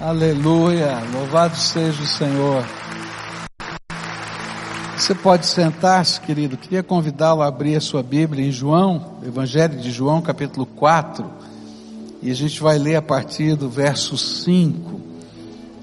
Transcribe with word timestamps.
Aleluia, 0.00 0.98
louvado 1.12 1.54
seja 1.58 2.02
o 2.02 2.06
Senhor. 2.06 2.64
Você 4.96 5.14
pode 5.14 5.44
sentar-se, 5.44 6.18
querido. 6.22 6.56
Queria 6.56 6.82
convidá-lo 6.82 7.42
a 7.42 7.46
abrir 7.46 7.76
a 7.76 7.82
sua 7.82 8.02
Bíblia 8.02 8.46
em 8.46 8.50
João, 8.50 9.18
Evangelho 9.22 9.78
de 9.78 9.90
João, 9.90 10.22
capítulo 10.22 10.64
4. 10.64 11.22
E 12.22 12.30
a 12.30 12.34
gente 12.34 12.62
vai 12.62 12.78
ler 12.78 12.96
a 12.96 13.02
partir 13.02 13.54
do 13.56 13.68
verso 13.68 14.16
5, 14.16 15.00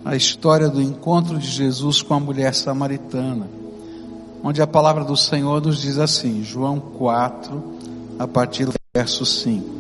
a 0.04 0.16
história 0.16 0.68
do 0.68 0.82
encontro 0.82 1.38
de 1.38 1.48
Jesus 1.48 2.02
com 2.02 2.16
a 2.16 2.20
mulher 2.20 2.56
samaritana. 2.56 3.48
Onde 4.44 4.64
a 4.64 4.68
palavra 4.68 5.04
do 5.04 5.16
Senhor 5.16 5.62
nos 5.62 5.80
diz 5.80 6.00
assim, 6.00 6.44
João 6.44 6.80
4, 6.80 7.64
a 8.18 8.28
partir 8.28 8.66
do 8.66 8.74
verso 8.96 9.24
5. 9.28 9.78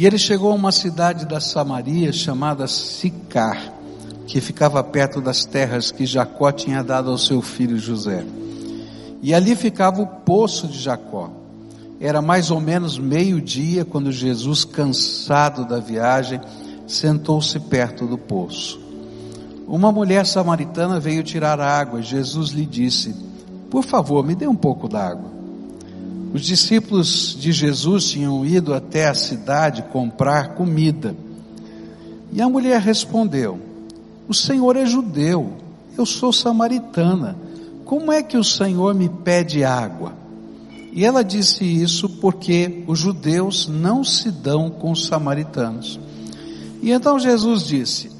E 0.00 0.06
ele 0.06 0.16
chegou 0.16 0.50
a 0.50 0.54
uma 0.54 0.72
cidade 0.72 1.26
da 1.26 1.40
Samaria 1.40 2.10
chamada 2.10 2.66
Sicar, 2.66 3.70
que 4.26 4.40
ficava 4.40 4.82
perto 4.82 5.20
das 5.20 5.44
terras 5.44 5.90
que 5.90 6.06
Jacó 6.06 6.50
tinha 6.50 6.82
dado 6.82 7.10
ao 7.10 7.18
seu 7.18 7.42
filho 7.42 7.76
José. 7.76 8.24
E 9.20 9.34
ali 9.34 9.54
ficava 9.54 10.00
o 10.00 10.06
poço 10.06 10.66
de 10.66 10.78
Jacó. 10.78 11.30
Era 12.00 12.22
mais 12.22 12.50
ou 12.50 12.58
menos 12.62 12.98
meio-dia 12.98 13.84
quando 13.84 14.10
Jesus, 14.10 14.64
cansado 14.64 15.66
da 15.66 15.78
viagem, 15.78 16.40
sentou-se 16.86 17.60
perto 17.60 18.06
do 18.06 18.16
poço. 18.16 18.80
Uma 19.68 19.92
mulher 19.92 20.24
samaritana 20.24 20.98
veio 20.98 21.22
tirar 21.22 21.60
água. 21.60 22.00
Jesus 22.00 22.52
lhe 22.52 22.64
disse: 22.64 23.14
Por 23.68 23.84
favor, 23.84 24.24
me 24.24 24.34
dê 24.34 24.46
um 24.46 24.56
pouco 24.56 24.88
d'água. 24.88 25.39
Os 26.32 26.42
discípulos 26.42 27.36
de 27.38 27.50
Jesus 27.50 28.10
tinham 28.10 28.46
ido 28.46 28.72
até 28.72 29.08
a 29.08 29.14
cidade 29.14 29.82
comprar 29.92 30.54
comida. 30.54 31.14
E 32.32 32.40
a 32.40 32.48
mulher 32.48 32.80
respondeu: 32.80 33.58
O 34.28 34.34
Senhor 34.34 34.76
é 34.76 34.86
judeu, 34.86 35.54
eu 35.98 36.06
sou 36.06 36.32
samaritana. 36.32 37.36
Como 37.84 38.12
é 38.12 38.22
que 38.22 38.36
o 38.36 38.44
Senhor 38.44 38.94
me 38.94 39.08
pede 39.08 39.64
água? 39.64 40.12
E 40.92 41.04
ela 41.04 41.24
disse 41.24 41.64
isso 41.64 42.08
porque 42.08 42.84
os 42.86 42.98
judeus 42.98 43.66
não 43.66 44.04
se 44.04 44.30
dão 44.30 44.70
com 44.70 44.92
os 44.92 45.06
samaritanos. 45.06 45.98
E 46.80 46.92
então 46.92 47.18
Jesus 47.18 47.64
disse: 47.64 48.10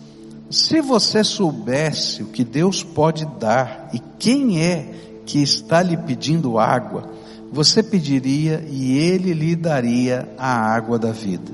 Se 0.51 0.81
você 0.81 1.23
soubesse 1.23 2.25
o 2.25 2.27
que 2.27 2.43
Deus 2.43 2.83
pode 2.83 3.25
dar 3.39 3.89
e 3.93 4.01
quem 4.19 4.61
é 4.61 5.10
que 5.31 5.41
está 5.41 5.81
lhe 5.81 5.97
pedindo 5.97 6.59
água, 6.59 7.05
você 7.53 7.85
pediria 7.85 8.65
e 8.69 8.99
ele 8.99 9.33
lhe 9.33 9.55
daria 9.55 10.29
a 10.37 10.53
água 10.53 10.99
da 10.99 11.13
vida. 11.13 11.53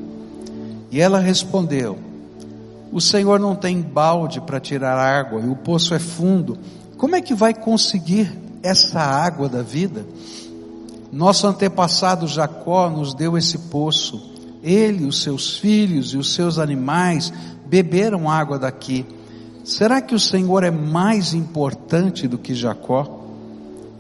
E 0.91 0.99
ela 0.99 1.19
respondeu: 1.19 1.99
O 2.91 3.03
Senhor 3.03 3.39
não 3.39 3.55
tem 3.55 3.83
balde 3.83 4.41
para 4.41 4.59
tirar 4.59 4.97
água 4.97 5.43
e 5.43 5.49
o 5.49 5.55
poço 5.55 5.93
é 5.93 5.99
fundo. 5.99 6.57
Como 6.97 7.17
é 7.17 7.21
que 7.21 7.35
vai 7.35 7.53
conseguir 7.53 8.33
essa 8.63 8.99
água 8.99 9.47
da 9.47 9.61
vida? 9.61 10.07
Nosso 11.13 11.47
antepassado 11.47 12.27
Jacó 12.27 12.89
nos 12.89 13.13
deu 13.13 13.37
esse 13.37 13.59
poço. 13.59 14.33
Ele, 14.63 15.05
os 15.05 15.23
seus 15.23 15.59
filhos 15.59 16.15
e 16.15 16.17
os 16.17 16.35
seus 16.35 16.59
animais 16.59 17.31
beberam 17.67 18.31
água 18.31 18.59
daqui. 18.59 19.05
Será 19.63 20.01
que 20.01 20.15
o 20.15 20.21
Senhor 20.21 20.65
é 20.65 20.71
mais 20.71 21.35
importante 21.35 22.27
do 22.27 22.39
que 22.39 22.55
Jacó? 22.55 23.26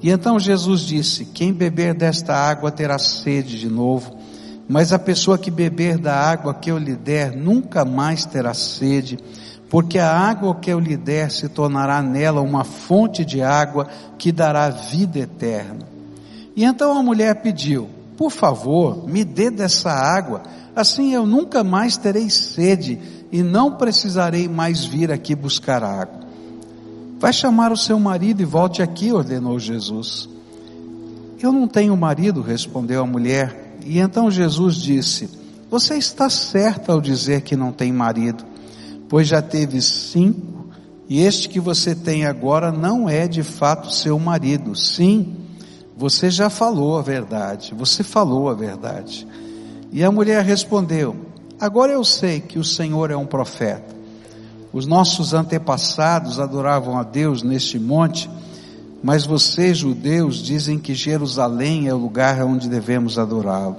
E 0.07 0.11
então 0.11 0.39
Jesus 0.39 0.83
disse: 0.83 1.25
Quem 1.25 1.53
beber 1.53 1.93
desta 1.93 2.33
água 2.33 2.71
terá 2.71 2.97
sede 2.97 3.59
de 3.59 3.69
novo, 3.69 4.17
mas 4.69 4.93
a 4.93 5.01
pessoa 5.01 5.37
que 5.37 5.51
beber 5.51 5.99
da 5.99 6.15
água 6.15 6.55
que 6.55 6.71
eu 6.71 6.79
lhe 6.79 6.95
der 6.95 7.37
nunca 7.37 7.85
mais 7.85 8.25
terá 8.25 8.55
sede, 8.55 9.19
porque 9.69 9.99
a 9.99 10.09
água 10.09 10.55
que 10.55 10.71
eu 10.71 10.79
lhe 10.79 10.97
der 10.97 11.33
se 11.33 11.49
tornará 11.49 12.01
nela 12.03 12.41
uma 12.41 12.63
fonte 12.63 13.25
de 13.25 13.43
água 13.43 13.89
que 14.17 14.31
dará 14.31 14.71
vida 14.71 15.19
eterna. 15.19 15.89
E 16.55 16.63
então 16.63 16.97
a 16.97 17.03
mulher 17.03 17.43
pediu: 17.43 17.91
Por 18.17 18.31
favor, 18.31 19.09
me 19.09 19.25
dê 19.25 19.51
dessa 19.51 19.91
água, 19.91 20.45
assim 20.77 21.15
eu 21.15 21.27
nunca 21.27 21.65
mais 21.65 21.97
terei 21.97 22.31
sede 22.31 23.01
e 23.33 23.43
não 23.43 23.73
precisarei 23.73 24.49
mais 24.49 24.85
vir 24.85 25.11
aqui 25.11 25.35
buscar 25.35 25.83
água. 25.83 26.26
Vai 27.19 27.33
chamar 27.33 27.73
o 27.73 27.77
seu 27.77 27.99
marido 27.99 28.43
e 28.43 28.45
volte 28.45 28.83
aqui, 28.83 29.11
ordenou 29.11 29.59
Jesus. 29.59 30.29
Eu 31.43 31.51
não 31.51 31.67
tenho 31.67 31.97
marido, 31.97 32.43
respondeu 32.43 33.03
a 33.03 33.07
mulher. 33.07 33.79
E 33.85 33.99
então 33.99 34.31
Jesus 34.31 34.77
disse: 34.77 35.31
Você 35.71 35.97
está 35.97 36.29
certa 36.29 36.93
ao 36.93 37.01
dizer 37.01 37.41
que 37.41 37.57
não 37.57 37.73
tem 37.73 37.91
marido, 37.91 38.45
pois 39.09 39.29
já 39.29 39.41
teve 39.41 39.81
cinco, 39.81 40.69
e 41.09 41.23
este 41.23 41.49
que 41.49 41.61
você 41.61 41.95
tem 41.95 42.27
agora 42.27 42.71
não 42.71 43.09
é 43.09 43.27
de 43.27 43.43
fato 43.43 43.91
seu 43.91 44.19
marido. 44.19 44.75
Sim, 44.75 45.37
você 45.97 46.31
já 46.31 46.51
falou 46.51 46.99
a 46.99 47.03
verdade, 47.03 47.75
você 47.75 48.03
falou 48.03 48.51
a 48.51 48.55
verdade. 48.55 49.27
E 49.91 50.05
a 50.05 50.13
mulher 50.13 50.45
respondeu: 50.45 51.17
Agora 51.59 51.93
eu 51.93 52.05
sei 52.05 52.41
que 52.41 52.59
o 52.59 52.65
Senhor 52.65 53.11
é 53.11 53.17
um 53.17 53.25
profeta. 53.25 53.96
Os 54.77 54.85
nossos 54.85 55.33
antepassados 55.33 56.39
adoravam 56.39 56.99
a 56.99 57.03
Deus 57.03 57.43
neste 57.43 57.79
monte, 57.79 58.29
mas 59.03 59.25
vocês, 59.25 59.79
judeus, 59.79 60.37
dizem 60.37 60.79
que 60.79 60.95
Jerusalém 60.95 61.89
é 61.89 61.95
o 61.95 61.97
lugar 61.97 62.45
onde 62.45 62.69
devemos 62.69 63.19
adorá-lo. 63.19 63.79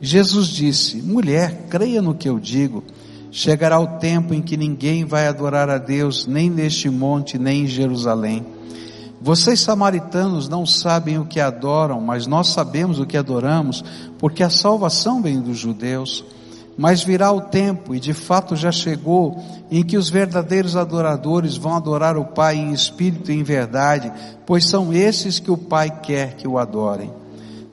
Jesus 0.00 0.46
disse: 0.46 1.02
Mulher, 1.02 1.66
creia 1.68 2.00
no 2.00 2.14
que 2.14 2.28
eu 2.28 2.38
digo. 2.38 2.84
Chegará 3.32 3.80
o 3.80 3.98
tempo 3.98 4.32
em 4.32 4.40
que 4.40 4.56
ninguém 4.56 5.04
vai 5.04 5.26
adorar 5.26 5.68
a 5.68 5.78
Deus, 5.78 6.24
nem 6.24 6.48
neste 6.48 6.88
monte, 6.88 7.36
nem 7.36 7.64
em 7.64 7.66
Jerusalém. 7.66 8.46
Vocês 9.20 9.58
samaritanos 9.58 10.48
não 10.48 10.64
sabem 10.64 11.18
o 11.18 11.24
que 11.24 11.40
adoram, 11.40 12.00
mas 12.00 12.28
nós 12.28 12.50
sabemos 12.50 13.00
o 13.00 13.06
que 13.06 13.16
adoramos, 13.16 13.82
porque 14.20 14.44
a 14.44 14.50
salvação 14.50 15.20
vem 15.20 15.40
dos 15.40 15.58
judeus. 15.58 16.24
Mas 16.76 17.02
virá 17.02 17.30
o 17.30 17.40
tempo, 17.40 17.94
e 17.94 18.00
de 18.00 18.14
fato 18.14 18.56
já 18.56 18.72
chegou, 18.72 19.42
em 19.70 19.82
que 19.82 19.96
os 19.96 20.08
verdadeiros 20.08 20.76
adoradores 20.76 21.56
vão 21.56 21.74
adorar 21.74 22.16
o 22.16 22.24
Pai 22.24 22.56
em 22.56 22.72
espírito 22.72 23.30
e 23.30 23.34
em 23.34 23.42
verdade, 23.42 24.10
pois 24.46 24.64
são 24.64 24.92
esses 24.92 25.38
que 25.38 25.50
o 25.50 25.56
Pai 25.56 25.90
quer 26.00 26.36
que 26.36 26.48
o 26.48 26.58
adorem. 26.58 27.12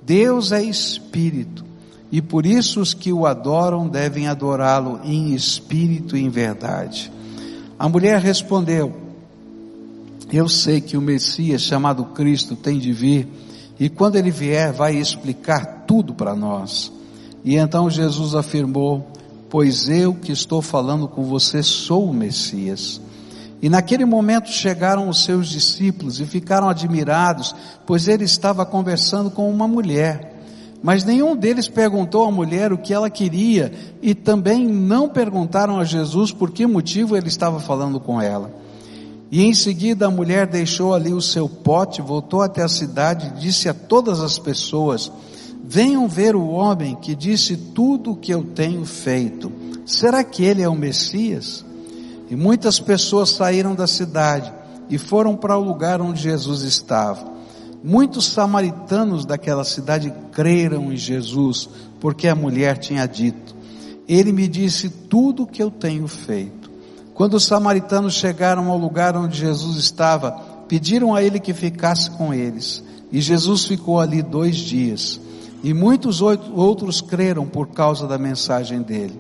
Deus 0.04 0.52
é 0.52 0.62
espírito, 0.62 1.64
e 2.12 2.22
por 2.22 2.46
isso 2.46 2.82
os 2.82 2.94
que 2.94 3.14
o 3.14 3.26
adoram 3.26 3.88
devem 3.88 4.28
adorá-lo 4.28 5.00
em 5.04 5.34
espírito 5.34 6.18
e 6.18 6.24
em 6.24 6.30
verdade. 6.30 7.12
A 7.78 7.88
mulher 7.88 8.20
respondeu: 8.20 8.94
Eu 10.32 10.50
sei 10.50 10.82
que 10.82 10.98
o 10.98 11.02
Messias 11.02 11.62
chamado 11.62 12.04
Cristo 12.06 12.56
tem 12.56 12.80
de 12.80 12.92
vir, 12.92 13.28
e 13.80 13.88
quando 13.88 14.18
ele 14.18 14.32
vier, 14.32 14.74
vai 14.74 14.96
explicar 14.96 15.86
tudo 15.88 16.14
para 16.14 16.36
nós. 16.36 16.92
E 17.50 17.58
então 17.58 17.90
Jesus 17.90 18.36
afirmou: 18.36 19.08
Pois 19.50 19.90
eu 19.90 20.14
que 20.14 20.32
estou 20.32 20.62
falando 20.62 21.08
com 21.08 21.24
você 21.24 21.64
sou 21.64 22.08
o 22.08 22.14
Messias. 22.14 23.02
E 23.60 23.68
naquele 23.68 24.06
momento 24.06 24.52
chegaram 24.52 25.10
os 25.10 25.24
seus 25.24 25.50
discípulos 25.50 26.20
e 26.20 26.28
ficaram 26.28 26.70
admirados, 26.70 27.56
pois 27.88 28.08
ele 28.08 28.24
estava 28.24 28.64
conversando 28.68 29.32
com 29.32 29.50
uma 29.50 29.68
mulher. 29.68 30.44
Mas 30.84 31.04
nenhum 31.04 31.36
deles 31.36 31.68
perguntou 31.68 32.24
à 32.24 32.32
mulher 32.32 32.72
o 32.72 32.78
que 32.78 32.94
ela 32.94 33.10
queria 33.10 33.74
e 34.00 34.14
também 34.14 34.68
não 34.68 35.10
perguntaram 35.10 35.80
a 35.80 35.84
Jesus 35.84 36.32
por 36.32 36.52
que 36.52 36.68
motivo 36.68 37.18
ele 37.18 37.30
estava 37.30 37.60
falando 37.60 38.00
com 38.00 38.22
ela. 38.22 38.54
E 39.32 39.42
em 39.42 39.56
seguida 39.56 40.06
a 40.06 40.12
mulher 40.12 40.46
deixou 40.46 40.94
ali 40.94 41.12
o 41.12 41.22
seu 41.22 41.50
pote, 41.50 42.00
voltou 42.00 42.44
até 42.44 42.62
a 42.62 42.70
cidade 42.70 43.26
e 43.26 43.40
disse 43.40 43.68
a 43.68 43.74
todas 43.74 44.20
as 44.20 44.38
pessoas: 44.38 45.12
Venham 45.64 46.08
ver 46.08 46.36
o 46.36 46.48
homem 46.48 46.96
que 46.96 47.16
disse 47.16 47.56
tudo 47.56 48.12
o 48.12 48.16
que 48.16 48.34
eu 48.34 48.44
tenho 48.44 48.86
feito. 48.86 49.52
Será 49.86 50.24
que 50.24 50.44
ele 50.44 50.62
é 50.62 50.70
o 50.70 50.76
Messias? 50.76 51.66
E 52.30 52.36
muitas 52.36 52.80
pessoas 52.80 53.30
saíram 53.32 53.76
da 53.76 53.88
cidade 53.88 54.54
e 54.90 54.98
foram 54.98 55.36
para 55.36 55.58
o 55.58 55.64
lugar 55.64 56.02
onde 56.02 56.22
Jesus 56.22 56.62
estava. 56.62 57.28
Muitos 57.84 58.26
samaritanos 58.28 59.26
daquela 59.26 59.64
cidade 59.64 60.14
creram 60.32 60.92
em 60.92 60.98
Jesus, 60.98 61.70
porque 62.00 62.28
a 62.28 62.36
mulher 62.36 62.78
tinha 62.78 63.06
dito: 63.08 63.56
Ele 64.08 64.32
me 64.32 64.48
disse 64.48 64.90
tudo 64.90 65.44
o 65.44 65.48
que 65.48 65.62
eu 65.64 65.72
tenho 65.72 66.08
feito. 66.08 66.70
Quando 67.14 67.36
os 67.36 67.46
samaritanos 67.46 68.14
chegaram 68.14 68.70
ao 68.70 68.78
lugar 68.78 69.16
onde 69.16 69.38
Jesus 69.38 69.78
estava, 69.78 70.32
pediram 70.68 71.14
a 71.14 71.24
ele 71.24 71.40
que 71.40 71.54
ficasse 71.54 72.10
com 72.12 72.34
eles. 72.34 72.84
E 73.12 73.20
Jesus 73.22 73.66
ficou 73.66 74.00
ali 74.00 74.22
dois 74.22 74.56
dias. 74.56 75.20
E 75.64 75.74
muitos 75.74 76.22
outros 76.22 77.02
creram 77.02 77.46
por 77.46 77.68
causa 77.68 78.08
da 78.08 78.18
mensagem 78.18 78.82
dele. 78.82 79.20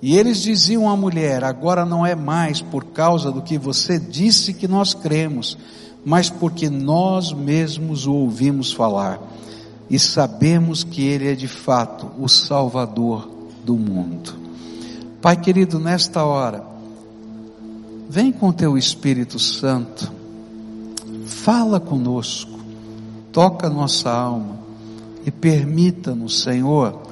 E 0.00 0.16
eles 0.16 0.42
diziam 0.42 0.88
à 0.88 0.96
mulher: 0.96 1.44
agora 1.44 1.84
não 1.84 2.04
é 2.04 2.14
mais 2.14 2.60
por 2.60 2.84
causa 2.84 3.30
do 3.30 3.42
que 3.42 3.58
você 3.58 3.98
disse 3.98 4.54
que 4.54 4.66
nós 4.66 4.94
cremos, 4.94 5.58
mas 6.04 6.30
porque 6.30 6.70
nós 6.70 7.32
mesmos 7.32 8.06
o 8.06 8.12
ouvimos 8.12 8.72
falar 8.72 9.20
e 9.88 9.98
sabemos 9.98 10.82
que 10.82 11.02
ele 11.02 11.30
é 11.30 11.34
de 11.34 11.48
fato 11.48 12.10
o 12.18 12.28
Salvador 12.28 13.28
do 13.64 13.76
mundo. 13.76 14.34
Pai 15.20 15.36
querido, 15.36 15.78
nesta 15.78 16.24
hora, 16.24 16.64
vem 18.08 18.32
com 18.32 18.52
teu 18.52 18.76
Espírito 18.76 19.38
Santo, 19.38 20.10
fala 21.26 21.78
conosco, 21.78 22.58
toca 23.32 23.68
nossa 23.68 24.10
alma 24.10 24.63
e 25.24 25.30
permita-nos, 25.30 26.42
Senhor, 26.42 27.02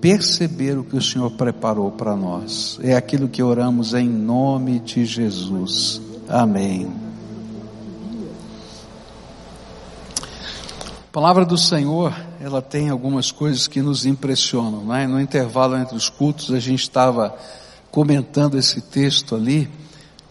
perceber 0.00 0.76
o 0.76 0.84
que 0.84 0.96
o 0.96 1.02
Senhor 1.02 1.30
preparou 1.30 1.90
para 1.90 2.14
nós. 2.14 2.78
É 2.82 2.94
aquilo 2.94 3.28
que 3.28 3.42
oramos 3.42 3.94
em 3.94 4.08
nome 4.08 4.78
de 4.78 5.04
Jesus. 5.04 6.00
Amém. 6.28 6.92
A 11.08 11.12
palavra 11.14 11.44
do 11.44 11.56
Senhor, 11.56 12.14
ela 12.40 12.60
tem 12.60 12.90
algumas 12.90 13.30
coisas 13.30 13.66
que 13.66 13.80
nos 13.80 14.04
impressionam, 14.04 14.84
né? 14.84 15.06
No 15.06 15.20
intervalo 15.20 15.76
entre 15.76 15.96
os 15.96 16.10
cultos, 16.10 16.50
a 16.50 16.58
gente 16.58 16.82
estava 16.82 17.34
comentando 17.90 18.58
esse 18.58 18.80
texto 18.80 19.36
ali, 19.36 19.70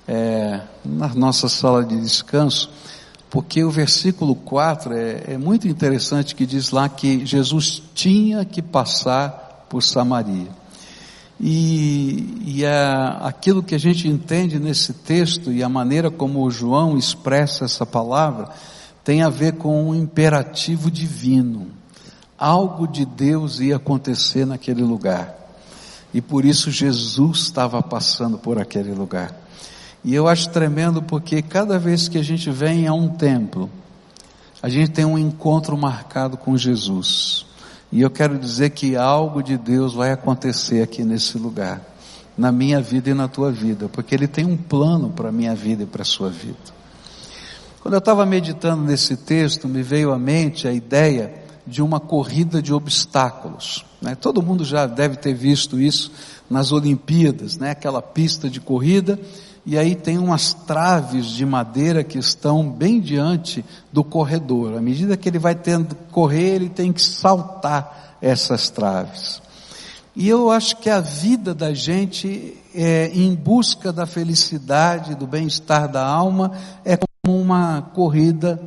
é, 0.08 0.60
na 0.84 1.08
nossa 1.16 1.48
sala 1.48 1.84
de 1.84 2.00
descanso, 2.00 2.70
porque 3.34 3.64
o 3.64 3.72
versículo 3.72 4.36
4 4.36 4.94
é, 4.94 5.24
é 5.30 5.38
muito 5.40 5.68
interessante 5.68 6.36
que 6.36 6.46
diz 6.46 6.70
lá 6.70 6.88
que 6.88 7.26
Jesus 7.26 7.82
tinha 7.96 8.46
que 8.46 8.62
passar 8.62 9.66
por 9.68 9.82
Samaria. 9.82 10.50
E, 11.42 12.44
e 12.46 12.64
a, 12.64 13.22
aquilo 13.24 13.64
que 13.64 13.74
a 13.74 13.80
gente 13.80 14.08
entende 14.08 14.60
nesse 14.60 14.94
texto 14.94 15.52
e 15.52 15.64
a 15.64 15.68
maneira 15.68 16.12
como 16.12 16.48
João 16.52 16.96
expressa 16.96 17.66
essa 17.66 17.88
palavra 17.88 18.50
tem 19.04 19.24
a 19.24 19.30
ver 19.30 19.54
com 19.54 19.90
um 19.90 19.96
imperativo 19.96 20.92
divino. 20.92 21.70
Algo 22.38 22.88
de 22.88 23.04
Deus 23.04 23.60
ia 23.60 23.78
acontecer 23.78 24.46
naquele 24.46 24.84
lugar. 24.84 25.36
E 26.14 26.22
por 26.22 26.46
isso 26.46 26.70
Jesus 26.70 27.40
estava 27.40 27.82
passando 27.82 28.38
por 28.38 28.62
aquele 28.62 28.94
lugar. 28.94 29.43
E 30.04 30.14
eu 30.14 30.28
acho 30.28 30.50
tremendo 30.50 31.02
porque 31.02 31.42
cada 31.42 31.80
vez 31.80 32.10
que 32.10 32.18
a 32.18 32.24
gente 32.24 32.52
vem 32.52 32.88
a 32.88 32.94
um 32.94 33.08
templo, 33.08 33.70
a 34.62 34.68
gente 34.68 34.92
tem 34.92 35.06
um 35.06 35.18
encontro 35.18 35.78
marcado 35.78 36.36
com 36.36 36.58
Jesus. 36.58 37.46
E 37.92 38.02
eu 38.02 38.10
quero 38.10 38.38
dizer 38.38 38.72
que 38.72 38.96
algo 38.98 39.42
de 39.42 39.58
Deus 39.58 39.94
vai 39.94 40.12
acontecer 40.12 40.82
aqui 40.82 41.04
nesse 41.04 41.38
lugar, 41.38 41.82
na 42.38 42.52
minha 42.52 42.82
vida 42.82 43.12
e 43.12 43.14
na 43.14 43.28
tua 43.28 43.52
vida, 43.52 43.88
porque 43.88 44.14
Ele 44.14 44.28
tem 44.28 44.46
um 44.46 44.58
plano 44.58 45.10
para 45.10 45.30
a 45.30 45.32
minha 45.32 45.56
vida 45.56 45.84
e 45.84 45.86
para 45.86 46.02
a 46.02 46.06
sua 46.06 46.30
vida. 46.30 46.58
Quando 47.82 47.94
eu 47.94 48.00
estava 48.00 48.26
meditando 48.26 48.84
nesse 48.84 49.16
texto, 49.16 49.68
me 49.68 49.84
veio 49.84 50.12
à 50.12 50.18
mente 50.18 50.68
a 50.68 50.74
ideia 50.74 51.34
de 51.66 51.82
uma 51.82 52.00
corrida 52.00 52.62
de 52.62 52.74
obstáculos. 52.74 53.86
Né? 54.02 54.16
Todo 54.16 54.42
mundo 54.42 54.66
já 54.66 54.86
deve 54.86 55.18
ter 55.18 55.34
visto 55.34 55.80
isso 55.80 56.12
nas 56.50 56.72
Olimpíadas, 56.72 57.58
né? 57.58 57.72
aquela 57.72 58.02
pista 58.02 58.50
de 58.50 58.60
corrida 58.60 59.20
e 59.66 59.78
aí 59.78 59.96
tem 59.96 60.18
umas 60.18 60.54
traves 60.54 61.28
de 61.28 61.46
madeira 61.46 62.04
que 62.04 62.18
estão 62.18 62.70
bem 62.70 63.00
diante 63.00 63.64
do 63.92 64.04
corredor. 64.04 64.78
À 64.78 64.82
medida 64.82 65.16
que 65.16 65.30
ele 65.30 65.40
vai 65.40 65.56
tendo 65.56 65.96
correr, 66.12 66.56
ele 66.56 66.70
tem 66.70 66.92
que 66.92 67.02
saltar 67.02 68.18
essas 68.22 68.70
traves. 68.70 69.42
E 70.16 70.28
eu 70.28 70.52
acho 70.52 70.78
que 70.78 70.90
a 70.90 71.00
vida 71.00 71.56
da 71.56 71.74
gente 71.74 72.58
é, 72.76 73.10
em 73.14 73.34
busca 73.34 73.92
da 73.92 74.06
felicidade, 74.06 75.16
do 75.16 75.26
bem-estar 75.26 75.88
da 75.88 76.06
alma, 76.06 76.52
é 76.84 76.98
como 76.98 77.40
uma 77.40 77.82
corrida 77.94 78.62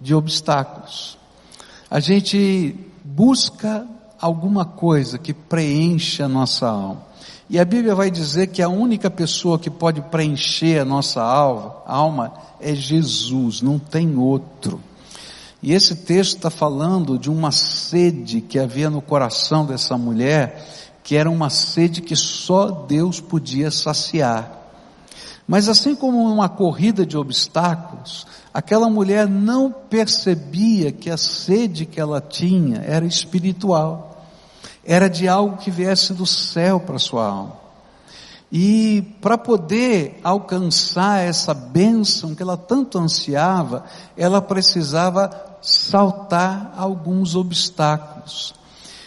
de 0.00 0.14
obstáculos. 0.14 1.16
A 1.88 2.00
gente 2.00 2.74
busca 3.04 3.86
alguma 4.20 4.64
coisa 4.64 5.16
que 5.16 5.32
preencha 5.32 6.24
a 6.24 6.28
nossa 6.28 6.68
alma. 6.68 7.09
E 7.52 7.58
a 7.58 7.64
Bíblia 7.64 7.96
vai 7.96 8.12
dizer 8.12 8.46
que 8.46 8.62
a 8.62 8.68
única 8.68 9.10
pessoa 9.10 9.58
que 9.58 9.68
pode 9.68 10.00
preencher 10.02 10.78
a 10.78 10.84
nossa 10.84 11.20
alma 11.20 12.32
é 12.60 12.72
Jesus, 12.76 13.60
não 13.60 13.76
tem 13.76 14.16
outro. 14.16 14.80
E 15.60 15.72
esse 15.72 15.96
texto 15.96 16.36
está 16.36 16.48
falando 16.48 17.18
de 17.18 17.28
uma 17.28 17.50
sede 17.50 18.40
que 18.40 18.56
havia 18.56 18.88
no 18.88 19.02
coração 19.02 19.66
dessa 19.66 19.98
mulher, 19.98 20.64
que 21.02 21.16
era 21.16 21.28
uma 21.28 21.50
sede 21.50 22.00
que 22.00 22.14
só 22.14 22.70
Deus 22.70 23.18
podia 23.20 23.72
saciar. 23.72 24.56
Mas 25.44 25.68
assim 25.68 25.96
como 25.96 26.22
uma 26.22 26.48
corrida 26.48 27.04
de 27.04 27.16
obstáculos, 27.16 28.28
aquela 28.54 28.88
mulher 28.88 29.26
não 29.26 29.72
percebia 29.72 30.92
que 30.92 31.10
a 31.10 31.16
sede 31.16 31.84
que 31.84 31.98
ela 31.98 32.20
tinha 32.20 32.80
era 32.86 33.04
espiritual 33.04 34.09
era 34.84 35.08
de 35.08 35.28
algo 35.28 35.56
que 35.58 35.70
viesse 35.70 36.12
do 36.12 36.26
céu 36.26 36.80
para 36.80 36.98
sua 36.98 37.26
alma. 37.26 37.60
E 38.52 39.02
para 39.20 39.38
poder 39.38 40.18
alcançar 40.24 41.20
essa 41.20 41.54
bênção 41.54 42.34
que 42.34 42.42
ela 42.42 42.56
tanto 42.56 42.98
ansiava, 42.98 43.84
ela 44.16 44.42
precisava 44.42 45.30
saltar 45.62 46.74
alguns 46.76 47.36
obstáculos. 47.36 48.54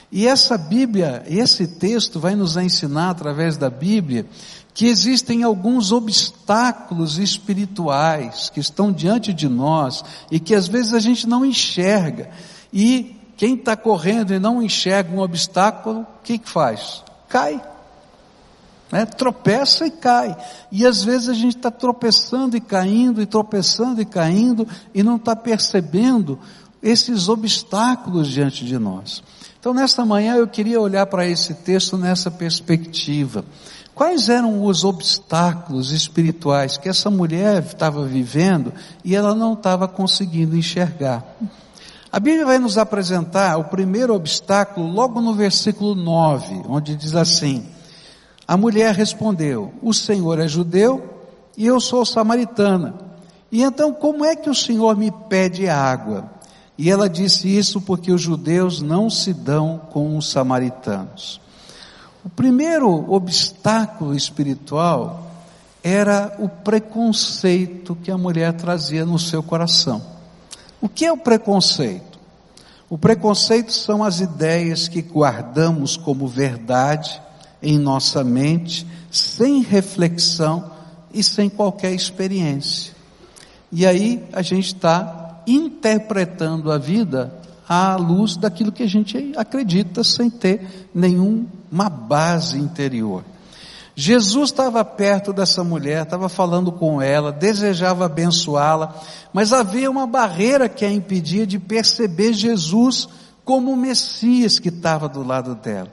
E 0.10 0.28
essa 0.28 0.58
Bíblia, 0.58 1.24
esse 1.28 1.68
texto 1.68 2.20
vai 2.20 2.36
nos 2.36 2.56
ensinar 2.56 3.10
através 3.10 3.58
da 3.58 3.70
Bíblia 3.70 4.26
que 4.74 4.88
existem 4.88 5.44
alguns 5.44 5.92
obstáculos 5.92 7.20
espirituais 7.20 8.50
que 8.50 8.60
estão 8.60 8.92
diante 8.92 9.34
de 9.34 9.48
nós 9.48 10.04
e 10.32 10.40
que 10.40 10.56
às 10.56 10.68
vezes 10.68 10.94
a 10.94 11.00
gente 11.00 11.28
não 11.28 11.46
enxerga. 11.46 12.30
E 12.72 13.16
quem 13.36 13.56
está 13.56 13.76
correndo 13.76 14.34
e 14.34 14.40
não 14.40 14.62
enxerga 14.62 15.14
um 15.14 15.20
obstáculo, 15.20 16.02
o 16.02 16.24
que, 16.24 16.38
que 16.38 16.50
faz? 16.50 17.04
Cai. 17.28 17.62
Né? 18.92 19.06
Tropeça 19.06 19.88
e 19.88 19.92
cai. 19.92 20.38
E 20.72 20.86
às 20.86 21.04
vezes 21.04 21.30
a 21.30 21.34
gente 21.34 21.58
está 21.58 21.72
tropeçando 21.72 22.56
e 22.56 22.62
caindo, 22.62 23.22
e 23.22 23.26
tropeçando 23.26 24.02
e 24.02 24.06
caindo, 24.06 24.68
e 24.94 25.02
não 25.02 25.16
está 25.16 25.36
percebendo 25.36 26.40
esses 26.82 27.28
obstáculos 27.28 28.28
diante 28.28 28.64
de 28.66 28.78
nós. 28.78 29.24
Então, 29.60 29.74
nesta 29.74 30.06
manhã 30.06 30.36
eu 30.36 30.48
queria 30.48 30.80
olhar 30.80 31.06
para 31.06 31.26
esse 31.26 31.54
texto 31.54 31.98
nessa 31.98 32.30
perspectiva. 32.30 33.46
Quais 33.96 34.28
eram 34.28 34.64
os 34.66 34.84
obstáculos 34.84 35.92
espirituais 35.92 36.78
que 36.78 36.90
essa 36.90 37.10
mulher 37.10 37.64
estava 37.64 38.06
vivendo 38.06 38.74
e 39.06 39.16
ela 39.16 39.34
não 39.34 39.54
estava 39.54 39.88
conseguindo 39.88 40.58
enxergar? 40.58 41.24
A 42.14 42.20
Bíblia 42.20 42.46
vai 42.46 42.60
nos 42.60 42.78
apresentar 42.78 43.58
o 43.58 43.64
primeiro 43.64 44.14
obstáculo 44.14 44.86
logo 44.86 45.20
no 45.20 45.34
versículo 45.34 45.96
9, 45.96 46.62
onde 46.70 46.96
diz 46.96 47.16
assim: 47.16 47.66
A 48.48 48.56
mulher 48.56 48.94
respondeu: 48.94 49.74
O 49.82 49.92
Senhor 49.96 50.40
é 50.40 50.48
judeu 50.48 51.10
e 51.58 51.66
eu 51.66 51.80
sou 51.80 52.06
samaritana. 52.06 52.94
E 53.52 53.64
então, 53.64 53.92
como 53.92 54.24
é 54.24 54.36
que 54.36 54.48
o 54.48 54.54
Senhor 54.54 54.96
me 54.96 55.10
pede 55.28 55.68
água? 55.68 56.30
E 56.78 56.88
ela 56.88 57.10
disse 57.10 57.48
isso 57.48 57.82
porque 57.82 58.12
os 58.12 58.22
judeus 58.22 58.80
não 58.80 59.10
se 59.10 59.34
dão 59.34 59.82
com 59.90 60.16
os 60.16 60.30
samaritanos. 60.30 61.42
O 62.24 62.30
primeiro 62.30 63.12
obstáculo 63.12 64.14
espiritual 64.14 65.32
era 65.84 66.36
o 66.38 66.48
preconceito 66.48 67.96
que 67.96 68.12
a 68.12 68.20
mulher 68.20 68.54
trazia 68.54 69.04
no 69.04 69.18
seu 69.18 69.42
coração. 69.42 70.13
O 70.84 70.90
que 70.90 71.06
é 71.06 71.12
o 71.14 71.16
preconceito? 71.16 72.20
O 72.90 72.98
preconceito 72.98 73.72
são 73.72 74.04
as 74.04 74.20
ideias 74.20 74.90
que 74.90 75.02
guardamos 75.02 75.96
como 75.96 76.28
verdade 76.28 77.22
em 77.62 77.78
nossa 77.80 78.22
mente, 78.22 78.86
sem 79.10 79.62
reflexão 79.62 80.70
e 81.14 81.24
sem 81.24 81.50
qualquer 81.50 81.94
experiência. 81.94 82.94
E 83.72 83.86
aí 83.86 84.28
a 84.34 84.42
gente 84.42 84.76
está 84.76 85.42
interpretando 85.48 86.70
a 86.70 86.78
vida 86.78 87.34
à 87.66 87.96
luz 87.96 88.36
daquilo 88.36 88.70
que 88.70 88.84
a 88.84 88.90
gente 88.90 89.32
acredita 89.38 90.04
sem 90.04 90.30
ter 90.30 90.90
nenhuma 90.94 91.90
base 91.90 92.60
interior. 92.60 93.24
Jesus 93.96 94.50
estava 94.50 94.84
perto 94.84 95.32
dessa 95.32 95.64
mulher, 95.64 96.04
estava 96.04 96.28
falando 96.28 96.72
com 96.72 97.02
ela, 97.02 97.32
desejava 97.32 98.06
abençoá-la, 98.06 98.96
mas 99.32 99.54
havia 99.54 99.90
uma 99.90 100.08
barreira 100.08 100.68
que 100.68 100.84
a 100.84 100.92
impedia 100.92 101.46
de 101.46 101.60
perceber 101.60 102.34
Jesus 102.34 103.08
como 103.46 103.72
o 103.72 103.78
Messias 103.78 104.58
que 104.58 104.70
estava 104.70 105.08
do 105.08 105.24
lado 105.24 105.54
dela. 105.54 105.92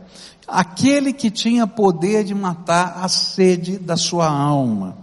Aquele 0.48 1.12
que 1.12 1.30
tinha 1.30 1.66
poder 1.66 2.24
de 2.24 2.34
matar 2.34 3.00
a 3.02 3.08
sede 3.08 3.78
da 3.78 3.96
sua 3.96 4.28
alma. 4.28 4.96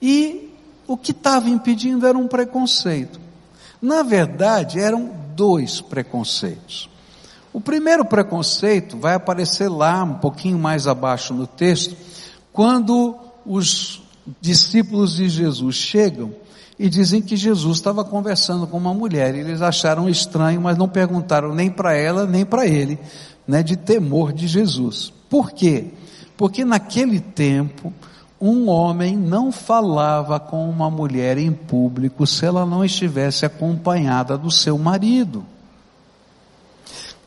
E 0.00 0.54
o 0.86 0.96
que 0.96 1.10
estava 1.10 1.48
impedindo 1.48 2.06
era 2.06 2.16
um 2.16 2.28
preconceito. 2.28 3.20
Na 3.82 4.02
verdade, 4.02 4.78
eram 4.78 5.10
dois 5.34 5.80
preconceitos. 5.80 6.88
O 7.52 7.60
primeiro 7.60 8.04
preconceito 8.04 8.96
vai 8.96 9.14
aparecer 9.14 9.68
lá, 9.68 10.04
um 10.04 10.14
pouquinho 10.14 10.58
mais 10.58 10.86
abaixo 10.86 11.34
no 11.34 11.46
texto, 11.46 11.96
quando 12.52 13.16
os 13.46 14.02
discípulos 14.40 15.16
de 15.16 15.28
Jesus 15.28 15.76
chegam 15.76 16.32
e 16.78 16.88
dizem 16.88 17.20
que 17.20 17.36
Jesus 17.36 17.76
estava 17.76 18.04
conversando 18.04 18.66
com 18.66 18.76
uma 18.78 18.94
mulher, 18.94 19.34
eles 19.34 19.60
acharam 19.60 20.08
estranho, 20.08 20.60
mas 20.60 20.78
não 20.78 20.88
perguntaram 20.88 21.54
nem 21.54 21.70
para 21.70 21.94
ela 21.94 22.26
nem 22.26 22.44
para 22.44 22.66
ele, 22.66 22.98
né, 23.46 23.62
de 23.62 23.76
temor 23.76 24.32
de 24.32 24.46
Jesus. 24.46 25.12
Por 25.28 25.50
quê? 25.52 25.86
Porque 26.36 26.64
naquele 26.64 27.20
tempo, 27.20 27.92
um 28.40 28.68
homem 28.70 29.14
não 29.16 29.52
falava 29.52 30.40
com 30.40 30.68
uma 30.70 30.90
mulher 30.90 31.36
em 31.36 31.52
público 31.52 32.26
se 32.26 32.46
ela 32.46 32.64
não 32.64 32.82
estivesse 32.82 33.44
acompanhada 33.44 34.38
do 34.38 34.50
seu 34.50 34.78
marido. 34.78 35.44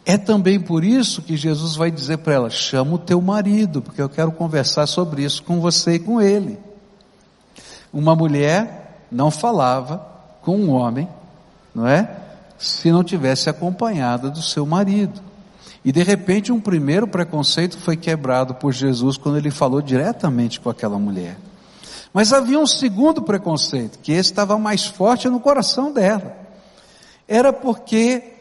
É 0.06 0.18
também 0.18 0.60
por 0.60 0.84
isso 0.84 1.22
que 1.22 1.38
Jesus 1.38 1.76
vai 1.76 1.90
dizer 1.90 2.18
para 2.18 2.34
ela: 2.34 2.50
chama 2.50 2.96
o 2.96 3.00
teu 3.00 3.22
marido, 3.22 3.82
porque 3.82 4.02
eu 4.02 4.10
quero 4.10 4.32
conversar 4.32 4.86
sobre 4.88 5.24
isso 5.24 5.44
com 5.44 5.62
você 5.62 5.94
e 5.94 6.00
com 6.00 6.22
ele. 6.22 6.60
Uma 7.92 8.16
mulher 8.16 9.06
não 9.12 9.32
falava 9.32 10.06
com 10.42 10.58
um 10.58 10.72
homem, 10.72 11.08
não 11.74 11.88
é? 11.88 12.10
Se 12.58 12.92
não 12.92 13.04
tivesse 13.04 13.50
acompanhada 13.50 14.30
do 14.30 14.42
seu 14.42 14.66
marido. 14.66 15.22
E 15.86 15.92
de 15.92 16.02
repente 16.02 16.52
um 16.52 16.60
primeiro 16.60 17.08
preconceito 17.08 17.78
foi 17.78 17.98
quebrado 17.98 18.56
por 18.56 18.72
Jesus 18.72 19.18
quando 19.18 19.38
ele 19.38 19.52
falou 19.52 19.82
diretamente 19.82 20.60
com 20.60 20.70
aquela 20.70 20.98
mulher. 20.98 21.38
Mas 22.14 22.32
havia 22.32 22.60
um 22.60 22.68
segundo 22.68 23.22
preconceito, 23.22 24.00
que 24.00 24.12
estava 24.12 24.58
mais 24.58 24.86
forte 24.86 25.28
no 25.28 25.40
coração 25.40 25.92
dela. 25.92 26.38
Era 27.28 27.52
porque 27.52 28.33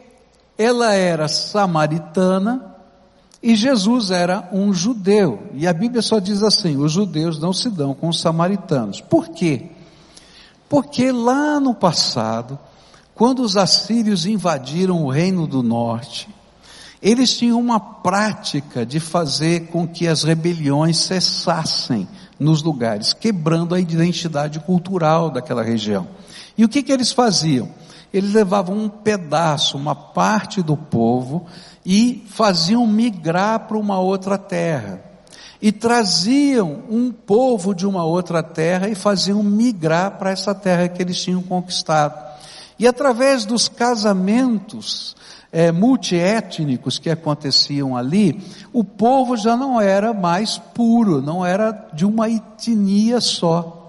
ela 0.56 0.92
era 0.94 1.28
samaritana 1.28 2.72
e 3.42 3.56
Jesus 3.56 4.10
era 4.10 4.48
um 4.52 4.72
judeu. 4.72 5.50
E 5.54 5.66
a 5.66 5.72
Bíblia 5.72 6.00
só 6.00 6.18
diz 6.18 6.42
assim: 6.42 6.76
os 6.76 6.92
judeus 6.92 7.38
não 7.38 7.52
se 7.52 7.68
dão 7.68 7.94
com 7.94 8.08
os 8.08 8.20
samaritanos. 8.20 9.00
Por 9.00 9.30
quê? 9.30 9.70
Porque 10.68 11.10
lá 11.10 11.58
no 11.58 11.74
passado, 11.74 12.58
quando 13.14 13.42
os 13.42 13.56
assírios 13.56 14.24
invadiram 14.26 15.04
o 15.04 15.10
reino 15.10 15.46
do 15.46 15.62
norte, 15.62 16.28
eles 17.02 17.36
tinham 17.36 17.58
uma 17.58 17.80
prática 17.80 18.86
de 18.86 19.00
fazer 19.00 19.66
com 19.66 19.86
que 19.88 20.06
as 20.06 20.22
rebeliões 20.22 20.98
cessassem 20.98 22.08
nos 22.38 22.62
lugares, 22.62 23.12
quebrando 23.12 23.74
a 23.74 23.80
identidade 23.80 24.60
cultural 24.60 25.30
daquela 25.30 25.62
região. 25.62 26.06
E 26.56 26.64
o 26.64 26.68
que, 26.68 26.82
que 26.82 26.92
eles 26.92 27.12
faziam? 27.12 27.68
Eles 28.12 28.32
levavam 28.32 28.76
um 28.76 28.88
pedaço, 28.88 29.76
uma 29.76 29.94
parte 29.94 30.62
do 30.62 30.76
povo 30.76 31.46
e 31.84 32.24
faziam 32.28 32.86
migrar 32.86 33.60
para 33.60 33.78
uma 33.78 33.98
outra 33.98 34.36
terra. 34.36 35.02
E 35.60 35.70
traziam 35.70 36.82
um 36.90 37.10
povo 37.12 37.74
de 37.74 37.86
uma 37.86 38.04
outra 38.04 38.42
terra 38.42 38.88
e 38.88 38.94
faziam 38.94 39.42
migrar 39.42 40.18
para 40.18 40.30
essa 40.30 40.54
terra 40.54 40.88
que 40.88 41.00
eles 41.00 41.22
tinham 41.22 41.42
conquistado. 41.42 42.32
E 42.78 42.86
através 42.86 43.44
dos 43.44 43.68
casamentos, 43.68 45.14
é, 45.52 45.70
multiétnicos 45.70 46.98
que 46.98 47.10
aconteciam 47.10 47.94
ali, 47.96 48.42
o 48.72 48.82
povo 48.82 49.36
já 49.36 49.54
não 49.54 49.80
era 49.80 50.14
mais 50.14 50.56
puro, 50.56 51.20
não 51.20 51.44
era 51.44 51.70
de 51.92 52.06
uma 52.06 52.28
etnia 52.28 53.20
só. 53.20 53.81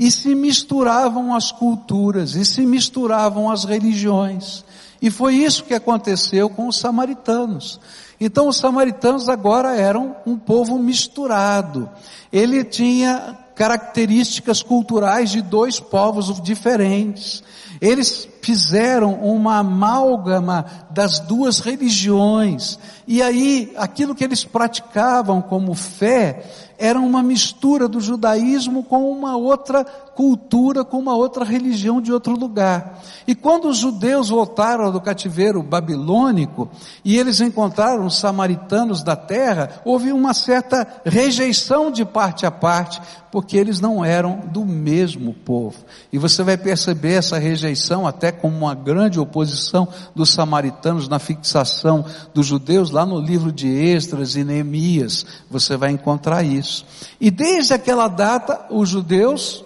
E 0.00 0.10
se 0.10 0.34
misturavam 0.34 1.34
as 1.34 1.52
culturas, 1.52 2.34
e 2.34 2.42
se 2.42 2.62
misturavam 2.62 3.50
as 3.50 3.64
religiões. 3.64 4.64
E 5.02 5.10
foi 5.10 5.34
isso 5.34 5.64
que 5.64 5.74
aconteceu 5.74 6.48
com 6.48 6.66
os 6.68 6.78
samaritanos. 6.78 7.78
Então 8.18 8.48
os 8.48 8.56
samaritanos 8.56 9.28
agora 9.28 9.76
eram 9.76 10.16
um 10.26 10.38
povo 10.38 10.78
misturado. 10.78 11.86
Ele 12.32 12.64
tinha 12.64 13.36
características 13.54 14.62
culturais 14.62 15.28
de 15.28 15.42
dois 15.42 15.78
povos 15.78 16.40
diferentes. 16.40 17.42
Eles 17.78 18.26
fizeram 18.42 19.14
uma 19.14 19.58
amálgama 19.58 20.64
das 20.90 21.20
duas 21.20 21.60
religiões. 21.60 22.78
E 23.06 23.22
aí, 23.22 23.72
aquilo 23.76 24.14
que 24.14 24.24
eles 24.24 24.44
praticavam 24.44 25.42
como 25.42 25.74
fé 25.74 26.44
era 26.80 26.98
uma 26.98 27.22
mistura 27.22 27.86
do 27.86 28.00
judaísmo 28.00 28.82
com 28.82 29.12
uma 29.12 29.36
outra 29.36 29.84
cultura, 29.84 30.82
com 30.82 30.98
uma 30.98 31.14
outra 31.14 31.44
religião 31.44 32.00
de 32.00 32.10
outro 32.10 32.32
lugar. 32.34 33.02
E 33.26 33.34
quando 33.34 33.68
os 33.68 33.76
judeus 33.76 34.30
voltaram 34.30 34.90
do 34.90 34.98
cativeiro 34.98 35.62
babilônico 35.62 36.70
e 37.04 37.18
eles 37.18 37.38
encontraram 37.42 38.06
os 38.06 38.18
samaritanos 38.18 39.02
da 39.02 39.14
terra, 39.14 39.82
houve 39.84 40.10
uma 40.10 40.32
certa 40.32 40.86
rejeição 41.04 41.90
de 41.90 42.02
parte 42.02 42.46
a 42.46 42.50
parte, 42.50 42.98
porque 43.30 43.58
eles 43.58 43.78
não 43.78 44.02
eram 44.02 44.40
do 44.50 44.64
mesmo 44.64 45.34
povo. 45.34 45.76
E 46.10 46.16
você 46.16 46.42
vai 46.42 46.56
perceber 46.56 47.12
essa 47.12 47.38
rejeição 47.38 48.06
até 48.06 48.29
como 48.32 48.56
uma 48.56 48.74
grande 48.74 49.18
oposição 49.18 49.88
dos 50.14 50.30
samaritanos 50.30 51.08
na 51.08 51.18
fixação 51.18 52.04
dos 52.34 52.46
judeus 52.46 52.90
lá 52.90 53.04
no 53.06 53.20
livro 53.20 53.52
de 53.52 53.68
Esdras 53.68 54.36
e 54.36 54.44
Neemias. 54.44 55.26
Você 55.50 55.76
vai 55.76 55.90
encontrar 55.90 56.42
isso. 56.42 56.84
E 57.20 57.30
desde 57.30 57.74
aquela 57.74 58.08
data, 58.08 58.66
os 58.70 58.88
judeus 58.88 59.64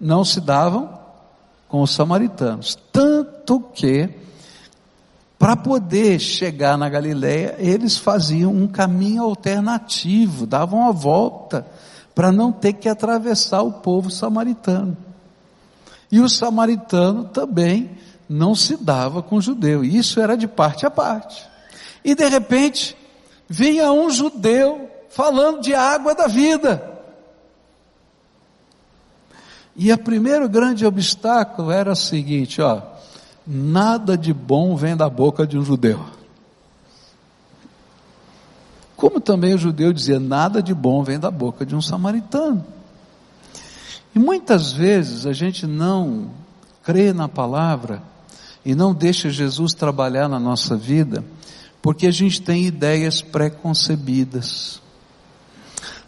não 0.00 0.24
se 0.24 0.40
davam 0.40 0.98
com 1.68 1.82
os 1.82 1.92
samaritanos. 1.94 2.76
Tanto 2.92 3.60
que, 3.72 4.10
para 5.38 5.56
poder 5.56 6.18
chegar 6.18 6.76
na 6.76 6.88
Galileia, 6.88 7.54
eles 7.58 7.96
faziam 7.96 8.52
um 8.52 8.66
caminho 8.66 9.22
alternativo, 9.22 10.46
davam 10.46 10.88
a 10.88 10.92
volta, 10.92 11.66
para 12.14 12.32
não 12.32 12.50
ter 12.50 12.74
que 12.74 12.88
atravessar 12.88 13.62
o 13.62 13.72
povo 13.72 14.10
samaritano. 14.10 14.96
E 16.10 16.20
o 16.20 16.28
samaritano 16.28 17.24
também 17.24 17.90
não 18.28 18.54
se 18.54 18.76
dava 18.76 19.22
com 19.22 19.36
o 19.36 19.40
judeu. 19.40 19.84
Isso 19.84 20.20
era 20.20 20.36
de 20.36 20.48
parte 20.48 20.86
a 20.86 20.90
parte. 20.90 21.48
E 22.04 22.14
de 22.14 22.28
repente, 22.28 22.96
vinha 23.48 23.92
um 23.92 24.10
judeu 24.10 24.88
falando 25.10 25.60
de 25.60 25.74
água 25.74 26.14
da 26.14 26.26
vida. 26.26 26.88
E 29.76 29.92
o 29.92 29.98
primeiro 29.98 30.48
grande 30.48 30.84
obstáculo 30.84 31.70
era 31.70 31.92
o 31.92 31.96
seguinte, 31.96 32.60
ó, 32.60 32.82
nada 33.46 34.16
de 34.16 34.32
bom 34.32 34.76
vem 34.76 34.96
da 34.96 35.08
boca 35.08 35.46
de 35.46 35.58
um 35.58 35.64
judeu. 35.64 36.04
Como 38.96 39.20
também 39.20 39.54
o 39.54 39.58
judeu 39.58 39.92
dizia, 39.92 40.20
nada 40.20 40.62
de 40.62 40.74
bom 40.74 41.02
vem 41.02 41.18
da 41.18 41.30
boca 41.30 41.64
de 41.64 41.74
um 41.74 41.80
samaritano. 41.80 42.64
E 44.14 44.18
muitas 44.18 44.72
vezes 44.72 45.26
a 45.26 45.32
gente 45.32 45.66
não 45.66 46.30
crê 46.82 47.12
na 47.12 47.28
palavra 47.28 48.02
e 48.64 48.74
não 48.74 48.94
deixa 48.94 49.30
Jesus 49.30 49.72
trabalhar 49.72 50.28
na 50.28 50.38
nossa 50.38 50.76
vida, 50.76 51.24
porque 51.80 52.06
a 52.06 52.10
gente 52.10 52.42
tem 52.42 52.66
ideias 52.66 53.22
pré-concebidas 53.22 54.80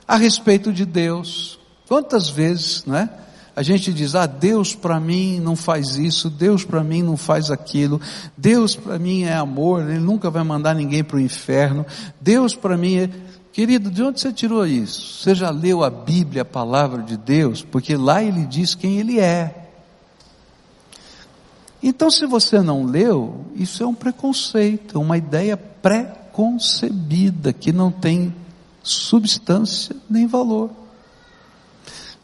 a 0.07 0.17
respeito 0.17 0.73
de 0.73 0.85
Deus. 0.85 1.59
Quantas 1.89 2.29
vezes, 2.29 2.85
não 2.85 2.97
é? 2.97 3.09
A 3.55 3.63
gente 3.63 3.93
diz, 3.93 4.15
ah, 4.15 4.27
Deus 4.27 4.75
para 4.75 4.99
mim 4.99 5.39
não 5.39 5.55
faz 5.55 5.97
isso, 5.97 6.31
Deus 6.31 6.65
para 6.65 6.83
mim 6.83 7.03
não 7.03 7.19
faz 7.19 7.51
aquilo, 7.51 8.01
Deus 8.37 8.75
para 8.75 8.99
mim 8.99 9.25
é 9.25 9.35
amor, 9.35 9.83
Ele 9.83 9.99
nunca 9.99 10.31
vai 10.31 10.43
mandar 10.43 10.75
ninguém 10.75 11.05
para 11.05 11.17
o 11.17 11.21
inferno, 11.21 11.85
Deus 12.21 12.55
para 12.55 12.77
mim 12.77 12.97
é... 12.97 13.11
Querido, 13.53 13.91
de 13.91 14.03
onde 14.03 14.19
você 14.19 14.33
tirou 14.33 14.67
isso? 14.67 15.23
Você 15.23 15.35
já 15.35 15.51
leu 15.51 15.85
a 15.85 15.91
Bíblia, 15.91 16.41
a 16.41 16.45
palavra 16.45 17.03
de 17.03 17.19
Deus? 17.19 17.63
Porque 17.63 17.95
lá 17.97 18.23
Ele 18.23 18.47
diz 18.47 18.75
quem 18.75 18.99
Ele 18.99 19.21
é. 19.21 19.69
Então 21.83 22.11
se 22.11 22.25
você 22.25 22.61
não 22.61 22.85
leu, 22.85 23.45
isso 23.55 23.83
é 23.83 23.87
um 23.87 23.95
preconceito, 23.95 24.99
uma 24.99 25.19
ideia 25.19 25.57
pré-concebida, 25.57 27.53
que 27.53 27.73
não 27.73 27.91
tem 27.91 28.35
substância 28.83 29.95
nem 30.09 30.27
valor. 30.27 30.71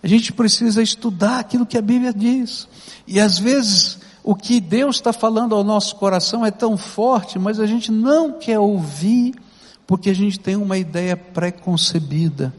A 0.02 0.06
gente 0.06 0.32
precisa 0.32 0.80
estudar 0.80 1.40
aquilo 1.40 1.66
que 1.66 1.76
a 1.76 1.82
Bíblia 1.82 2.14
diz. 2.14 2.66
E 3.06 3.20
às 3.20 3.38
vezes 3.38 3.99
o 4.25 4.35
que 4.35 4.61
Deus 4.61 4.97
está 4.97 5.12
falando 5.12 5.54
ao 5.54 5.64
nosso 5.64 5.97
coração 5.97 6.47
é 6.47 6.50
tão 6.50 6.78
forte, 6.78 7.38
mas 7.38 7.61
a 7.61 7.66
gente 7.66 7.90
não 7.90 8.32
quer 8.32 8.58
ouvir 8.58 9.35
porque 9.88 10.11
a 10.11 10.14
gente 10.14 10.38
tem 10.38 10.54
uma 10.54 10.76
ideia 10.76 11.16
pré-concebida. 11.16 12.52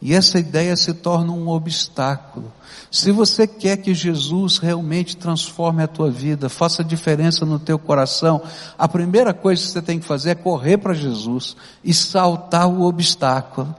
E 0.00 0.12
essa 0.12 0.36
ideia 0.40 0.76
se 0.76 0.92
torna 0.92 1.30
um 1.32 1.48
obstáculo. 1.48 2.52
Se 2.90 3.12
você 3.12 3.46
quer 3.46 3.76
que 3.76 3.94
Jesus 3.94 4.58
realmente 4.58 5.16
transforme 5.16 5.80
a 5.84 5.86
tua 5.86 6.10
vida, 6.10 6.48
faça 6.48 6.82
diferença 6.82 7.46
no 7.46 7.60
teu 7.60 7.78
coração, 7.78 8.42
a 8.76 8.88
primeira 8.88 9.32
coisa 9.32 9.62
que 9.62 9.68
você 9.68 9.80
tem 9.80 10.00
que 10.00 10.04
fazer 10.04 10.30
é 10.30 10.34
correr 10.34 10.76
para 10.76 10.92
Jesus 10.92 11.56
e 11.84 11.94
saltar 11.94 12.68
o 12.68 12.82
obstáculo. 12.82 13.72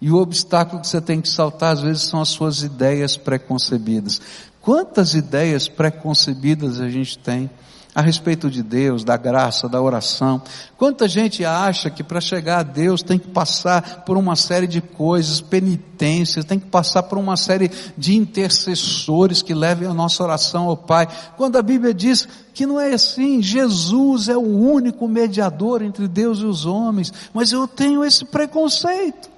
E 0.00 0.10
o 0.10 0.16
obstáculo 0.16 0.80
que 0.80 0.88
você 0.88 1.02
tem 1.02 1.20
que 1.20 1.28
saltar 1.28 1.74
às 1.74 1.82
vezes 1.82 2.04
são 2.04 2.22
as 2.22 2.30
suas 2.30 2.62
ideias 2.62 3.18
pré-concebidas. 3.18 4.18
Quantas 4.62 5.12
ideias 5.12 5.68
pré-concebidas 5.68 6.80
a 6.80 6.88
gente 6.88 7.18
tem? 7.18 7.50
A 7.96 8.02
respeito 8.02 8.50
de 8.50 8.62
Deus, 8.62 9.04
da 9.04 9.16
graça, 9.16 9.70
da 9.70 9.80
oração. 9.80 10.42
Quanta 10.76 11.08
gente 11.08 11.46
acha 11.46 11.88
que 11.88 12.04
para 12.04 12.20
chegar 12.20 12.58
a 12.58 12.62
Deus 12.62 13.02
tem 13.02 13.18
que 13.18 13.28
passar 13.28 14.04
por 14.04 14.18
uma 14.18 14.36
série 14.36 14.66
de 14.66 14.82
coisas, 14.82 15.40
penitências, 15.40 16.44
tem 16.44 16.58
que 16.58 16.66
passar 16.66 17.04
por 17.04 17.16
uma 17.16 17.38
série 17.38 17.70
de 17.96 18.14
intercessores 18.14 19.40
que 19.40 19.54
levem 19.54 19.88
a 19.88 19.94
nossa 19.94 20.22
oração 20.22 20.68
ao 20.68 20.76
Pai. 20.76 21.08
Quando 21.38 21.56
a 21.56 21.62
Bíblia 21.62 21.94
diz 21.94 22.28
que 22.52 22.66
não 22.66 22.78
é 22.78 22.92
assim, 22.92 23.42
Jesus 23.42 24.28
é 24.28 24.36
o 24.36 24.46
único 24.46 25.08
mediador 25.08 25.80
entre 25.80 26.06
Deus 26.06 26.40
e 26.40 26.44
os 26.44 26.66
homens, 26.66 27.10
mas 27.32 27.50
eu 27.50 27.66
tenho 27.66 28.04
esse 28.04 28.26
preconceito. 28.26 29.30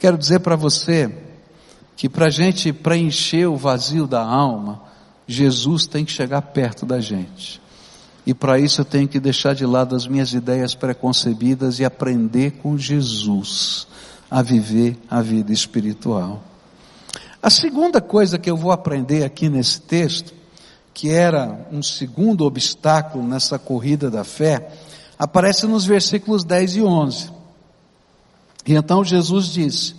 Quero 0.00 0.18
dizer 0.18 0.40
para 0.40 0.56
você 0.56 1.16
que 1.96 2.08
para 2.08 2.26
a 2.26 2.30
gente 2.30 2.72
preencher 2.72 3.46
o 3.46 3.56
vazio 3.56 4.04
da 4.04 4.20
alma, 4.20 4.87
Jesus 5.28 5.86
tem 5.86 6.06
que 6.06 6.10
chegar 6.10 6.40
perto 6.40 6.86
da 6.86 7.00
gente. 7.00 7.60
E 8.26 8.32
para 8.32 8.58
isso 8.58 8.80
eu 8.80 8.84
tenho 8.84 9.06
que 9.06 9.20
deixar 9.20 9.54
de 9.54 9.66
lado 9.66 9.94
as 9.94 10.06
minhas 10.06 10.32
ideias 10.32 10.74
preconcebidas 10.74 11.78
e 11.78 11.84
aprender 11.84 12.52
com 12.62 12.78
Jesus 12.78 13.86
a 14.30 14.42
viver 14.42 14.98
a 15.08 15.20
vida 15.20 15.52
espiritual. 15.52 16.42
A 17.42 17.50
segunda 17.50 18.00
coisa 18.00 18.38
que 18.38 18.50
eu 18.50 18.56
vou 18.56 18.72
aprender 18.72 19.22
aqui 19.22 19.48
nesse 19.48 19.80
texto, 19.80 20.34
que 20.92 21.10
era 21.10 21.66
um 21.70 21.82
segundo 21.82 22.44
obstáculo 22.44 23.26
nessa 23.26 23.58
corrida 23.58 24.10
da 24.10 24.24
fé, 24.24 24.70
aparece 25.18 25.66
nos 25.66 25.84
versículos 25.84 26.42
10 26.42 26.76
e 26.76 26.82
11. 26.82 27.30
E 28.66 28.74
então 28.74 29.04
Jesus 29.04 29.46
disse: 29.46 29.94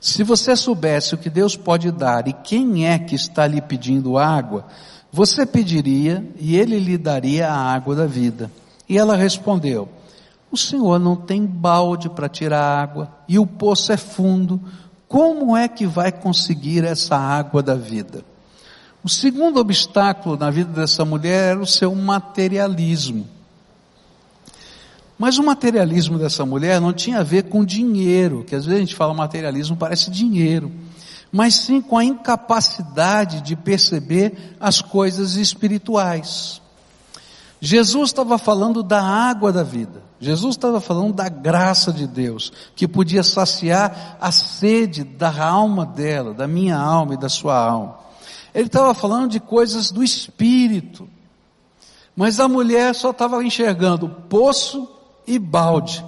Se 0.00 0.22
você 0.22 0.54
soubesse 0.54 1.14
o 1.14 1.18
que 1.18 1.28
Deus 1.28 1.56
pode 1.56 1.90
dar 1.90 2.28
e 2.28 2.32
quem 2.32 2.86
é 2.86 2.98
que 2.98 3.14
está 3.14 3.46
lhe 3.46 3.60
pedindo 3.60 4.16
água, 4.16 4.66
você 5.12 5.44
pediria 5.44 6.24
e 6.38 6.56
ele 6.56 6.78
lhe 6.78 6.96
daria 6.96 7.50
a 7.50 7.56
água 7.56 7.96
da 7.96 8.06
vida. 8.06 8.50
E 8.88 8.96
ela 8.96 9.16
respondeu: 9.16 9.88
O 10.50 10.56
Senhor 10.56 10.98
não 10.98 11.16
tem 11.16 11.44
balde 11.44 12.08
para 12.08 12.28
tirar 12.28 12.62
água 12.62 13.10
e 13.26 13.38
o 13.38 13.46
poço 13.46 13.92
é 13.92 13.96
fundo. 13.96 14.60
Como 15.08 15.56
é 15.56 15.66
que 15.66 15.86
vai 15.86 16.12
conseguir 16.12 16.84
essa 16.84 17.16
água 17.16 17.62
da 17.62 17.74
vida? 17.74 18.22
O 19.02 19.08
segundo 19.08 19.58
obstáculo 19.58 20.36
na 20.36 20.50
vida 20.50 20.70
dessa 20.80 21.04
mulher 21.04 21.52
era 21.52 21.60
o 21.60 21.66
seu 21.66 21.94
materialismo. 21.94 23.26
Mas 25.18 25.36
o 25.36 25.42
materialismo 25.42 26.16
dessa 26.16 26.46
mulher 26.46 26.80
não 26.80 26.92
tinha 26.92 27.18
a 27.18 27.24
ver 27.24 27.44
com 27.44 27.64
dinheiro, 27.64 28.44
que 28.44 28.54
às 28.54 28.64
vezes 28.64 28.78
a 28.78 28.84
gente 28.84 28.94
fala 28.94 29.12
materialismo 29.12 29.76
parece 29.76 30.10
dinheiro, 30.10 30.70
mas 31.32 31.56
sim 31.56 31.80
com 31.80 31.98
a 31.98 32.04
incapacidade 32.04 33.40
de 33.40 33.56
perceber 33.56 34.56
as 34.60 34.80
coisas 34.80 35.34
espirituais. 35.34 36.62
Jesus 37.60 38.10
estava 38.10 38.38
falando 38.38 38.82
da 38.82 39.02
água 39.02 39.52
da 39.52 39.64
vida. 39.64 40.06
Jesus 40.20 40.54
estava 40.54 40.80
falando 40.80 41.12
da 41.12 41.28
graça 41.28 41.92
de 41.92 42.06
Deus, 42.06 42.52
que 42.76 42.86
podia 42.86 43.22
saciar 43.24 44.16
a 44.20 44.30
sede 44.30 45.02
da 45.02 45.44
alma 45.44 45.84
dela, 45.84 46.32
da 46.32 46.46
minha 46.46 46.76
alma 46.76 47.14
e 47.14 47.18
da 47.18 47.28
sua 47.28 47.58
alma. 47.58 47.98
Ele 48.54 48.66
estava 48.66 48.94
falando 48.94 49.30
de 49.30 49.40
coisas 49.40 49.90
do 49.90 50.02
espírito. 50.02 51.08
Mas 52.16 52.40
a 52.40 52.48
mulher 52.48 52.94
só 52.94 53.10
estava 53.10 53.44
enxergando 53.44 54.08
poço 54.08 54.97
e 55.28 55.38
balde. 55.38 56.04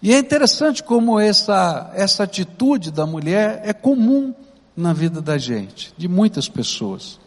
E 0.00 0.14
é 0.14 0.18
interessante 0.18 0.82
como 0.82 1.18
essa, 1.18 1.90
essa 1.92 2.22
atitude 2.22 2.92
da 2.92 3.04
mulher 3.04 3.60
é 3.64 3.72
comum 3.72 4.32
na 4.76 4.92
vida 4.92 5.20
da 5.20 5.36
gente, 5.36 5.92
de 5.98 6.06
muitas 6.06 6.48
pessoas. 6.48 7.18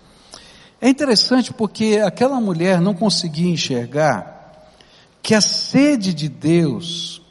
É 0.79 0.88
interessante 0.88 1.53
porque 1.53 2.01
aquela 2.03 2.39
mulher 2.39 2.79
não 2.79 2.93
conseguia 2.93 3.51
enxergar 3.51 4.71
que 5.21 5.36
a 5.36 5.41
sede 5.41 6.13
de 6.13 6.29
Deus 6.29 7.21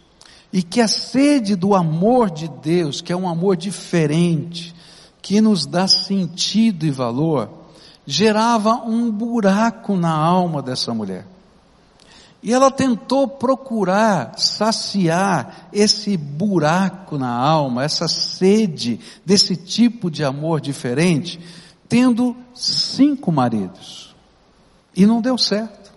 e 0.52 0.62
que 0.62 0.80
a 0.80 0.86
sede 0.86 1.56
do 1.56 1.74
amor 1.74 2.30
de 2.30 2.46
Deus, 2.46 3.00
que 3.00 3.12
é 3.12 3.16
um 3.16 3.26
amor 3.26 3.56
diferente, 3.56 4.74
que 5.22 5.40
nos 5.40 5.64
dá 5.64 5.88
sentido 5.88 6.84
e 6.84 6.90
valor, 6.90 7.59
gerava 8.10 8.74
um 8.74 9.08
buraco 9.08 9.96
na 9.96 10.12
alma 10.12 10.60
dessa 10.60 10.92
mulher. 10.92 11.24
E 12.42 12.52
ela 12.52 12.70
tentou 12.70 13.28
procurar 13.28 14.36
saciar 14.36 15.68
esse 15.72 16.16
buraco 16.16 17.16
na 17.16 17.30
alma, 17.30 17.84
essa 17.84 18.08
sede 18.08 18.98
desse 19.24 19.54
tipo 19.54 20.10
de 20.10 20.24
amor 20.24 20.60
diferente, 20.60 21.38
tendo 21.88 22.36
cinco 22.52 23.30
maridos. 23.30 24.12
E 24.96 25.06
não 25.06 25.20
deu 25.20 25.38
certo. 25.38 25.92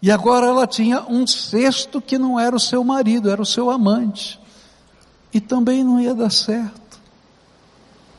E 0.00 0.10
agora 0.10 0.46
ela 0.46 0.66
tinha 0.66 1.02
um 1.02 1.26
sexto 1.28 2.00
que 2.00 2.18
não 2.18 2.40
era 2.40 2.56
o 2.56 2.60
seu 2.60 2.82
marido, 2.82 3.30
era 3.30 3.40
o 3.40 3.46
seu 3.46 3.70
amante. 3.70 4.40
E 5.32 5.40
também 5.40 5.84
não 5.84 6.00
ia 6.00 6.14
dar 6.14 6.30
certo. 6.30 7.00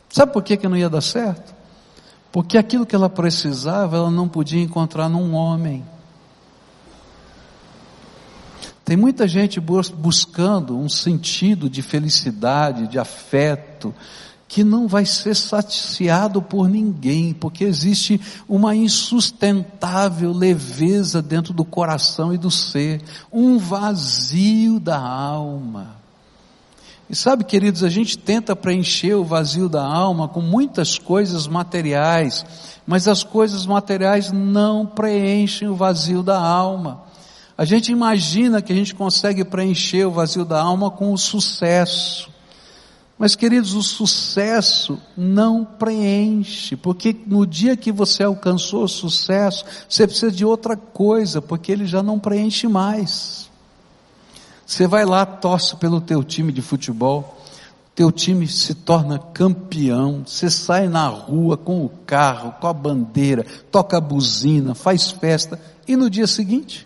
Sabe 0.10 0.32
por 0.32 0.44
que, 0.44 0.56
que 0.56 0.68
não 0.70 0.78
ia 0.78 0.90
dar 0.90 1.02
certo? 1.02 1.63
Porque 2.34 2.58
aquilo 2.58 2.84
que 2.84 2.96
ela 2.96 3.12
precisava, 3.12 3.96
ela 3.96 4.10
não 4.10 4.28
podia 4.28 4.60
encontrar 4.60 5.08
num 5.08 5.36
homem. 5.36 5.86
Tem 8.84 8.98
muita 8.98 9.28
gente 9.28 9.60
buscando 9.60 10.76
um 10.76 10.90
sentido 10.90 11.70
de 11.70 11.84
felicidade, 11.84 12.88
de 12.88 12.98
afeto, 12.98 13.94
que 14.48 14.64
não 14.64 14.88
vai 14.88 15.06
ser 15.06 15.36
saciado 15.36 16.42
por 16.42 16.68
ninguém, 16.68 17.36
porque 17.36 17.66
existe 17.66 18.20
uma 18.50 18.76
insustentável 18.76 20.34
leveza 20.34 21.22
dentro 21.22 21.54
do 21.54 21.64
coração 21.64 22.34
e 22.34 22.38
do 22.40 22.50
ser, 22.50 23.00
um 23.32 23.60
vazio 23.60 24.80
da 24.80 25.00
alma. 25.00 26.03
E 27.14 27.16
sabe, 27.16 27.44
queridos, 27.44 27.84
a 27.84 27.90
gente 27.90 28.18
tenta 28.18 28.56
preencher 28.56 29.14
o 29.14 29.24
vazio 29.24 29.70
da 29.70 29.86
alma 29.86 30.28
com 30.28 30.42
muitas 30.42 30.98
coisas 30.98 31.46
materiais, 31.48 32.44
mas 32.88 33.08
as 33.08 33.24
coisas 33.24 33.68
materiais 33.68 34.32
não 34.32 34.84
preenchem 34.84 35.68
o 35.68 35.76
vazio 35.76 36.24
da 36.24 36.40
alma. 36.40 37.04
A 37.56 37.66
gente 37.66 37.92
imagina 37.92 38.64
que 38.64 38.74
a 38.74 38.76
gente 38.76 38.96
consegue 38.96 39.46
preencher 39.46 40.06
o 40.06 40.12
vazio 40.12 40.44
da 40.44 40.60
alma 40.60 40.90
com 40.90 41.14
o 41.14 41.18
sucesso. 41.20 42.32
Mas, 43.16 43.36
queridos, 43.36 43.76
o 43.76 43.84
sucesso 43.84 45.00
não 45.16 45.64
preenche, 45.64 46.76
porque 46.76 47.16
no 47.28 47.46
dia 47.46 47.78
que 47.78 47.92
você 47.92 48.24
alcançou 48.24 48.86
o 48.86 48.90
sucesso, 48.90 49.64
você 49.88 50.08
precisa 50.08 50.32
de 50.32 50.44
outra 50.44 50.76
coisa, 50.76 51.44
porque 51.44 51.72
ele 51.72 51.86
já 51.86 52.02
não 52.02 52.18
preenche 52.18 52.68
mais. 52.68 53.43
Você 54.66 54.88
vai 54.88 55.06
lá, 55.06 55.26
torce 55.26 55.76
pelo 55.76 56.00
teu 56.00 56.24
time 56.24 56.52
de 56.52 56.62
futebol, 56.62 57.38
teu 57.96 58.12
time 58.12 58.48
se 58.48 58.74
torna 58.74 59.20
campeão, 59.20 60.24
você 60.26 60.50
sai 60.50 60.88
na 60.88 61.08
rua 61.08 61.56
com 61.56 61.86
o 61.86 61.90
carro, 61.90 62.54
com 62.60 62.68
a 62.68 62.74
bandeira, 62.74 63.46
toca 63.72 63.98
a 63.98 64.02
buzina, 64.02 64.74
faz 64.74 65.12
festa, 65.12 65.60
e 65.88 65.96
no 65.96 66.10
dia 66.10 66.26
seguinte, 66.26 66.86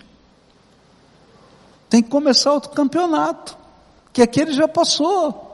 tem 1.90 2.04
que 2.04 2.10
começar 2.10 2.52
outro 2.52 2.72
campeonato, 2.72 3.58
que 4.12 4.22
aquele 4.22 4.52
já 4.52 4.68
passou. 4.68 5.46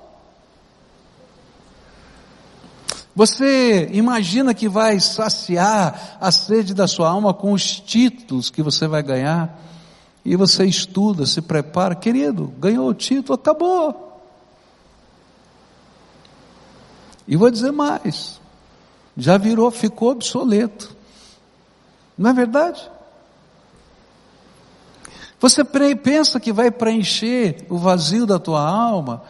Você 3.16 3.90
imagina 3.94 4.56
que 4.56 4.68
vai 4.68 5.00
saciar 5.00 6.18
a 6.20 6.32
sede 6.32 6.74
da 6.74 6.88
sua 6.88 7.10
alma 7.10 7.32
com 7.32 7.54
os 7.54 7.80
títulos 7.80 8.50
que 8.50 8.64
você 8.64 8.88
vai 8.88 9.04
ganhar? 9.04 9.60
E 10.26 10.36
você 10.36 10.66
estuda, 10.66 11.26
se 11.26 11.42
prepara, 11.42 11.96
querido, 11.96 12.54
ganhou 12.58 12.88
o 12.88 12.94
título, 12.94 13.36
acabou. 13.36 14.22
E 17.28 17.36
vou 17.36 17.50
dizer 17.50 17.72
mais, 17.72 18.40
já 19.18 19.38
virou, 19.38 19.70
ficou 19.72 20.12
obsoleto. 20.12 20.96
Não 22.18 22.30
é 22.30 22.34
verdade? 22.34 22.90
Você 25.40 25.64
pensa 25.64 26.40
que 26.40 26.54
vai 26.54 26.72
preencher 26.72 27.66
o 27.70 27.78
vazio 27.78 28.26
da 28.26 28.40
tua 28.40 28.62
alma 28.62 29.24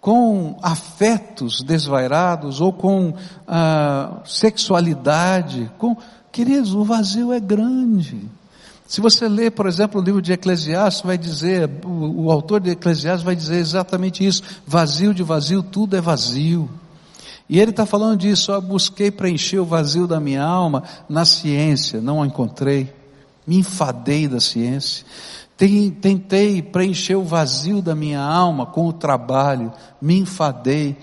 com 0.00 0.58
afetos 0.60 1.62
desvairados 1.62 2.60
ou 2.60 2.72
com 2.72 3.14
ah, 3.46 4.22
sexualidade, 4.24 5.70
com 5.78 5.96
queridos, 6.32 6.74
o 6.74 6.82
vazio 6.82 7.32
é 7.32 7.38
grande. 7.38 8.28
Se 8.92 9.00
você 9.00 9.26
ler, 9.26 9.52
por 9.52 9.66
exemplo, 9.66 9.98
o 9.98 10.04
livro 10.04 10.20
de 10.20 10.34
Eclesiastes, 10.34 11.02
vai 11.02 11.16
dizer, 11.16 11.70
o, 11.82 12.24
o 12.24 12.30
autor 12.30 12.60
de 12.60 12.72
Eclesiastes 12.72 13.24
vai 13.24 13.34
dizer 13.34 13.56
exatamente 13.56 14.22
isso: 14.22 14.42
vazio 14.66 15.14
de 15.14 15.22
vazio, 15.22 15.62
tudo 15.62 15.96
é 15.96 16.00
vazio. 16.02 16.68
E 17.48 17.58
ele 17.58 17.70
está 17.70 17.86
falando 17.86 18.18
disso, 18.18 18.52
eu 18.52 18.60
busquei 18.60 19.10
preencher 19.10 19.58
o 19.58 19.64
vazio 19.64 20.06
da 20.06 20.20
minha 20.20 20.44
alma 20.44 20.82
na 21.08 21.24
ciência, 21.24 22.02
não 22.02 22.22
a 22.22 22.26
encontrei. 22.26 22.92
Me 23.46 23.56
enfadei 23.56 24.28
da 24.28 24.40
ciência. 24.40 25.06
Tentei 25.56 26.60
preencher 26.60 27.14
o 27.14 27.24
vazio 27.24 27.80
da 27.80 27.94
minha 27.94 28.20
alma 28.20 28.66
com 28.66 28.86
o 28.86 28.92
trabalho, 28.92 29.72
me 30.02 30.18
enfadei, 30.18 30.98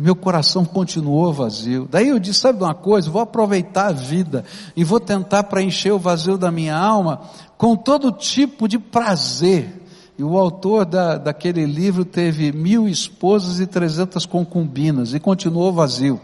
meu 0.00 0.16
coração 0.16 0.64
continuou 0.64 1.30
vazio. 1.32 1.86
Daí 1.90 2.08
eu 2.08 2.18
disse: 2.18 2.40
sabe 2.40 2.58
de 2.58 2.64
uma 2.64 2.74
coisa? 2.74 3.10
Vou 3.10 3.20
aproveitar 3.20 3.88
a 3.88 3.92
vida 3.92 4.44
e 4.74 4.82
vou 4.82 4.98
tentar 4.98 5.44
preencher 5.44 5.92
o 5.92 5.98
vazio 5.98 6.38
da 6.38 6.50
minha 6.50 6.74
alma 6.74 7.20
com 7.58 7.76
todo 7.76 8.10
tipo 8.10 8.66
de 8.66 8.78
prazer. 8.78 9.82
E 10.16 10.24
o 10.24 10.38
autor 10.38 10.86
da, 10.86 11.18
daquele 11.18 11.66
livro 11.66 12.04
teve 12.04 12.50
mil 12.50 12.88
esposas 12.88 13.60
e 13.60 13.66
trezentas 13.66 14.24
concubinas 14.24 15.12
e 15.12 15.20
continuou 15.20 15.72
vazio. 15.72 16.20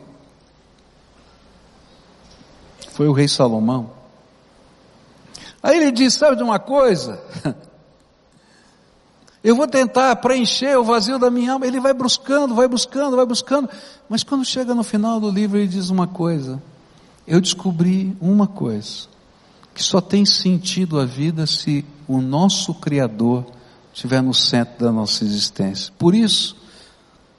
Foi 2.93 3.09
o 3.09 3.13
rei 3.13 3.29
Salomão. 3.29 3.91
Aí 5.63 5.77
ele 5.77 5.93
diz: 5.93 6.15
sabe 6.15 6.37
de 6.37 6.43
uma 6.43 6.59
coisa? 6.59 7.21
Eu 9.47 9.55
vou 9.55 9.69
tentar 9.69 10.17
preencher 10.17 10.77
o 10.77 10.83
vazio 10.83 11.21
da 11.21 11.31
minha 11.31 11.53
alma. 11.53 11.65
Ele 11.65 11.79
vai 11.79 11.95
buscando, 11.95 12.53
vai 12.53 12.67
buscando, 12.67 13.15
vai 13.15 13.25
buscando. 13.25 13.71
Mas 14.09 14.25
quando 14.25 14.45
chega 14.45 14.75
no 14.75 14.83
final 14.83 15.21
do 15.21 15.31
livro, 15.31 15.57
ele 15.57 15.69
diz 15.69 15.89
uma 15.89 16.09
coisa. 16.09 16.61
Eu 17.25 17.41
descobri 17.41 18.17
uma 18.21 18.49
coisa. 18.49 19.07
Que 19.73 19.81
só 19.81 20.01
tem 20.01 20.27
sentido 20.27 20.99
a 20.99 21.05
vida 21.05 21.47
se 21.47 21.85
o 22.09 22.21
nosso 22.21 22.75
Criador 22.75 23.47
estiver 23.95 24.21
no 24.21 24.35
centro 24.35 24.85
da 24.85 24.91
nossa 24.91 25.23
existência. 25.23 25.93
Por 25.97 26.13
isso, 26.13 26.57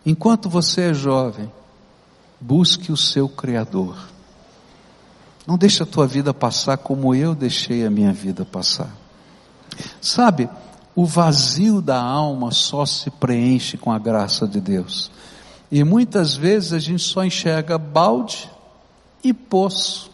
enquanto 0.05 0.47
você 0.47 0.91
é 0.91 0.93
jovem, 0.93 1.51
busque 2.39 2.89
o 2.89 2.95
seu 2.95 3.27
Criador. 3.27 3.97
Não 5.45 5.57
deixe 5.57 5.83
a 5.83 5.85
tua 5.85 6.07
vida 6.07 6.33
passar 6.33 6.77
como 6.77 7.13
eu 7.13 7.35
deixei 7.35 7.85
a 7.85 7.89
minha 7.89 8.13
vida 8.13 8.45
passar. 8.45 8.95
Sabe, 9.99 10.49
o 10.97 11.05
vazio 11.05 11.79
da 11.79 12.01
alma 12.01 12.49
só 12.49 12.83
se 12.83 13.11
preenche 13.11 13.77
com 13.77 13.91
a 13.91 13.99
graça 13.99 14.47
de 14.47 14.59
Deus. 14.59 15.11
E 15.71 15.83
muitas 15.83 16.35
vezes 16.35 16.73
a 16.73 16.79
gente 16.79 17.03
só 17.03 17.23
enxerga 17.23 17.77
balde 17.77 18.49
e 19.23 19.31
poço. 19.31 20.09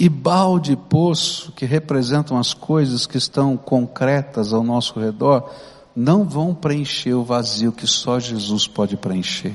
E 0.00 0.08
balde 0.08 0.72
e 0.72 0.76
poço, 0.76 1.52
que 1.52 1.66
representam 1.66 2.38
as 2.38 2.54
coisas 2.54 3.04
que 3.04 3.18
estão 3.18 3.58
concretas 3.58 4.54
ao 4.54 4.64
nosso 4.64 4.98
redor, 4.98 5.50
não 5.94 6.24
vão 6.24 6.54
preencher 6.54 7.12
o 7.12 7.22
vazio 7.22 7.72
que 7.72 7.86
só 7.86 8.18
Jesus 8.18 8.66
pode 8.66 8.96
preencher. 8.96 9.54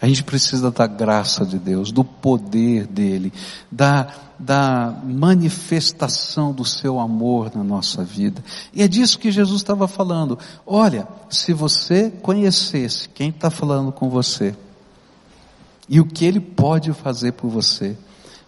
A 0.00 0.06
gente 0.06 0.22
precisa 0.22 0.70
da 0.70 0.86
graça 0.86 1.44
de 1.44 1.58
Deus, 1.58 1.90
do 1.90 2.04
poder 2.04 2.86
dele, 2.86 3.32
da, 3.70 4.08
da 4.38 4.94
manifestação 5.04 6.52
do 6.52 6.64
seu 6.64 7.00
amor 7.00 7.50
na 7.54 7.64
nossa 7.64 8.04
vida. 8.04 8.44
E 8.74 8.82
é 8.82 8.88
disso 8.88 9.18
que 9.18 9.30
Jesus 9.30 9.62
estava 9.62 9.88
falando. 9.88 10.38
Olha, 10.66 11.08
se 11.30 11.54
você 11.54 12.10
conhecesse 12.10 13.08
quem 13.08 13.30
está 13.30 13.48
falando 13.48 13.90
com 13.90 14.10
você 14.10 14.54
e 15.88 15.98
o 15.98 16.06
que 16.06 16.26
ele 16.26 16.40
pode 16.40 16.92
fazer 16.92 17.32
por 17.32 17.48
você, 17.48 17.96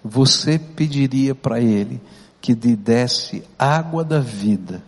você 0.05 0.59
pediria 0.59 1.35
para 1.35 1.61
ele 1.61 2.01
que 2.43 2.53
lhe 2.53 2.77
desse 2.77 3.43
água 3.59 4.05
da 4.05 4.21
vida 4.21 4.83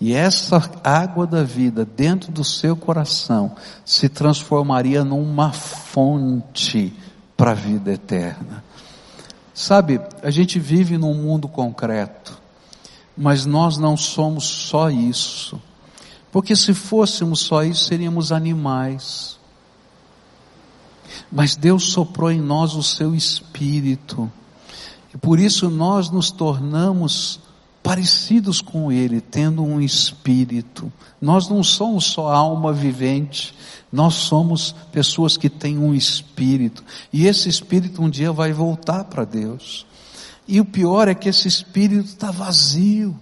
e 0.00 0.12
essa 0.12 0.70
água 0.84 1.26
da 1.26 1.42
vida 1.42 1.84
dentro 1.84 2.30
do 2.30 2.44
seu 2.44 2.76
coração 2.76 3.56
se 3.84 4.08
transformaria 4.08 5.02
numa 5.02 5.52
fonte 5.52 6.92
para 7.36 7.52
a 7.52 7.54
vida 7.54 7.92
eterna. 7.92 8.62
Sabe, 9.54 10.00
a 10.22 10.30
gente 10.30 10.58
vive 10.58 10.98
num 10.98 11.14
mundo 11.14 11.48
concreto, 11.48 12.38
mas 13.16 13.46
nós 13.46 13.78
não 13.78 13.96
somos 13.96 14.44
só 14.44 14.90
isso. 14.90 15.58
Porque 16.30 16.54
se 16.54 16.74
fôssemos 16.74 17.40
só 17.40 17.62
isso, 17.64 17.84
seríamos 17.84 18.32
animais. 18.32 19.38
Mas 21.32 21.56
Deus 21.56 21.84
soprou 21.84 22.30
em 22.30 22.40
nós 22.40 22.74
o 22.74 22.82
seu 22.82 23.14
espírito. 23.14 24.30
E 25.14 25.16
por 25.16 25.40
isso 25.40 25.70
nós 25.70 26.10
nos 26.10 26.30
tornamos 26.30 27.40
parecidos 27.86 28.60
com 28.60 28.90
Ele, 28.90 29.20
tendo 29.20 29.62
um 29.62 29.80
espírito. 29.80 30.92
Nós 31.20 31.48
não 31.48 31.62
somos 31.62 32.06
só 32.06 32.34
alma 32.34 32.72
vivente, 32.72 33.54
nós 33.92 34.14
somos 34.14 34.74
pessoas 34.90 35.36
que 35.36 35.48
têm 35.48 35.78
um 35.78 35.94
espírito. 35.94 36.82
E 37.12 37.28
esse 37.28 37.48
espírito 37.48 38.02
um 38.02 38.10
dia 38.10 38.32
vai 38.32 38.52
voltar 38.52 39.04
para 39.04 39.24
Deus. 39.24 39.86
E 40.48 40.60
o 40.60 40.64
pior 40.64 41.06
é 41.06 41.14
que 41.14 41.28
esse 41.28 41.46
espírito 41.46 42.06
está 42.06 42.32
vazio. 42.32 43.16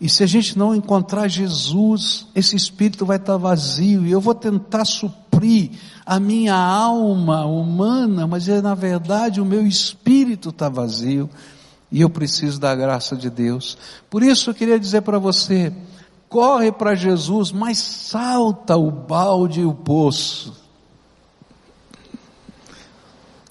E 0.00 0.08
se 0.08 0.22
a 0.22 0.26
gente 0.26 0.56
não 0.56 0.72
encontrar 0.72 1.26
Jesus, 1.26 2.28
esse 2.32 2.54
espírito 2.54 3.04
vai 3.04 3.16
estar 3.16 3.38
vazio. 3.38 4.06
E 4.06 4.12
eu 4.12 4.20
vou 4.20 4.36
tentar 4.36 4.84
suprir 4.84 5.72
a 6.06 6.20
minha 6.20 6.54
alma 6.54 7.44
humana, 7.44 8.24
mas 8.24 8.48
é, 8.48 8.62
na 8.62 8.76
verdade 8.76 9.40
o 9.40 9.44
meu 9.44 9.66
espírito 9.66 10.50
está 10.50 10.68
vazio. 10.68 11.28
E 11.90 12.00
eu 12.00 12.10
preciso 12.10 12.60
da 12.60 12.74
graça 12.74 13.16
de 13.16 13.28
Deus. 13.28 13.76
Por 14.08 14.22
isso 14.22 14.50
eu 14.50 14.54
queria 14.54 14.78
dizer 14.78 15.02
para 15.02 15.18
você, 15.18 15.72
corre 16.28 16.70
para 16.70 16.94
Jesus, 16.94 17.50
mas 17.50 17.78
salta 17.78 18.76
o 18.76 18.90
balde 18.90 19.60
e 19.60 19.66
o 19.66 19.74
poço. 19.74 20.54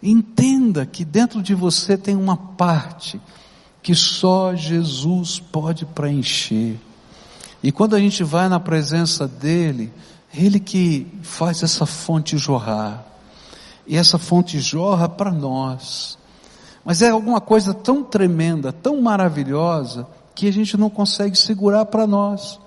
Entenda 0.02 0.86
que 0.86 1.04
dentro 1.04 1.41
de 1.43 1.54
você 1.54 1.97
tem 1.97 2.15
uma 2.15 2.38
parte 2.38 3.19
que 3.82 3.93
só 3.93 4.56
Jesus 4.56 5.39
pode 5.39 5.86
preencher. 5.86 6.80
E 7.62 7.71
quando 7.71 7.95
a 7.95 7.99
gente 7.99 8.23
vai 8.23 8.47
na 8.47 8.60
presença 8.60 9.28
dele, 9.28 9.91
ele 10.34 10.60
que 10.60 11.08
faz 11.21 11.63
essa 11.63 11.86
fonte 11.86 12.38
jorrar. 12.38 13.04
E 13.86 13.97
essa 13.97 14.17
fonte 14.17 14.60
jorra 14.60 15.10
para 15.10 15.32
nós. 15.32 16.18
Mas 16.84 17.02
é 17.02 17.10
alguma 17.10 17.42
coisa 17.42 17.74
tão 17.74 18.04
tremenda, 18.04 18.72
tão 18.72 19.02
maravilhosa, 19.02 20.08
que 20.34 20.48
a 20.48 20.54
gente 20.54 20.78
não 20.78 20.89
consegue 20.89 21.38
segurar 21.38 21.86
para 21.86 22.08
nós. 22.08 22.60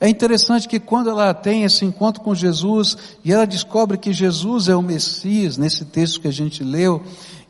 É 0.00 0.08
interessante 0.08 0.66
que 0.66 0.80
quando 0.80 1.10
ela 1.10 1.34
tem 1.34 1.64
esse 1.64 1.84
encontro 1.84 2.22
com 2.22 2.34
Jesus 2.34 2.96
e 3.22 3.30
ela 3.30 3.46
descobre 3.46 3.98
que 3.98 4.14
Jesus 4.14 4.68
é 4.68 4.74
o 4.74 4.80
Messias, 4.80 5.58
nesse 5.58 5.84
texto 5.84 6.22
que 6.22 6.28
a 6.28 6.32
gente 6.32 6.64
leu, 6.64 7.02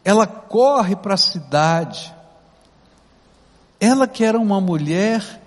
ela 0.04 0.26
corre 0.26 0.96
para 0.96 1.14
a 1.14 1.16
cidade. 1.16 2.12
Ela 3.78 4.08
que 4.08 4.24
era 4.24 4.38
uma 4.38 4.60
mulher 4.60 5.40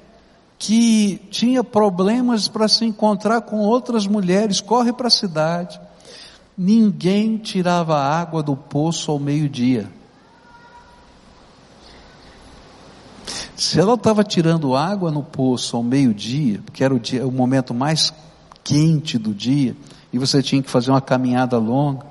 que 0.58 1.19
tinha 1.30 1.62
problemas 1.62 2.47
para 2.47 2.69
se 2.69 2.86
encontrar 2.86 3.41
com 3.41 3.58
outras 3.60 4.08
mulheres, 4.08 4.62
corre 4.62 4.93
para 4.93 5.08
a 5.08 5.12
cidade. 5.12 5.78
Ninguém 6.58 7.36
tirava 7.36 7.99
água 7.99 8.41
do 8.41 8.56
poço 8.56 9.12
ao 9.12 9.19
meio-dia. 9.19 9.91
Se 13.63 13.80
ela 13.80 13.93
estava 13.93 14.26
tirando 14.26 14.76
água 14.76 15.10
no 15.10 15.23
poço 15.23 15.78
ao 15.78 15.82
meio-dia, 15.82 16.60
que 16.73 16.84
era 16.84 16.93
o, 16.93 16.99
dia, 16.99 17.26
o 17.26 17.32
momento 17.32 17.73
mais 17.73 18.13
quente 18.62 19.17
do 19.17 19.34
dia, 19.34 19.73
e 20.12 20.19
você 20.19 20.43
tinha 20.43 20.62
que 20.62 20.69
fazer 20.69 20.91
uma 20.91 20.99
caminhada 20.99 21.58
longa, 21.58 22.06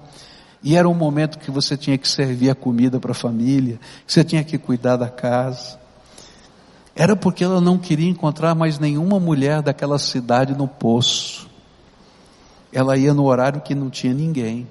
e 0.62 0.74
era 0.74 0.88
um 0.88 0.94
momento 0.94 1.38
que 1.38 1.50
você 1.50 1.76
tinha 1.76 1.98
que 1.98 2.08
servir 2.08 2.48
a 2.48 2.54
comida 2.54 2.98
para 2.98 3.10
a 3.10 3.14
família, 3.14 3.78
que 4.06 4.10
você 4.10 4.24
tinha 4.24 4.42
que 4.42 4.56
cuidar 4.56 4.96
da 4.96 5.10
casa. 5.10 5.78
Era 6.96 7.14
porque 7.14 7.44
ela 7.44 7.60
não 7.60 7.76
queria 7.76 8.08
encontrar 8.08 8.54
mais 8.54 8.78
nenhuma 8.78 9.20
mulher 9.20 9.60
daquela 9.60 9.98
cidade 9.98 10.56
no 10.56 10.66
poço. 10.66 11.46
Ela 12.72 12.96
ia 12.96 13.12
no 13.12 13.26
horário 13.26 13.60
que 13.60 13.74
não 13.74 13.90
tinha 13.90 14.14
ninguém 14.14 14.66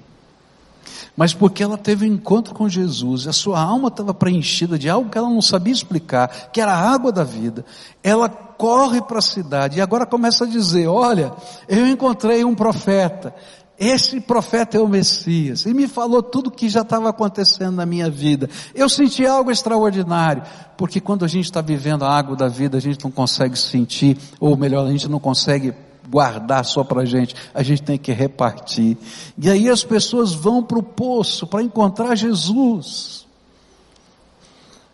mas 1.16 1.34
porque 1.34 1.62
ela 1.62 1.76
teve 1.76 2.08
um 2.08 2.14
encontro 2.14 2.54
com 2.54 2.68
Jesus, 2.68 3.26
a 3.26 3.32
sua 3.32 3.60
alma 3.60 3.88
estava 3.88 4.14
preenchida 4.14 4.78
de 4.78 4.88
algo 4.88 5.10
que 5.10 5.18
ela 5.18 5.28
não 5.28 5.42
sabia 5.42 5.72
explicar, 5.72 6.50
que 6.52 6.60
era 6.60 6.72
a 6.72 6.92
água 6.92 7.12
da 7.12 7.24
vida. 7.24 7.64
Ela 8.02 8.28
corre 8.28 9.02
para 9.02 9.18
a 9.18 9.22
cidade 9.22 9.78
e 9.78 9.80
agora 9.80 10.06
começa 10.06 10.44
a 10.44 10.48
dizer: 10.48 10.86
Olha, 10.86 11.32
eu 11.68 11.86
encontrei 11.86 12.44
um 12.44 12.54
profeta, 12.54 13.34
esse 13.78 14.20
profeta 14.20 14.76
é 14.76 14.80
o 14.80 14.86
Messias, 14.86 15.66
e 15.66 15.74
me 15.74 15.88
falou 15.88 16.22
tudo 16.22 16.46
o 16.46 16.50
que 16.50 16.68
já 16.68 16.82
estava 16.82 17.08
acontecendo 17.08 17.76
na 17.76 17.84
minha 17.84 18.08
vida. 18.08 18.48
Eu 18.74 18.88
senti 18.88 19.26
algo 19.26 19.50
extraordinário, 19.50 20.44
porque 20.76 21.00
quando 21.00 21.24
a 21.24 21.28
gente 21.28 21.46
está 21.46 21.60
vivendo 21.60 22.04
a 22.04 22.16
água 22.16 22.36
da 22.36 22.46
vida, 22.48 22.78
a 22.78 22.80
gente 22.80 23.02
não 23.02 23.10
consegue 23.10 23.58
sentir, 23.58 24.16
ou 24.38 24.56
melhor, 24.56 24.86
a 24.86 24.90
gente 24.90 25.08
não 25.08 25.18
consegue 25.18 25.74
guardar 26.12 26.62
só 26.62 26.84
para 26.84 27.00
a 27.00 27.04
gente, 27.06 27.34
a 27.54 27.62
gente 27.62 27.80
tem 27.80 27.96
que 27.96 28.12
repartir. 28.12 28.98
E 29.38 29.48
aí 29.48 29.70
as 29.70 29.82
pessoas 29.82 30.34
vão 30.34 30.62
para 30.62 30.78
o 30.78 30.82
poço 30.82 31.46
para 31.46 31.62
encontrar 31.62 32.14
Jesus. 32.14 33.26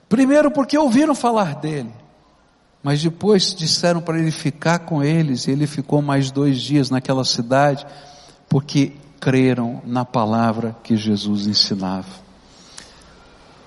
Primeiro 0.09 0.48
porque 0.52 0.78
ouviram 0.78 1.16
falar 1.16 1.57
dele, 1.57 1.90
mas 2.85 3.02
depois 3.02 3.52
disseram 3.52 4.00
para 4.00 4.16
ele 4.16 4.31
ficar 4.31 4.78
com 4.78 5.02
eles, 5.02 5.48
e 5.48 5.50
ele 5.50 5.66
ficou 5.66 6.00
mais 6.00 6.31
dois 6.31 6.61
dias 6.61 6.88
naquela 6.88 7.24
cidade, 7.24 7.85
porque 8.48 8.92
creram 9.18 9.83
na 9.85 10.04
palavra 10.04 10.76
que 10.85 10.96
Jesus 10.96 11.48
ensinava. 11.48 12.28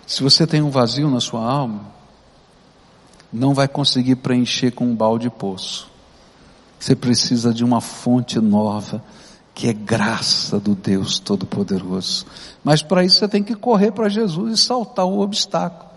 Se 0.07 0.23
você 0.23 0.47
tem 0.47 0.61
um 0.61 0.69
vazio 0.69 1.09
na 1.09 1.19
sua 1.19 1.45
alma, 1.45 1.81
não 3.31 3.53
vai 3.53 3.67
conseguir 3.67 4.15
preencher 4.15 4.71
com 4.71 4.85
um 4.85 4.95
balde 4.95 5.25
de 5.25 5.29
poço. 5.29 5.91
Você 6.81 6.95
precisa 6.95 7.53
de 7.53 7.63
uma 7.63 7.79
fonte 7.79 8.39
nova, 8.39 9.03
que 9.53 9.67
é 9.67 9.73
graça 9.73 10.59
do 10.59 10.73
Deus 10.73 11.19
Todo-Poderoso. 11.19 12.25
Mas 12.63 12.81
para 12.81 13.05
isso 13.05 13.19
você 13.19 13.27
tem 13.27 13.43
que 13.43 13.53
correr 13.53 13.91
para 13.91 14.09
Jesus 14.09 14.59
e 14.59 14.63
saltar 14.63 15.05
o 15.05 15.19
obstáculo 15.19 15.91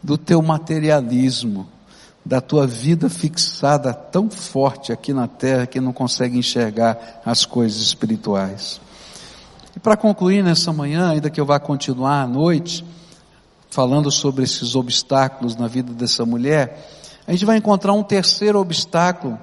do 0.00 0.16
teu 0.16 0.40
materialismo, 0.40 1.66
da 2.24 2.40
tua 2.40 2.68
vida 2.68 3.10
fixada 3.10 3.92
tão 3.92 4.30
forte 4.30 4.92
aqui 4.92 5.12
na 5.12 5.26
terra 5.26 5.66
que 5.66 5.80
não 5.80 5.92
consegue 5.92 6.38
enxergar 6.38 7.20
as 7.26 7.44
coisas 7.44 7.82
espirituais. 7.82 8.80
E 9.74 9.80
para 9.80 9.96
concluir 9.96 10.44
nessa 10.44 10.72
manhã, 10.72 11.10
ainda 11.10 11.30
que 11.30 11.40
eu 11.40 11.46
vá 11.46 11.58
continuar 11.58 12.22
à 12.22 12.26
noite, 12.28 12.84
falando 13.70 14.08
sobre 14.08 14.44
esses 14.44 14.76
obstáculos 14.76 15.56
na 15.56 15.66
vida 15.66 15.92
dessa 15.92 16.24
mulher, 16.24 16.88
a 17.26 17.32
gente 17.32 17.44
vai 17.44 17.56
encontrar 17.56 17.92
um 17.92 18.04
terceiro 18.04 18.60
obstáculo 18.60 19.36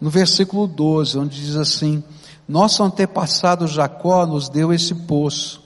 no 0.00 0.08
versículo 0.08 0.66
12, 0.66 1.18
onde 1.18 1.40
diz 1.40 1.56
assim: 1.56 2.02
Nosso 2.48 2.82
antepassado 2.82 3.66
Jacó 3.66 4.24
nos 4.26 4.48
deu 4.48 4.72
esse 4.72 4.94
poço. 4.94 5.62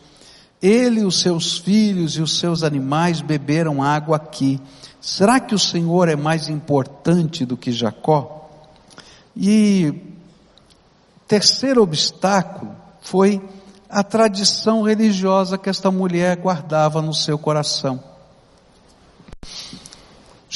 Ele, 0.60 1.04
os 1.04 1.20
seus 1.20 1.58
filhos 1.58 2.16
e 2.16 2.22
os 2.22 2.38
seus 2.38 2.62
animais 2.62 3.20
beberam 3.20 3.82
água 3.82 4.16
aqui. 4.16 4.60
Será 5.00 5.38
que 5.38 5.54
o 5.54 5.58
Senhor 5.58 6.08
é 6.08 6.16
mais 6.16 6.48
importante 6.48 7.44
do 7.44 7.56
que 7.56 7.70
Jacó? 7.70 8.48
E 9.36 9.92
terceiro 11.28 11.82
obstáculo 11.82 12.74
foi 13.02 13.42
a 13.90 14.02
tradição 14.02 14.82
religiosa 14.82 15.58
que 15.58 15.68
esta 15.68 15.90
mulher 15.90 16.36
guardava 16.38 17.02
no 17.02 17.12
seu 17.12 17.38
coração. 17.38 18.02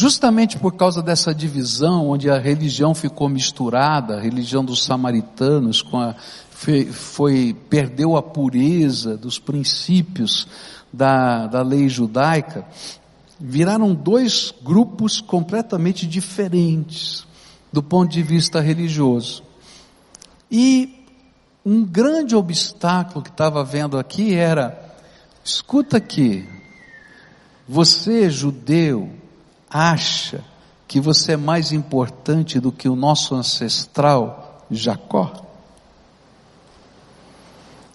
Justamente 0.01 0.57
por 0.57 0.77
causa 0.77 1.03
dessa 1.03 1.35
divisão, 1.35 2.11
onde 2.11 2.31
a 2.31 2.39
religião 2.39 2.95
ficou 2.95 3.29
misturada, 3.29 4.17
a 4.17 4.21
religião 4.21 4.65
dos 4.65 4.85
samaritanos 4.85 5.83
com 5.83 5.99
a, 5.99 6.15
foi, 6.51 6.85
foi 6.85 7.57
perdeu 7.69 8.17
a 8.17 8.23
pureza 8.23 9.17
dos 9.17 9.41
princípios 9.41 10.47
da, 10.93 11.49
da 11.49 11.63
lei 11.63 11.89
judaica, 11.89 12.65
viraram 13.41 13.93
dois 13.93 14.55
grupos 14.63 15.21
completamente 15.21 16.07
diferentes 16.07 17.27
do 17.73 17.83
ponto 17.83 18.13
de 18.13 18.23
vista 18.23 18.61
religioso. 18.61 19.43
E 20.49 21.05
um 21.67 21.85
grande 21.85 22.37
obstáculo 22.37 23.25
que 23.25 23.31
estava 23.31 23.65
vendo 23.65 23.99
aqui 23.99 24.33
era, 24.33 24.81
escuta 25.43 25.97
aqui, 25.97 26.49
você 27.67 28.31
judeu 28.31 29.18
acha 29.71 30.45
que 30.87 31.01
você 31.01 31.33
é 31.33 31.37
mais 31.37 31.73
importante 31.73 32.59
do 32.59 32.73
que 32.73 32.89
o 32.89 32.97
nosso 32.97 33.35
ancestral 33.35 34.65
Jacó? 34.71 35.33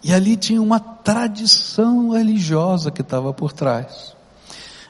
E 0.03 0.13
ali 0.13 0.35
tinha 0.35 0.61
uma 0.61 0.79
tradição 0.79 2.09
religiosa 2.09 2.91
que 2.91 3.01
estava 3.01 3.33
por 3.33 3.53
trás. 3.53 4.13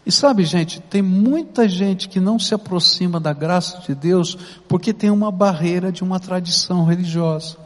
E 0.05 0.11
sabe, 0.11 0.43
gente, 0.43 0.81
tem 0.81 1.01
muita 1.01 1.69
gente 1.69 2.09
que 2.09 2.19
não 2.19 2.37
se 2.37 2.53
aproxima 2.53 3.19
da 3.19 3.31
graça 3.31 3.79
de 3.87 3.95
Deus 3.95 4.35
porque 4.67 4.91
tem 4.91 5.09
uma 5.09 5.31
barreira 5.31 5.91
de 5.91 6.03
uma 6.03 6.19
tradição 6.19 6.83
religiosa. 6.83 7.57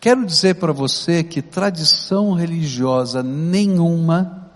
Quero 0.00 0.24
dizer 0.24 0.54
para 0.54 0.72
você 0.72 1.22
que 1.24 1.42
tradição 1.42 2.32
religiosa 2.32 3.22
nenhuma 3.22 4.48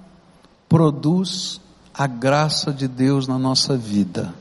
produz 0.68 1.60
a 2.00 2.06
graça 2.06 2.72
de 2.72 2.88
Deus 2.88 3.28
na 3.28 3.38
nossa 3.38 3.76
vida. 3.76 4.34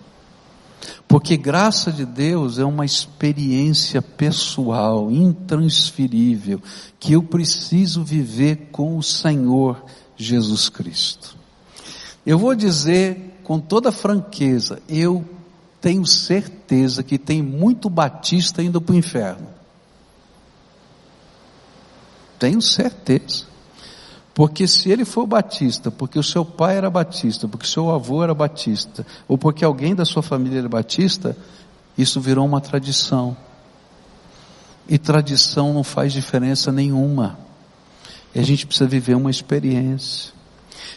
Porque 1.10 1.36
graça 1.36 1.92
de 1.92 2.06
Deus 2.06 2.58
é 2.58 2.64
uma 2.64 2.86
experiência 2.86 4.02
pessoal, 4.02 5.12
intransferível, 5.12 6.62
que 6.98 7.12
eu 7.12 7.22
preciso 7.22 8.02
viver 8.02 8.70
com 8.72 8.98
o 8.98 9.04
Senhor 9.04 9.84
Jesus 10.16 10.70
Cristo. 10.70 11.36
Eu 12.26 12.40
vou 12.40 12.56
dizer 12.56 13.42
com 13.44 13.60
toda 13.60 13.92
franqueza, 13.92 14.82
eu 14.88 15.28
tenho 15.82 16.06
certeza 16.06 17.04
que 17.04 17.18
tem 17.18 17.44
muito 17.44 17.90
batista 17.90 18.64
indo 18.64 18.80
para 18.80 18.96
o 18.96 18.98
inferno. 18.98 19.50
Tenho 22.40 22.62
certeza. 22.62 23.49
Porque 24.40 24.66
se 24.66 24.90
ele 24.90 25.04
for 25.04 25.28
batista, 25.28 25.92
porque 25.92 26.18
o 26.18 26.24
seu 26.24 26.46
pai 26.46 26.78
era 26.78 26.90
batista, 26.90 27.46
porque 27.46 27.66
o 27.66 27.70
seu 27.70 27.92
avô 27.92 28.24
era 28.24 28.34
batista, 28.34 29.06
ou 29.28 29.38
porque 29.38 29.66
alguém 29.66 29.94
da 29.94 30.06
sua 30.06 30.24
família 30.24 30.60
era 30.60 30.70
batista, 30.70 31.36
isso 31.98 32.22
virou 32.22 32.46
uma 32.46 32.62
tradição. 32.62 33.36
E 34.88 34.98
tradição 34.98 35.74
não 35.74 35.84
faz 35.84 36.14
diferença 36.14 36.72
nenhuma. 36.72 37.38
E 38.34 38.40
a 38.40 38.42
gente 38.42 38.66
precisa 38.66 38.90
viver 38.90 39.16
uma 39.16 39.30
experiência. 39.30 40.32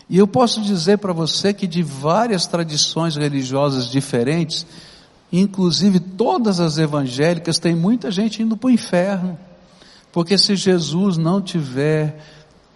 E 0.08 0.18
eu 0.18 0.28
posso 0.28 0.62
dizer 0.62 0.98
para 0.98 1.12
você 1.12 1.52
que 1.52 1.66
de 1.66 1.82
várias 1.82 2.46
tradições 2.46 3.16
religiosas 3.16 3.88
diferentes, 3.88 4.64
inclusive 5.32 5.98
todas 5.98 6.60
as 6.60 6.78
evangélicas, 6.78 7.58
tem 7.58 7.74
muita 7.74 8.08
gente 8.08 8.40
indo 8.40 8.56
para 8.56 8.68
o 8.68 8.70
inferno. 8.70 9.36
Porque 10.12 10.38
se 10.38 10.54
Jesus 10.54 11.16
não 11.16 11.42
tiver 11.42 12.20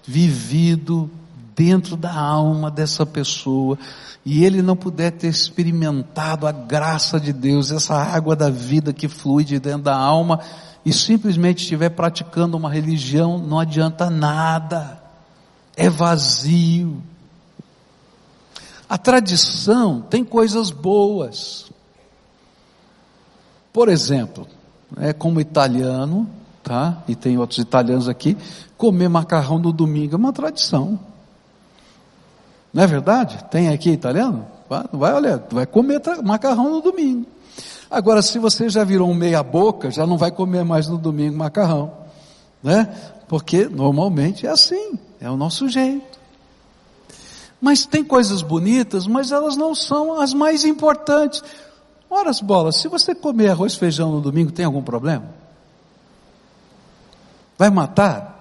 vivido 0.07 1.11
dentro 1.55 1.97
da 1.97 2.14
alma 2.14 2.71
dessa 2.71 3.05
pessoa 3.05 3.79
e 4.25 4.45
ele 4.45 4.61
não 4.61 4.77
puder 4.77 5.12
ter 5.12 5.29
experimentado 5.29 6.47
a 6.47 6.53
graça 6.53 7.19
de 7.19 7.33
Deus, 7.33 7.71
essa 7.71 7.95
água 7.95 8.35
da 8.35 8.51
vida 8.51 8.92
que 8.92 9.09
flui 9.09 9.45
de 9.45 9.59
dentro 9.59 9.83
da 9.83 9.97
alma 9.97 10.40
e 10.85 10.92
simplesmente 10.92 11.62
estiver 11.62 11.90
praticando 11.90 12.57
uma 12.57 12.71
religião, 12.71 13.38
não 13.38 13.59
adianta 13.59 14.11
nada. 14.11 15.01
É 15.77 15.88
vazio. 15.88 17.03
A 18.88 18.97
tradição 18.97 20.01
tem 20.01 20.25
coisas 20.25 20.71
boas. 20.71 21.71
Por 23.73 23.88
exemplo, 23.88 24.47
é 24.97 25.12
como 25.12 25.40
italiano, 25.40 26.29
tá? 26.62 27.03
E 27.07 27.14
tem 27.14 27.37
outros 27.38 27.59
italianos 27.59 28.09
aqui, 28.09 28.37
comer 28.77 29.09
macarrão 29.09 29.59
no 29.59 29.73
domingo 29.73 30.15
é 30.15 30.17
uma 30.17 30.33
tradição. 30.33 30.99
Não 32.73 32.83
é 32.83 32.87
verdade? 32.87 33.43
Tem 33.51 33.69
aqui 33.69 33.91
italiano? 33.91 34.47
Vai, 34.69 34.85
vai 34.93 35.12
olha, 35.15 35.43
vai 35.51 35.67
comer 35.67 36.03
macarrão 36.23 36.71
no 36.71 36.81
domingo. 36.81 37.27
Agora, 37.91 38.21
se 38.21 38.39
você 38.39 38.69
já 38.69 38.85
virou 38.85 39.09
um 39.09 39.15
meia 39.15 39.43
boca, 39.43 39.91
já 39.91 40.07
não 40.07 40.19
vai 40.19 40.31
comer 40.31 40.65
mais 40.65 40.89
no 40.89 40.99
domingo 40.99 41.37
macarrão, 41.37 41.93
né? 42.62 42.89
Porque 43.29 43.67
normalmente 43.67 44.47
é 44.47 44.51
assim, 44.51 44.99
é 45.21 45.31
o 45.31 45.37
nosso 45.37 45.69
jeito. 45.69 46.19
Mas 47.61 47.87
tem 47.87 48.05
coisas 48.05 48.43
bonitas, 48.43 49.07
mas 49.07 49.33
elas 49.33 49.57
não 49.57 49.75
são 49.75 50.21
as 50.21 50.35
mais 50.35 50.65
importantes. 50.65 51.43
Ora 52.11 52.29
as 52.29 52.41
bolas, 52.41 52.77
se 52.77 52.89
você 52.89 53.15
comer 53.15 53.51
arroz 53.51 53.73
e 53.73 53.79
feijão 53.79 54.12
no 54.12 54.21
domingo, 54.21 54.53
tem 54.53 54.65
algum 54.65 54.83
problema? 54.83 55.25
Vai 57.57 57.71
matar? 57.71 58.36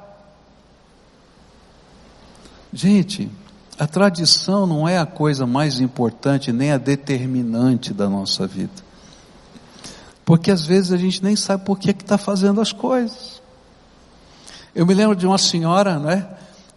Gente, 2.76 3.32
a 3.80 3.88
tradição 3.88 4.68
não 4.68 4.86
é 4.86 4.98
a 4.98 5.06
coisa 5.06 5.48
mais 5.48 5.80
importante 5.80 6.52
nem 6.52 6.74
a 6.74 6.78
determinante 6.78 7.94
da 7.94 8.10
nossa 8.10 8.46
vida. 8.46 8.84
Porque 10.26 10.52
às 10.52 10.66
vezes 10.66 10.92
a 10.92 10.98
gente 10.98 11.24
nem 11.24 11.38
sabe 11.38 11.64
por 11.64 11.80
que 11.80 11.92
está 11.92 12.18
fazendo 12.18 12.60
as 12.60 12.74
coisas. 12.74 13.42
Eu 14.76 14.86
me 14.86 14.94
lembro 14.94 15.16
de 15.16 15.26
uma 15.26 15.38
senhora, 15.38 15.98
né, 15.98 16.28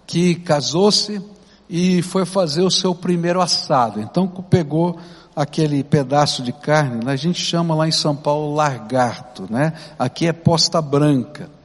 que 0.06 0.36
casou-se 0.36 1.20
e 1.68 2.00
foi 2.00 2.24
fazer 2.24 2.62
o 2.62 2.70
seu 2.70 2.94
primeiro 2.94 3.40
assado. 3.40 4.00
Então 4.00 4.28
pegou 4.28 5.00
aquele 5.34 5.82
pedaço 5.82 6.44
de 6.44 6.52
carne, 6.52 7.04
né, 7.04 7.10
a 7.10 7.16
gente 7.16 7.42
chama 7.42 7.74
lá 7.74 7.88
em 7.88 7.92
São 7.92 8.14
Paulo 8.14 8.54
largato, 8.54 9.48
né? 9.50 9.72
Aqui 9.98 10.28
é 10.28 10.32
posta 10.32 10.80
branca. 10.80 11.57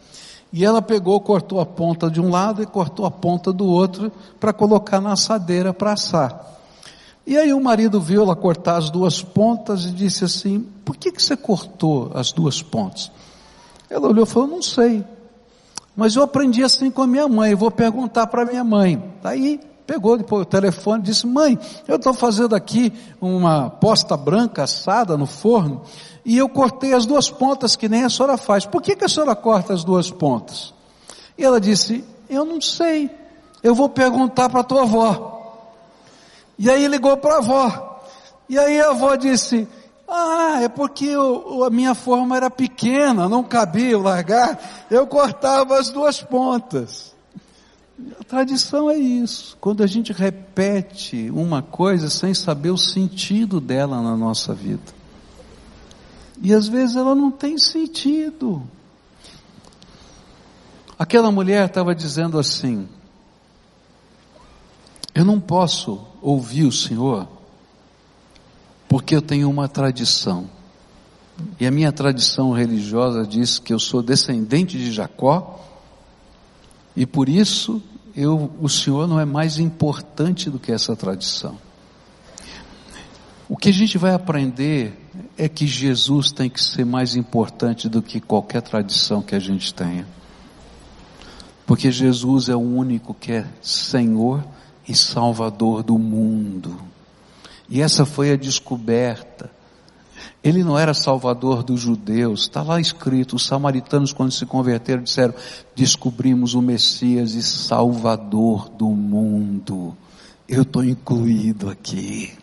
E 0.54 0.64
ela 0.64 0.84
pegou, 0.84 1.20
cortou 1.20 1.60
a 1.60 1.66
ponta 1.66 2.12
de 2.12 2.22
um 2.22 2.30
lado 2.30 2.62
e 2.62 2.66
cortou 2.68 3.08
a 3.08 3.12
ponta 3.12 3.52
do 3.52 3.66
outro 3.66 4.12
para 4.40 4.54
colocar 4.54 5.02
na 5.02 5.14
assadeira 5.14 5.74
para 5.74 5.94
assar. 5.94 6.54
E 7.26 7.36
aí 7.36 7.52
o 7.52 7.60
marido 7.60 8.00
viu 8.00 8.22
ela 8.22 8.36
cortar 8.36 8.78
as 8.78 8.92
duas 8.92 9.20
pontas 9.20 9.86
e 9.86 9.90
disse 9.92 10.24
assim: 10.24 10.60
Por 10.86 10.96
que, 10.96 11.12
que 11.12 11.24
você 11.24 11.36
cortou 11.36 12.12
as 12.14 12.32
duas 12.32 12.62
pontas? 12.62 13.12
Ela 13.90 14.08
olhou 14.08 14.26
e 14.26 14.30
falou: 14.30 14.48
Não 14.48 14.62
sei. 14.62 15.04
Mas 15.96 16.16
eu 16.16 16.22
aprendi 16.22 16.64
assim 16.64 16.92
com 16.92 17.02
a 17.02 17.08
minha 17.08 17.28
mãe, 17.28 17.56
vou 17.56 17.72
perguntar 17.72 18.28
para 18.28 18.46
minha 18.46 18.64
mãe. 18.64 19.12
Aí 19.24 19.60
pegou 19.86 20.18
depois 20.18 20.44
o 20.44 20.46
telefone 20.46 21.02
e 21.02 21.06
disse: 21.06 21.28
Mãe, 21.28 21.58
eu 21.88 21.96
estou 21.96 22.14
fazendo 22.14 22.56
aqui 22.56 22.94
uma 23.22 23.70
posta 23.70 24.16
branca 24.18 24.64
assada 24.64 25.18
no 25.18 25.26
forno 25.26 25.82
e 26.26 26.38
eu 26.38 26.48
cortei 26.48 26.94
as 26.94 27.06
duas 27.06 27.30
pontas 27.30 27.76
que 27.76 27.90
nem 27.90 28.04
a 28.04 28.10
senhora 28.10 28.38
faz. 28.38 28.66
Por 28.66 28.82
que, 28.82 28.96
que 28.96 29.06
a 29.06 29.10
senhora 29.10 29.36
corta 29.36 29.74
as 29.74 29.84
duas 29.84 30.10
pontas? 30.10 30.74
E 31.38 31.44
ela 31.44 31.60
disse, 31.60 32.04
eu 32.30 32.46
não 32.46 32.62
sei, 32.62 33.10
eu 33.62 33.76
vou 33.76 33.90
perguntar 33.90 34.50
para 34.50 34.62
a 34.62 34.64
tua 34.64 34.84
avó. 34.84 35.32
E 36.58 36.70
aí 36.70 36.88
ligou 36.88 37.18
para 37.18 37.36
a 37.36 37.38
avó. 37.38 38.02
E 38.48 38.58
aí 38.58 38.80
a 38.80 38.90
avó 38.90 39.16
disse, 39.16 39.68
ah, 40.08 40.60
é 40.62 40.70
porque 40.70 41.06
eu, 41.06 41.64
a 41.64 41.70
minha 41.70 41.96
forma 41.96 42.38
era 42.38 42.50
pequena, 42.50 43.28
não 43.28 43.44
cabia 43.44 43.92
eu 43.92 44.02
largar, 44.02 44.60
eu 44.90 45.08
cortava 45.08 45.80
as 45.80 45.90
duas 45.90 46.22
pontas. 46.22 47.13
A 48.20 48.24
tradição 48.24 48.90
é 48.90 48.98
isso. 48.98 49.56
Quando 49.62 49.84
a 49.84 49.88
gente 49.88 50.12
repete 50.12 51.30
uma 51.30 51.62
coisa 51.62 52.10
sem 52.10 52.34
saber 52.34 52.72
o 52.72 52.78
sentido 52.78 53.62
dela 53.62 54.02
na 54.02 54.18
nossa 54.18 54.54
vida. 54.54 55.04
E 56.42 56.54
às 56.54 56.68
vezes 56.68 56.96
ela 56.96 57.14
não 57.14 57.32
tem 57.32 57.58
sentido. 57.58 58.64
Aquela 60.98 61.32
mulher 61.32 61.68
estava 61.68 61.94
dizendo 61.94 62.40
assim: 62.40 62.88
Eu 65.14 65.24
não 65.24 65.40
posso 65.40 66.06
ouvir 66.22 66.66
o 66.66 66.72
Senhor, 66.72 67.28
porque 68.90 69.16
eu 69.16 69.22
tenho 69.22 69.50
uma 69.50 69.68
tradição. 69.68 70.50
E 71.60 71.66
a 71.66 71.72
minha 71.72 71.92
tradição 71.92 72.52
religiosa 72.52 73.26
diz 73.26 73.58
que 73.58 73.74
eu 73.74 73.80
sou 73.80 74.04
descendente 74.04 74.78
de 74.78 74.92
Jacó, 74.92 75.60
e 76.96 77.06
por 77.06 77.28
isso 77.28 77.82
eu, 78.16 78.52
o 78.62 78.70
Senhor 78.70 79.08
não 79.08 79.20
é 79.20 79.26
mais 79.26 79.58
importante 79.58 80.50
do 80.50 80.60
que 80.60 80.72
essa 80.72 80.96
tradição. 80.96 81.58
O 83.50 83.58
que 83.58 83.70
a 83.70 83.74
gente 83.74 83.98
vai 83.98 84.14
aprender 84.14 85.00
é 85.38 85.50
que 85.50 85.68
Jesus 85.68 86.32
tem 86.32 86.50
que 86.50 86.64
ser 86.64 86.86
mais 86.86 87.16
importante 87.16 87.90
do 87.90 88.02
que 88.02 88.20
qualquer 88.20 88.62
tradição 88.62 89.22
que 89.22 89.36
a 89.36 89.40
gente 89.40 89.74
tenha. 89.74 90.08
Porque 91.66 91.92
Jesus 91.92 92.50
é 92.50 92.56
o 92.56 92.60
único 92.60 93.14
que 93.14 93.32
é 93.32 93.48
Senhor 93.62 94.44
e 94.88 94.96
Salvador 94.96 95.84
do 95.84 95.98
mundo. 95.98 96.78
E 97.70 97.82
essa 97.82 98.06
foi 98.06 98.32
a 98.32 98.36
descoberta. 98.36 99.50
Ele 100.44 100.64
não 100.64 100.78
era 100.78 100.94
salvador 100.94 101.64
dos 101.64 101.80
judeus, 101.80 102.42
está 102.42 102.62
lá 102.62 102.80
escrito, 102.80 103.36
os 103.36 103.46
samaritanos 103.46 104.12
quando 104.12 104.32
se 104.32 104.46
converteram 104.46 105.04
disseram, 105.04 105.34
descobrimos 105.76 106.54
o 106.54 106.62
Messias 106.62 107.34
e 107.34 107.42
salvador 107.42 108.70
do 108.70 108.88
mundo. 108.90 109.96
Eu 110.48 110.64
estou 110.64 110.84
incluído 110.84 111.70
aqui. 111.70 112.34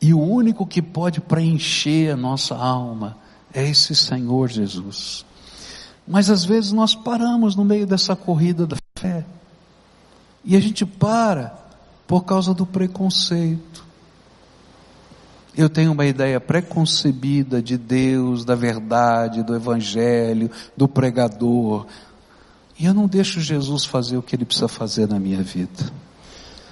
E 0.00 0.12
o 0.12 0.20
único 0.20 0.66
que 0.66 0.82
pode 0.82 1.20
preencher 1.20 2.12
a 2.12 2.16
nossa 2.16 2.56
alma 2.56 3.16
é 3.52 3.68
esse 3.68 3.94
Senhor 3.94 4.48
Jesus. 4.48 5.24
Mas 6.06 6.30
às 6.30 6.44
vezes 6.44 6.72
nós 6.72 6.94
paramos 6.94 7.54
no 7.54 7.64
meio 7.64 7.86
dessa 7.86 8.16
corrida 8.16 8.66
da 8.66 8.76
fé. 8.98 9.24
E 10.44 10.56
a 10.56 10.60
gente 10.60 10.86
para 10.86 11.56
por 12.06 12.24
causa 12.24 12.54
do 12.54 12.64
preconceito. 12.64 13.87
Eu 15.58 15.68
tenho 15.68 15.90
uma 15.90 16.06
ideia 16.06 16.40
preconcebida 16.40 17.60
de 17.60 17.76
Deus, 17.76 18.44
da 18.44 18.54
verdade, 18.54 19.42
do 19.42 19.56
Evangelho, 19.56 20.48
do 20.76 20.86
pregador. 20.86 21.84
E 22.78 22.86
eu 22.86 22.94
não 22.94 23.08
deixo 23.08 23.40
Jesus 23.40 23.84
fazer 23.84 24.16
o 24.16 24.22
que 24.22 24.36
ele 24.36 24.44
precisa 24.44 24.68
fazer 24.68 25.08
na 25.08 25.18
minha 25.18 25.42
vida. 25.42 25.92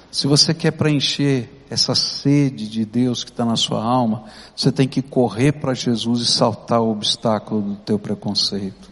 Se 0.08 0.28
você 0.28 0.54
quer 0.54 0.70
preencher 0.70 1.64
essa 1.68 1.96
sede 1.96 2.68
de 2.68 2.84
Deus 2.84 3.24
que 3.24 3.32
está 3.32 3.44
na 3.44 3.56
sua 3.56 3.82
alma, 3.82 4.22
você 4.54 4.70
tem 4.70 4.86
que 4.86 5.02
correr 5.02 5.50
para 5.50 5.74
Jesus 5.74 6.20
e 6.22 6.26
saltar 6.26 6.80
o 6.80 6.92
obstáculo 6.92 7.62
do 7.62 7.74
teu 7.78 7.98
preconceito. 7.98 8.88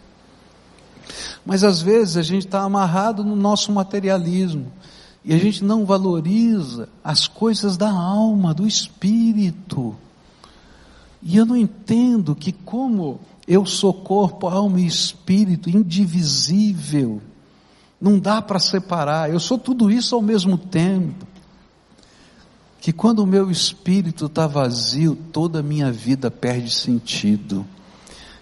Mas 1.46 1.62
às 1.62 1.80
vezes 1.80 2.16
a 2.16 2.22
gente 2.22 2.46
está 2.46 2.62
amarrado 2.62 3.22
no 3.22 3.36
nosso 3.36 3.70
materialismo 3.70 4.72
e 5.24 5.32
a 5.32 5.38
gente 5.38 5.64
não 5.64 5.86
valoriza 5.86 6.88
as 7.02 7.26
coisas 7.26 7.78
da 7.78 7.90
alma, 7.90 8.52
do 8.52 8.66
espírito. 8.66 9.96
E 11.22 11.38
eu 11.38 11.46
não 11.46 11.56
entendo 11.56 12.34
que 12.34 12.52
como 12.52 13.18
eu 13.48 13.64
sou 13.64 13.94
corpo, 13.94 14.46
alma 14.46 14.80
e 14.80 14.86
espírito, 14.86 15.70
indivisível, 15.70 17.22
não 17.98 18.18
dá 18.18 18.42
para 18.42 18.58
separar, 18.58 19.30
eu 19.30 19.40
sou 19.40 19.56
tudo 19.56 19.90
isso 19.90 20.14
ao 20.14 20.20
mesmo 20.20 20.58
tempo. 20.58 21.26
Que 22.78 22.92
quando 22.92 23.20
o 23.20 23.26
meu 23.26 23.50
espírito 23.50 24.26
está 24.26 24.46
vazio, 24.46 25.16
toda 25.32 25.60
a 25.60 25.62
minha 25.62 25.90
vida 25.90 26.30
perde 26.30 26.70
sentido. 26.70 27.64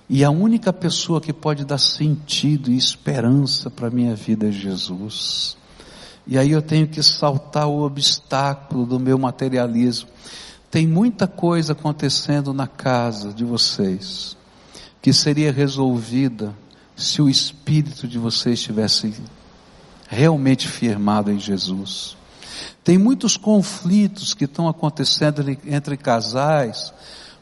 E 0.08 0.24
a 0.24 0.30
única 0.30 0.72
pessoa 0.72 1.20
que 1.20 1.32
pode 1.32 1.64
dar 1.64 1.78
sentido 1.78 2.72
e 2.72 2.76
esperança 2.76 3.70
para 3.70 3.86
a 3.86 3.90
minha 3.90 4.16
vida 4.16 4.48
é 4.48 4.50
Jesus. 4.50 5.56
E 6.26 6.38
aí 6.38 6.50
eu 6.50 6.62
tenho 6.62 6.86
que 6.86 7.02
saltar 7.02 7.66
o 7.66 7.82
obstáculo 7.82 8.86
do 8.86 8.98
meu 8.98 9.18
materialismo. 9.18 10.08
Tem 10.70 10.86
muita 10.86 11.26
coisa 11.26 11.72
acontecendo 11.72 12.54
na 12.54 12.66
casa 12.66 13.32
de 13.32 13.44
vocês 13.44 14.36
que 15.00 15.12
seria 15.12 15.52
resolvida 15.52 16.54
se 16.96 17.20
o 17.20 17.28
espírito 17.28 18.06
de 18.06 18.18
vocês 18.18 18.60
estivesse 18.60 19.14
realmente 20.08 20.68
firmado 20.68 21.30
em 21.30 21.40
Jesus. 21.40 22.16
Tem 22.84 22.96
muitos 22.96 23.36
conflitos 23.36 24.34
que 24.34 24.44
estão 24.44 24.68
acontecendo 24.68 25.44
entre 25.66 25.96
casais 25.96 26.92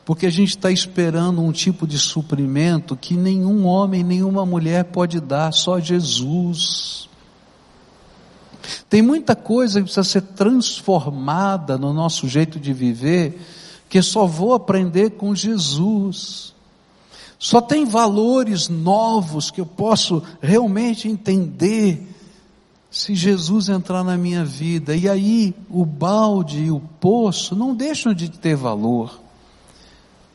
porque 0.05 0.27
a 0.27 0.31
gente 0.31 0.51
está 0.51 0.71
esperando 0.71 1.43
um 1.43 1.53
tipo 1.53 1.87
de 1.87 1.99
suprimento 1.99 2.97
que 2.97 3.15
nenhum 3.15 3.65
homem, 3.67 4.03
nenhuma 4.03 4.45
mulher 4.45 4.87
pode 4.87 5.21
dar, 5.21 5.53
só 5.53 5.79
Jesus. 5.79 7.09
Tem 8.89 9.03
muita 9.03 9.35
coisa 9.35 9.81
que 9.81 9.85
precisa 9.85 10.05
ser 10.05 10.23
transformada 10.23 11.79
no 11.79 11.93
nosso 11.93 12.29
jeito 12.29 12.59
de 12.59 12.73
viver, 12.73 13.41
que 13.89 14.01
só 14.03 14.27
vou 14.27 14.55
aprender 14.55 15.11
com 15.11 15.35
Jesus. 15.35 16.55
Só 17.39 17.61
tem 17.61 17.85
valores 17.85 18.69
novos 18.69 19.51
que 19.51 19.61
eu 19.61 19.67
posso 19.67 20.23
realmente 20.41 21.09
entender 21.09 22.07
se 22.91 23.15
Jesus 23.15 23.69
entrar 23.69 24.05
na 24.05 24.17
minha 24.17 24.45
vida. 24.45 24.95
E 24.95 25.09
aí 25.09 25.55
o 25.69 25.85
balde 25.85 26.65
e 26.65 26.71
o 26.71 26.81
poço 27.01 27.57
não 27.57 27.75
deixam 27.75 28.13
de 28.13 28.31
ter 28.31 28.57
valor 28.57 29.21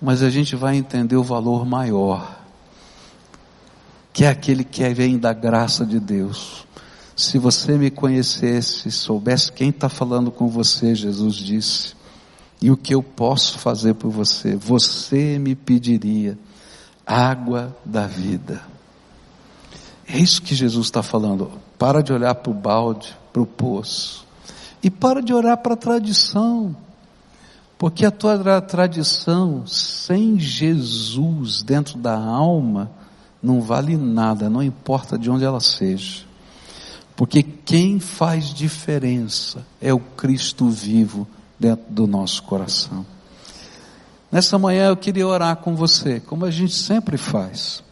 mas 0.06 0.22
a 0.22 0.30
gente 0.30 0.56
vai 0.56 0.76
entender 0.76 1.16
o 1.16 1.24
valor 1.24 1.66
maior, 1.66 2.40
que 4.14 4.24
é 4.24 4.28
aquele 4.28 4.64
que 4.64 4.88
vem 4.94 5.18
da 5.18 5.34
graça 5.34 5.86
de 5.86 6.00
Deus. 6.00 6.66
Se 7.16 7.38
você 7.38 7.78
me 7.78 7.90
conhecesse, 7.90 8.92
soubesse 8.92 9.52
quem 9.52 9.70
está 9.70 9.88
falando 9.88 10.30
com 10.30 10.48
você, 10.48 10.94
Jesus 10.94 11.36
disse, 11.36 11.96
e 12.62 12.70
o 12.70 12.76
que 12.76 12.94
eu 12.94 13.02
posso 13.02 13.58
fazer 13.58 13.94
por 13.94 14.10
você, 14.10 14.56
você 14.56 15.40
me 15.40 15.56
pediria 15.56 16.38
água 17.06 17.76
da 17.86 18.06
vida. 18.06 18.62
É 20.08 20.18
isso 20.18 20.42
que 20.42 20.54
Jesus 20.54 20.88
está 20.88 21.02
falando. 21.02 21.52
Para 21.78 22.02
de 22.04 22.12
olhar 22.12 22.36
para 22.36 22.52
o 22.52 22.54
balde, 22.54 23.16
para 23.32 23.42
o 23.42 23.46
poço. 23.46 24.26
E 24.84 24.90
para 24.90 25.22
de 25.22 25.34
olhar 25.34 25.58
para 25.58 25.74
a 25.74 25.78
tradição. 25.78 26.76
Porque 27.78 28.06
a 28.06 28.12
tua 28.12 28.62
tradição 28.62 29.66
sem 29.66 30.40
Jesus 30.40 31.62
dentro 31.62 31.98
da 31.98 32.18
alma 32.18 32.92
não 33.42 33.62
vale 33.62 33.98
nada, 33.98 34.50
não 34.50 34.64
importa 34.64 35.18
de 35.18 35.30
onde 35.30 35.44
ela 35.44 35.60
seja. 35.60 36.24
Porque 37.16 37.42
quem 37.44 38.00
faz 38.00 38.54
diferença 38.54 39.66
é 39.82 39.94
o 39.94 40.00
Cristo 40.00 40.70
vivo 40.70 41.28
dentro 41.60 41.86
do 41.90 42.06
nosso 42.06 42.44
coração. 42.44 43.06
Nessa 44.32 44.60
manhã 44.60 44.88
eu 44.90 44.98
queria 44.98 45.26
orar 45.26 45.56
com 45.58 45.76
você, 45.76 46.20
como 46.20 46.46
a 46.46 46.52
gente 46.52 46.74
sempre 46.74 47.18
faz. 47.18 47.84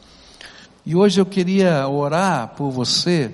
E 0.85 0.95
hoje 0.95 1.21
eu 1.21 1.25
queria 1.25 1.87
orar 1.87 2.49
por 2.49 2.69
você 2.69 3.33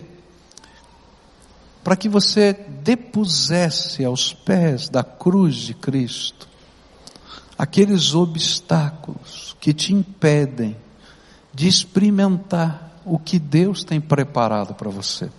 para 1.84 1.96
que 1.96 2.08
você 2.08 2.54
depusesse 2.84 4.06
aos 4.06 4.32
pés 4.32 4.90
da 4.90 5.04
cruz 5.04 5.56
de 5.56 5.74
Cristo 5.74 6.48
aqueles 7.58 8.14
obstáculos 8.14 9.58
que 9.60 9.74
te 9.74 9.94
impedem 9.94 10.78
de 11.54 11.68
experimentar 11.68 13.02
o 13.04 13.20
que 13.20 13.38
Deus 13.38 13.84
tem 13.84 14.00
preparado 14.00 14.74
para 14.76 14.90
você. 14.90 15.30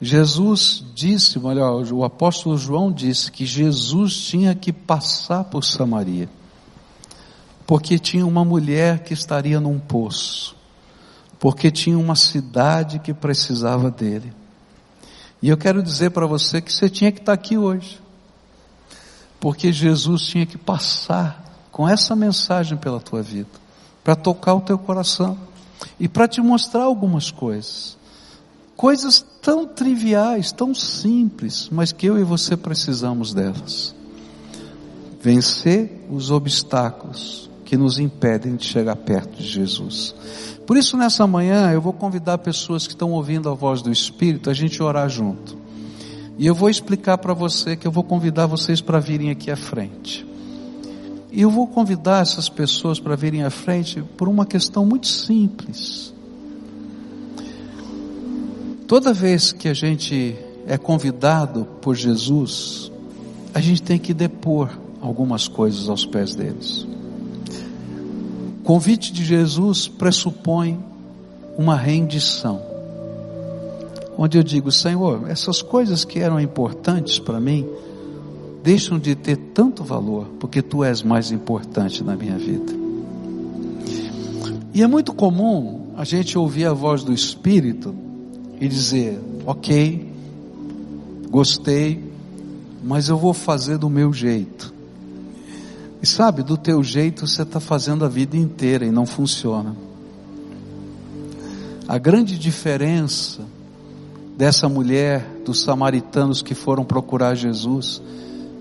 Jesus 0.00 0.84
disse, 0.94 1.38
olha, 1.40 1.64
o 1.92 2.04
apóstolo 2.04 2.56
João 2.56 2.92
disse 2.92 3.32
que 3.32 3.44
Jesus 3.44 4.16
tinha 4.16 4.54
que 4.54 4.72
passar 4.72 5.44
por 5.44 5.64
Samaria, 5.64 6.28
porque 7.66 7.98
tinha 7.98 8.24
uma 8.24 8.44
mulher 8.44 9.02
que 9.02 9.12
estaria 9.12 9.58
num 9.58 9.78
poço, 9.78 10.54
porque 11.38 11.70
tinha 11.70 11.98
uma 11.98 12.14
cidade 12.14 13.00
que 13.00 13.12
precisava 13.12 13.90
dele. 13.90 14.32
E 15.42 15.48
eu 15.48 15.56
quero 15.56 15.82
dizer 15.82 16.10
para 16.10 16.26
você 16.26 16.60
que 16.60 16.72
você 16.72 16.88
tinha 16.88 17.12
que 17.12 17.20
estar 17.20 17.32
aqui 17.32 17.56
hoje. 17.56 18.00
Porque 19.40 19.72
Jesus 19.72 20.22
tinha 20.22 20.44
que 20.44 20.58
passar 20.58 21.68
com 21.70 21.88
essa 21.88 22.16
mensagem 22.16 22.76
pela 22.76 22.98
tua 22.98 23.22
vida, 23.22 23.48
para 24.02 24.16
tocar 24.16 24.54
o 24.54 24.60
teu 24.60 24.76
coração 24.78 25.38
e 25.98 26.08
para 26.08 26.26
te 26.26 26.40
mostrar 26.40 26.82
algumas 26.82 27.30
coisas. 27.30 27.97
Coisas 28.78 29.26
tão 29.42 29.66
triviais, 29.66 30.52
tão 30.52 30.72
simples, 30.72 31.68
mas 31.68 31.90
que 31.90 32.06
eu 32.06 32.16
e 32.16 32.22
você 32.22 32.56
precisamos 32.56 33.34
delas. 33.34 33.92
Vencer 35.20 36.06
os 36.08 36.30
obstáculos 36.30 37.50
que 37.64 37.76
nos 37.76 37.98
impedem 37.98 38.54
de 38.54 38.64
chegar 38.64 38.94
perto 38.94 39.42
de 39.42 39.48
Jesus. 39.48 40.14
Por 40.64 40.76
isso, 40.76 40.96
nessa 40.96 41.26
manhã, 41.26 41.72
eu 41.72 41.80
vou 41.80 41.92
convidar 41.92 42.38
pessoas 42.38 42.86
que 42.86 42.92
estão 42.92 43.10
ouvindo 43.10 43.48
a 43.50 43.52
voz 43.52 43.82
do 43.82 43.90
Espírito 43.90 44.48
a 44.48 44.54
gente 44.54 44.80
orar 44.80 45.08
junto. 45.08 45.58
E 46.38 46.46
eu 46.46 46.54
vou 46.54 46.70
explicar 46.70 47.18
para 47.18 47.34
você 47.34 47.74
que 47.74 47.84
eu 47.84 47.90
vou 47.90 48.04
convidar 48.04 48.46
vocês 48.46 48.80
para 48.80 49.00
virem 49.00 49.30
aqui 49.30 49.50
à 49.50 49.56
frente. 49.56 50.24
E 51.32 51.42
eu 51.42 51.50
vou 51.50 51.66
convidar 51.66 52.22
essas 52.22 52.48
pessoas 52.48 53.00
para 53.00 53.16
virem 53.16 53.42
à 53.42 53.50
frente 53.50 54.04
por 54.16 54.28
uma 54.28 54.46
questão 54.46 54.86
muito 54.86 55.08
simples. 55.08 56.16
Toda 58.88 59.12
vez 59.12 59.52
que 59.52 59.68
a 59.68 59.74
gente 59.74 60.34
é 60.66 60.78
convidado 60.78 61.66
por 61.82 61.94
Jesus, 61.94 62.90
a 63.52 63.60
gente 63.60 63.82
tem 63.82 63.98
que 63.98 64.14
depor 64.14 64.70
algumas 65.02 65.46
coisas 65.46 65.90
aos 65.90 66.06
pés 66.06 66.34
deles. 66.34 66.86
convite 68.64 69.12
de 69.12 69.26
Jesus 69.26 69.88
pressupõe 69.88 70.78
uma 71.58 71.76
rendição. 71.76 72.62
Onde 74.16 74.38
eu 74.38 74.42
digo, 74.42 74.72
Senhor, 74.72 75.28
essas 75.28 75.60
coisas 75.60 76.06
que 76.06 76.20
eram 76.20 76.40
importantes 76.40 77.18
para 77.18 77.38
mim, 77.38 77.68
deixam 78.64 78.98
de 78.98 79.14
ter 79.14 79.36
tanto 79.36 79.84
valor, 79.84 80.28
porque 80.40 80.62
tu 80.62 80.82
és 80.82 81.02
mais 81.02 81.30
importante 81.30 82.02
na 82.02 82.16
minha 82.16 82.38
vida. 82.38 82.72
E 84.72 84.82
é 84.82 84.86
muito 84.86 85.12
comum 85.12 85.88
a 85.94 86.04
gente 86.04 86.38
ouvir 86.38 86.64
a 86.64 86.72
voz 86.72 87.04
do 87.04 87.12
Espírito 87.12 88.07
e 88.60 88.68
dizer: 88.68 89.20
Ok, 89.46 90.12
gostei, 91.30 92.02
mas 92.82 93.08
eu 93.08 93.16
vou 93.16 93.32
fazer 93.32 93.78
do 93.78 93.88
meu 93.88 94.12
jeito. 94.12 94.74
E 96.00 96.06
sabe, 96.06 96.42
do 96.42 96.56
teu 96.56 96.82
jeito 96.82 97.26
você 97.26 97.42
está 97.42 97.58
fazendo 97.58 98.04
a 98.04 98.08
vida 98.08 98.36
inteira 98.36 98.84
e 98.84 98.90
não 98.90 99.04
funciona. 99.04 99.74
A 101.88 101.98
grande 101.98 102.38
diferença 102.38 103.42
dessa 104.36 104.68
mulher, 104.68 105.26
dos 105.44 105.62
samaritanos 105.62 106.42
que 106.42 106.54
foram 106.54 106.84
procurar 106.84 107.34
Jesus, 107.34 108.00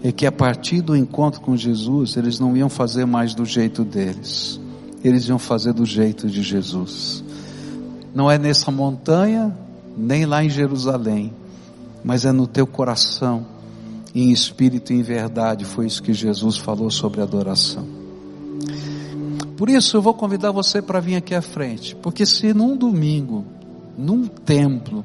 é 0.04 0.12
que 0.12 0.26
a 0.26 0.32
partir 0.32 0.82
do 0.82 0.95
encontro 0.95 1.41
com 1.41 1.56
Jesus, 1.56 2.18
eles 2.18 2.39
não 2.39 2.56
iam 2.56 2.70
fazer 2.70 3.06
mais 3.06 3.36
do 3.36 3.45
jeito 3.45 3.84
deles, 3.84 4.60
eles 5.04 5.28
iam 5.28 5.38
fazer 5.38 5.74
do 5.74 5.86
jeito 5.86 6.28
de 6.28 6.41
Jesus. 6.41 7.24
Não 8.16 8.32
é 8.32 8.38
nessa 8.38 8.72
montanha, 8.72 9.56
nem 9.98 10.26
lá 10.26 10.43
em 10.43 10.50
Jerusalém, 10.50 11.34
mas 12.04 12.26
é 12.26 12.32
no 12.32 12.45
teu 12.45 12.68
coração, 12.68 13.45
em 14.14 14.32
espírito 14.32 14.93
e 14.93 14.98
em 14.98 15.02
verdade. 15.02 15.66
Foi 15.66 15.88
isso 15.88 16.04
que 16.04 16.14
Jesus 16.14 16.58
falou 16.58 16.91
sobre 16.91 17.22
adoração. 17.22 17.86
Por 19.58 19.70
isso 19.70 19.98
eu 19.98 20.02
vou 20.02 20.14
convidar 20.14 20.52
você 20.52 20.82
para 20.82 21.00
vir 21.00 21.16
aqui 21.16 21.34
à 21.34 21.41
frente, 21.41 21.95
porque 21.95 22.26
se 22.26 22.54
num 22.54 22.78
domingo, 22.78 23.43
num 23.98 24.28
templo, 24.28 25.04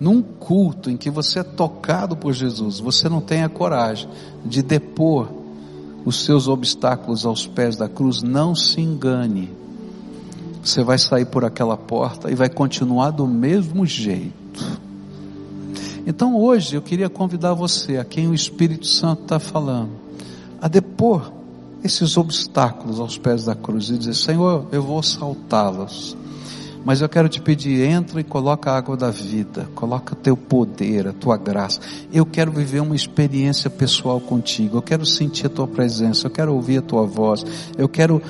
num 0.00 0.22
culto 0.22 0.90
em 0.90 0.96
que 0.96 1.10
você 1.10 1.40
é 1.40 1.44
tocado 1.44 2.16
por 2.16 2.32
Jesus, 2.32 2.80
você 2.80 3.08
não 3.08 3.20
tem 3.20 3.42
a 3.42 3.48
coragem 3.48 4.08
de 4.44 4.62
depor 4.62 5.28
os 6.04 6.24
seus 6.24 6.48
obstáculos 6.48 7.24
aos 7.24 7.46
pés 7.46 7.76
da 7.76 7.88
cruz, 7.88 8.22
não 8.22 8.54
se 8.54 8.80
engane. 8.80 9.50
Você 10.64 10.82
vai 10.82 10.98
sair 10.98 11.26
por 11.26 11.44
aquela 11.44 11.76
porta 11.76 12.30
e 12.30 12.34
vai 12.34 12.48
continuar 12.48 13.10
do 13.10 13.26
mesmo 13.26 13.84
jeito. 13.84 14.80
Então 16.06 16.36
hoje 16.36 16.74
eu 16.76 16.82
queria 16.82 17.08
convidar 17.08 17.54
você, 17.54 17.98
a 17.98 18.04
quem 18.04 18.28
o 18.28 18.34
Espírito 18.34 18.86
Santo 18.86 19.22
está 19.22 19.38
falando, 19.38 19.90
a 20.60 20.68
depor 20.68 21.32
esses 21.82 22.16
obstáculos 22.16 22.98
aos 22.98 23.18
pés 23.18 23.44
da 23.44 23.54
cruz 23.54 23.90
e 23.90 23.98
dizer: 23.98 24.14
Senhor, 24.14 24.66
eu 24.72 24.82
vou 24.82 25.02
saltá-los 25.02 26.16
mas 26.84 27.00
eu 27.00 27.08
quero 27.08 27.28
te 27.30 27.40
pedir, 27.40 27.82
entra 27.82 28.20
e 28.20 28.24
coloca 28.24 28.70
a 28.70 28.76
água 28.76 28.94
da 28.94 29.10
vida, 29.10 29.66
coloca 29.74 30.14
teu 30.14 30.36
poder, 30.36 31.08
a 31.08 31.12
tua 31.14 31.36
graça. 31.38 31.80
Eu 32.12 32.26
quero 32.26 32.52
viver 32.52 32.80
uma 32.80 32.94
experiência 32.94 33.70
pessoal 33.70 34.20
contigo. 34.20 34.76
Eu 34.76 34.82
quero 34.82 35.06
sentir 35.06 35.46
a 35.46 35.48
tua 35.48 35.66
presença, 35.66 36.26
eu 36.26 36.30
quero 36.30 36.54
ouvir 36.54 36.78
a 36.78 36.82
tua 36.82 37.06
voz. 37.06 37.44
Eu 37.78 37.88
quero 37.88 38.20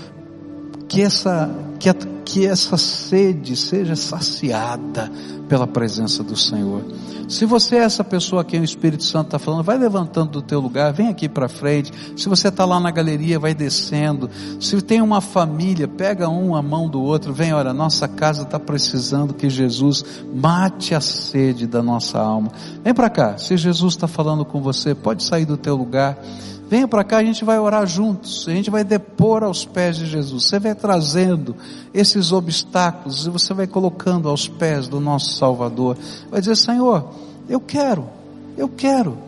que 0.94 1.02
essa 1.02 1.50
que, 1.80 1.88
a, 1.88 1.94
que 2.24 2.46
essa 2.46 2.76
sede 2.78 3.56
seja 3.56 3.96
saciada 3.96 5.10
pela 5.48 5.66
presença 5.66 6.22
do 6.22 6.36
Senhor. 6.36 6.84
Se 7.28 7.44
você 7.44 7.76
é 7.76 7.80
essa 7.80 8.04
pessoa 8.04 8.44
que 8.44 8.56
o 8.56 8.62
Espírito 8.62 9.02
Santo 9.02 9.26
está 9.26 9.38
falando, 9.38 9.64
vai 9.64 9.76
levantando 9.76 10.30
do 10.30 10.42
teu 10.42 10.60
lugar, 10.60 10.92
vem 10.92 11.08
aqui 11.08 11.28
para 11.28 11.48
frente. 11.48 11.92
Se 12.16 12.28
você 12.28 12.48
está 12.48 12.64
lá 12.64 12.78
na 12.78 12.92
galeria, 12.92 13.40
vai 13.40 13.54
descendo. 13.54 14.30
Se 14.60 14.80
tem 14.82 15.02
uma 15.02 15.20
família, 15.20 15.88
pega 15.88 16.28
um 16.28 16.54
a 16.54 16.62
mão 16.62 16.88
do 16.88 17.02
outro, 17.02 17.32
vem, 17.34 17.52
olha, 17.52 17.72
nossa 17.72 18.06
casa 18.06 18.42
está 18.42 18.60
precisando 18.60 19.34
que 19.34 19.50
Jesus 19.50 20.04
mate 20.32 20.94
a 20.94 21.00
sede 21.00 21.66
da 21.66 21.82
nossa 21.82 22.20
alma. 22.20 22.52
Vem 22.84 22.94
para 22.94 23.10
cá. 23.10 23.36
Se 23.36 23.56
Jesus 23.56 23.94
está 23.94 24.06
falando 24.06 24.44
com 24.44 24.62
você, 24.62 24.94
pode 24.94 25.24
sair 25.24 25.44
do 25.44 25.56
teu 25.56 25.74
lugar. 25.74 26.16
Venha 26.68 26.88
para 26.88 27.04
cá, 27.04 27.18
a 27.18 27.24
gente 27.24 27.44
vai 27.44 27.58
orar 27.58 27.86
juntos, 27.86 28.46
a 28.48 28.52
gente 28.52 28.70
vai 28.70 28.82
depor 28.82 29.42
aos 29.42 29.64
pés 29.64 29.96
de 29.96 30.06
Jesus. 30.06 30.46
Você 30.46 30.58
vai 30.58 30.74
trazendo 30.74 31.54
esses 31.92 32.32
obstáculos 32.32 33.26
e 33.26 33.30
você 33.30 33.52
vai 33.52 33.66
colocando 33.66 34.28
aos 34.28 34.48
pés 34.48 34.88
do 34.88 34.98
nosso 34.98 35.34
Salvador. 35.34 35.96
Vai 36.30 36.40
dizer: 36.40 36.56
Senhor, 36.56 37.10
eu 37.48 37.60
quero, 37.60 38.08
eu 38.56 38.68
quero, 38.68 39.18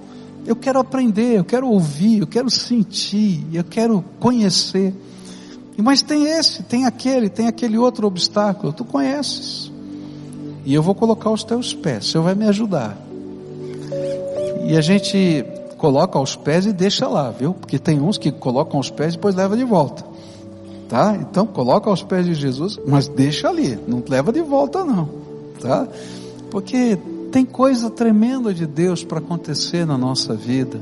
eu 0.47 0.57
quero 0.57 0.78
aprender, 0.78 1.39
eu 1.39 1.45
quero 1.45 1.68
ouvir, 1.68 2.20
eu 2.20 2.26
quero 2.26 2.51
sentir, 2.51 3.47
eu 3.53 3.64
quero 3.64 4.03
conhecer. 4.18 4.95
Mas 5.76 6.01
tem 6.01 6.24
esse, 6.24 6.62
tem 6.62 6.87
aquele, 6.87 7.28
tem 7.28 7.49
aquele 7.49 7.76
outro 7.76 8.07
obstáculo, 8.07 8.72
tu 8.72 8.84
conheces. 8.84 9.70
E 10.64 10.72
eu 10.72 10.82
vou 10.82 10.95
colocar 10.95 11.30
os 11.30 11.45
teus 11.45 11.74
pés, 11.74 12.07
o 12.07 12.12
Senhor 12.12 12.24
vai 12.24 12.34
me 12.34 12.49
ajudar. 12.49 12.99
E 14.66 14.74
a 14.76 14.80
gente 14.80 15.45
coloca 15.77 16.18
aos 16.18 16.35
pés 16.37 16.66
e 16.66 16.72
deixa 16.72 17.07
lá, 17.07 17.31
viu? 17.31 17.55
Porque 17.55 17.79
tem 17.79 18.01
uns 18.01 18.18
que 18.18 18.33
colocam 18.33 18.79
aos 18.79 18.91
pés 18.91 19.14
e 19.14 19.16
depois 19.16 19.35
leva 19.35 19.57
de 19.57 19.64
volta. 19.64 20.05
Tá? 20.89 21.16
Então 21.20 21.47
coloca 21.47 21.91
aos 21.91 22.03
pés 22.03 22.27
de 22.27 22.35
Jesus, 22.35 22.79
mas 22.87 23.09
deixa 23.09 23.49
ali, 23.49 23.79
não 23.89 24.03
leva 24.09 24.33
de 24.33 24.41
volta 24.41 24.85
não, 24.85 25.09
tá? 25.61 25.89
Porque 26.49 26.97
tem 27.33 27.45
coisa 27.45 27.91
tremenda 27.91 28.55
de 28.55 28.66
Deus 28.66 29.03
para 29.03 29.18
acontecer 29.18 29.85
na 29.85 29.99
nossa 29.99 30.35
vida. 30.35 30.81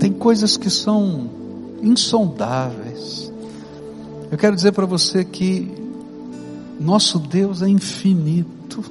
Tem 0.00 0.10
coisas 0.10 0.56
que 0.56 0.70
são 0.70 1.28
insondáveis. 1.82 3.30
Eu 4.32 4.38
quero 4.38 4.56
dizer 4.56 4.72
para 4.72 4.86
você 4.86 5.24
que 5.24 5.70
nosso 6.80 7.18
Deus 7.18 7.62
é 7.62 7.68
infinito. 7.68 8.82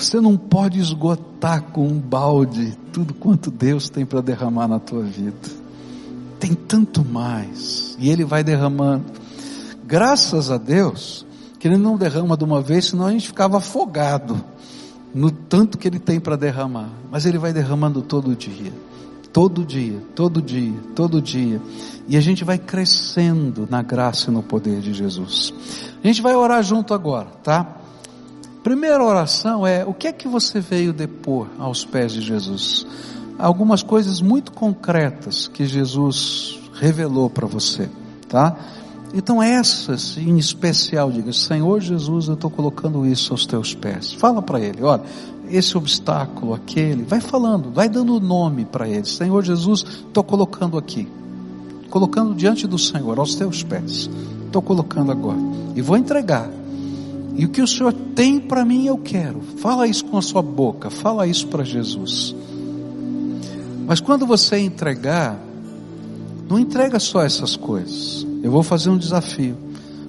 Você 0.00 0.18
não 0.18 0.34
pode 0.34 0.80
esgotar 0.80 1.62
com 1.62 1.86
um 1.86 2.00
balde 2.00 2.74
tudo 2.90 3.12
quanto 3.12 3.50
Deus 3.50 3.90
tem 3.90 4.06
para 4.06 4.22
derramar 4.22 4.66
na 4.66 4.78
tua 4.78 5.02
vida. 5.02 5.36
Tem 6.38 6.54
tanto 6.54 7.04
mais. 7.04 7.98
E 7.98 8.08
Ele 8.08 8.24
vai 8.24 8.42
derramando. 8.42 9.04
Graças 9.84 10.50
a 10.50 10.56
Deus, 10.56 11.26
que 11.58 11.68
Ele 11.68 11.76
não 11.76 11.98
derrama 11.98 12.34
de 12.34 12.42
uma 12.44 12.62
vez, 12.62 12.86
senão 12.86 13.04
a 13.04 13.12
gente 13.12 13.26
ficava 13.26 13.58
afogado 13.58 14.42
no 15.14 15.30
tanto 15.30 15.76
que 15.76 15.86
Ele 15.86 15.98
tem 15.98 16.18
para 16.18 16.34
derramar. 16.34 16.88
Mas 17.10 17.26
Ele 17.26 17.36
vai 17.36 17.52
derramando 17.52 18.00
todo 18.00 18.34
dia. 18.34 18.72
Todo 19.30 19.66
dia, 19.66 20.02
todo 20.14 20.40
dia, 20.40 20.80
todo 20.96 21.20
dia. 21.20 21.60
E 22.08 22.16
a 22.16 22.20
gente 22.22 22.42
vai 22.42 22.56
crescendo 22.56 23.68
na 23.70 23.82
graça 23.82 24.30
e 24.30 24.32
no 24.32 24.42
poder 24.42 24.80
de 24.80 24.94
Jesus. 24.94 25.52
A 26.02 26.06
gente 26.06 26.22
vai 26.22 26.34
orar 26.34 26.62
junto 26.62 26.94
agora, 26.94 27.28
tá? 27.42 27.79
Primeira 28.62 29.02
oração 29.02 29.66
é: 29.66 29.84
o 29.84 29.94
que 29.94 30.06
é 30.06 30.12
que 30.12 30.28
você 30.28 30.60
veio 30.60 30.92
depor 30.92 31.46
aos 31.58 31.84
pés 31.84 32.12
de 32.12 32.20
Jesus? 32.20 32.86
Algumas 33.38 33.82
coisas 33.82 34.20
muito 34.20 34.52
concretas 34.52 35.48
que 35.48 35.64
Jesus 35.64 36.60
revelou 36.74 37.30
para 37.30 37.46
você, 37.46 37.88
tá? 38.28 38.54
Então 39.14 39.42
essas 39.42 40.18
em 40.18 40.36
especial, 40.38 41.10
diga: 41.10 41.32
Senhor 41.32 41.80
Jesus, 41.80 42.28
eu 42.28 42.34
estou 42.34 42.50
colocando 42.50 43.06
isso 43.06 43.32
aos 43.32 43.46
teus 43.46 43.74
pés. 43.74 44.12
Fala 44.12 44.42
para 44.42 44.60
Ele, 44.60 44.82
olha, 44.82 45.02
esse 45.48 45.76
obstáculo, 45.76 46.52
aquele, 46.52 47.02
vai 47.02 47.20
falando, 47.20 47.70
vai 47.70 47.88
dando 47.88 48.20
nome 48.20 48.66
para 48.66 48.86
Ele. 48.86 49.06
Senhor 49.06 49.42
Jesus, 49.42 49.84
estou 50.06 50.22
colocando 50.22 50.76
aqui, 50.76 51.08
colocando 51.88 52.34
diante 52.34 52.66
do 52.66 52.78
Senhor, 52.78 53.18
aos 53.18 53.34
teus 53.34 53.62
pés. 53.62 54.10
Estou 54.44 54.60
colocando 54.60 55.10
agora 55.10 55.38
e 55.74 55.80
vou 55.80 55.96
entregar 55.96 56.59
e 57.40 57.46
o 57.46 57.48
que 57.48 57.62
o 57.62 57.66
Senhor 57.66 57.94
tem 58.14 58.38
para 58.38 58.66
mim 58.66 58.84
eu 58.84 58.98
quero. 58.98 59.40
Fala 59.56 59.86
isso 59.86 60.04
com 60.04 60.18
a 60.18 60.20
sua 60.20 60.42
boca, 60.42 60.90
fala 60.90 61.26
isso 61.26 61.46
para 61.46 61.64
Jesus. 61.64 62.36
Mas 63.86 63.98
quando 63.98 64.26
você 64.26 64.58
entregar, 64.58 65.40
não 66.46 66.58
entrega 66.58 67.00
só 67.00 67.22
essas 67.22 67.56
coisas. 67.56 68.26
Eu 68.42 68.50
vou 68.50 68.62
fazer 68.62 68.90
um 68.90 68.98
desafio. 68.98 69.56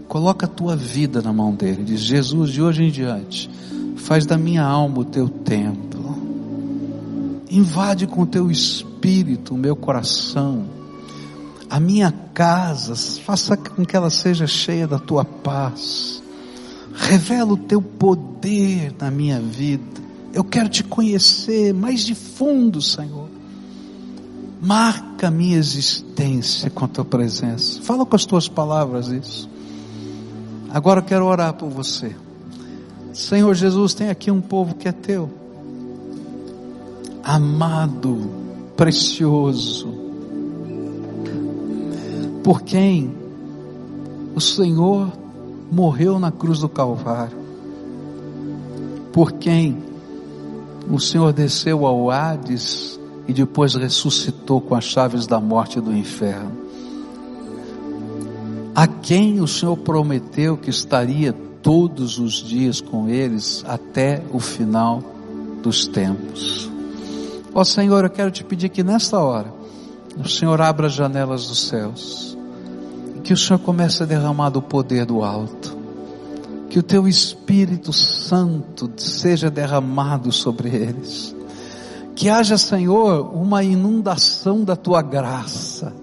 Coloca 0.09 0.45
a 0.45 0.49
tua 0.49 0.75
vida 0.75 1.21
na 1.21 1.31
mão 1.31 1.55
dele. 1.55 1.85
Diz: 1.85 2.01
Jesus, 2.01 2.51
de 2.51 2.61
hoje 2.61 2.83
em 2.83 2.91
diante, 2.91 3.49
faz 3.95 4.25
da 4.25 4.37
minha 4.37 4.65
alma 4.65 4.99
o 4.99 5.05
teu 5.05 5.29
templo. 5.29 6.17
Invade 7.49 8.07
com 8.07 8.23
o 8.23 8.27
teu 8.27 8.51
espírito 8.51 9.55
o 9.55 9.57
meu 9.57 9.77
coração. 9.77 10.65
A 11.69 11.79
minha 11.79 12.13
casa, 12.33 12.93
faça 13.21 13.55
com 13.55 13.85
que 13.85 13.95
ela 13.95 14.09
seja 14.09 14.45
cheia 14.45 14.85
da 14.85 14.99
tua 14.99 15.23
paz 15.23 16.20
Revela 16.93 17.53
o 17.53 17.57
teu 17.57 17.81
poder 17.81 18.93
na 18.99 19.09
minha 19.09 19.39
vida. 19.39 20.01
Eu 20.33 20.43
quero 20.43 20.69
te 20.69 20.83
conhecer 20.83 21.73
mais 21.73 22.01
de 22.01 22.15
fundo, 22.15 22.81
Senhor. 22.81 23.29
Marca 24.61 25.27
a 25.27 25.31
minha 25.31 25.57
existência 25.57 26.69
com 26.69 26.85
a 26.85 26.87
tua 26.87 27.05
presença. 27.05 27.81
Fala 27.81 28.05
com 28.05 28.15
as 28.15 28.25
tuas 28.25 28.47
palavras 28.47 29.07
isso. 29.07 29.49
Agora 30.69 30.99
eu 30.99 31.03
quero 31.03 31.25
orar 31.25 31.53
por 31.53 31.69
você. 31.69 32.15
Senhor 33.13 33.53
Jesus, 33.55 33.93
tem 33.93 34.09
aqui 34.09 34.31
um 34.31 34.41
povo 34.41 34.75
que 34.75 34.87
é 34.87 34.91
teu. 34.91 35.29
Amado, 37.23 38.29
precioso. 38.77 39.89
Por 42.43 42.61
quem 42.61 43.21
Senhor 44.41 45.11
morreu 45.71 46.19
na 46.19 46.31
cruz 46.31 46.59
do 46.59 46.67
Calvário, 46.67 47.37
por 49.13 49.31
quem 49.33 49.77
o 50.89 50.99
Senhor 50.99 51.31
desceu 51.31 51.85
ao 51.85 52.11
Hades 52.11 52.99
e 53.27 53.33
depois 53.33 53.75
ressuscitou 53.75 54.59
com 54.59 54.75
as 54.75 54.83
chaves 54.83 55.25
da 55.25 55.39
morte 55.39 55.77
e 55.77 55.81
do 55.81 55.95
inferno. 55.95 56.51
A 58.75 58.87
quem 58.87 59.39
o 59.39 59.47
Senhor 59.47 59.77
prometeu 59.77 60.57
que 60.57 60.69
estaria 60.69 61.33
todos 61.61 62.19
os 62.19 62.33
dias 62.33 62.81
com 62.81 63.07
eles 63.07 63.63
até 63.67 64.21
o 64.33 64.39
final 64.39 65.03
dos 65.61 65.87
tempos. 65.87 66.69
Ó 67.53 67.63
Senhor, 67.63 68.03
eu 68.03 68.09
quero 68.09 68.31
te 68.31 68.43
pedir 68.43 68.69
que 68.69 68.83
nesta 68.83 69.19
hora 69.19 69.53
o 70.17 70.27
Senhor 70.27 70.59
abra 70.61 70.87
as 70.87 70.93
janelas 70.93 71.47
dos 71.47 71.67
céus 71.67 72.37
que 73.21 73.33
o 73.33 73.37
Senhor 73.37 73.59
comece 73.59 74.03
a 74.03 74.05
derramar 74.05 74.49
do 74.49 74.61
poder 74.61 75.05
do 75.05 75.23
alto. 75.23 75.77
Que 76.69 76.79
o 76.79 76.83
teu 76.83 77.07
Espírito 77.07 77.93
Santo 77.93 78.89
seja 78.97 79.49
derramado 79.49 80.31
sobre 80.31 80.69
eles. 80.69 81.35
Que 82.15 82.29
haja, 82.29 82.57
Senhor, 82.57 83.35
uma 83.35 83.63
inundação 83.63 84.63
da 84.63 84.75
tua 84.75 85.01
graça. 85.01 85.93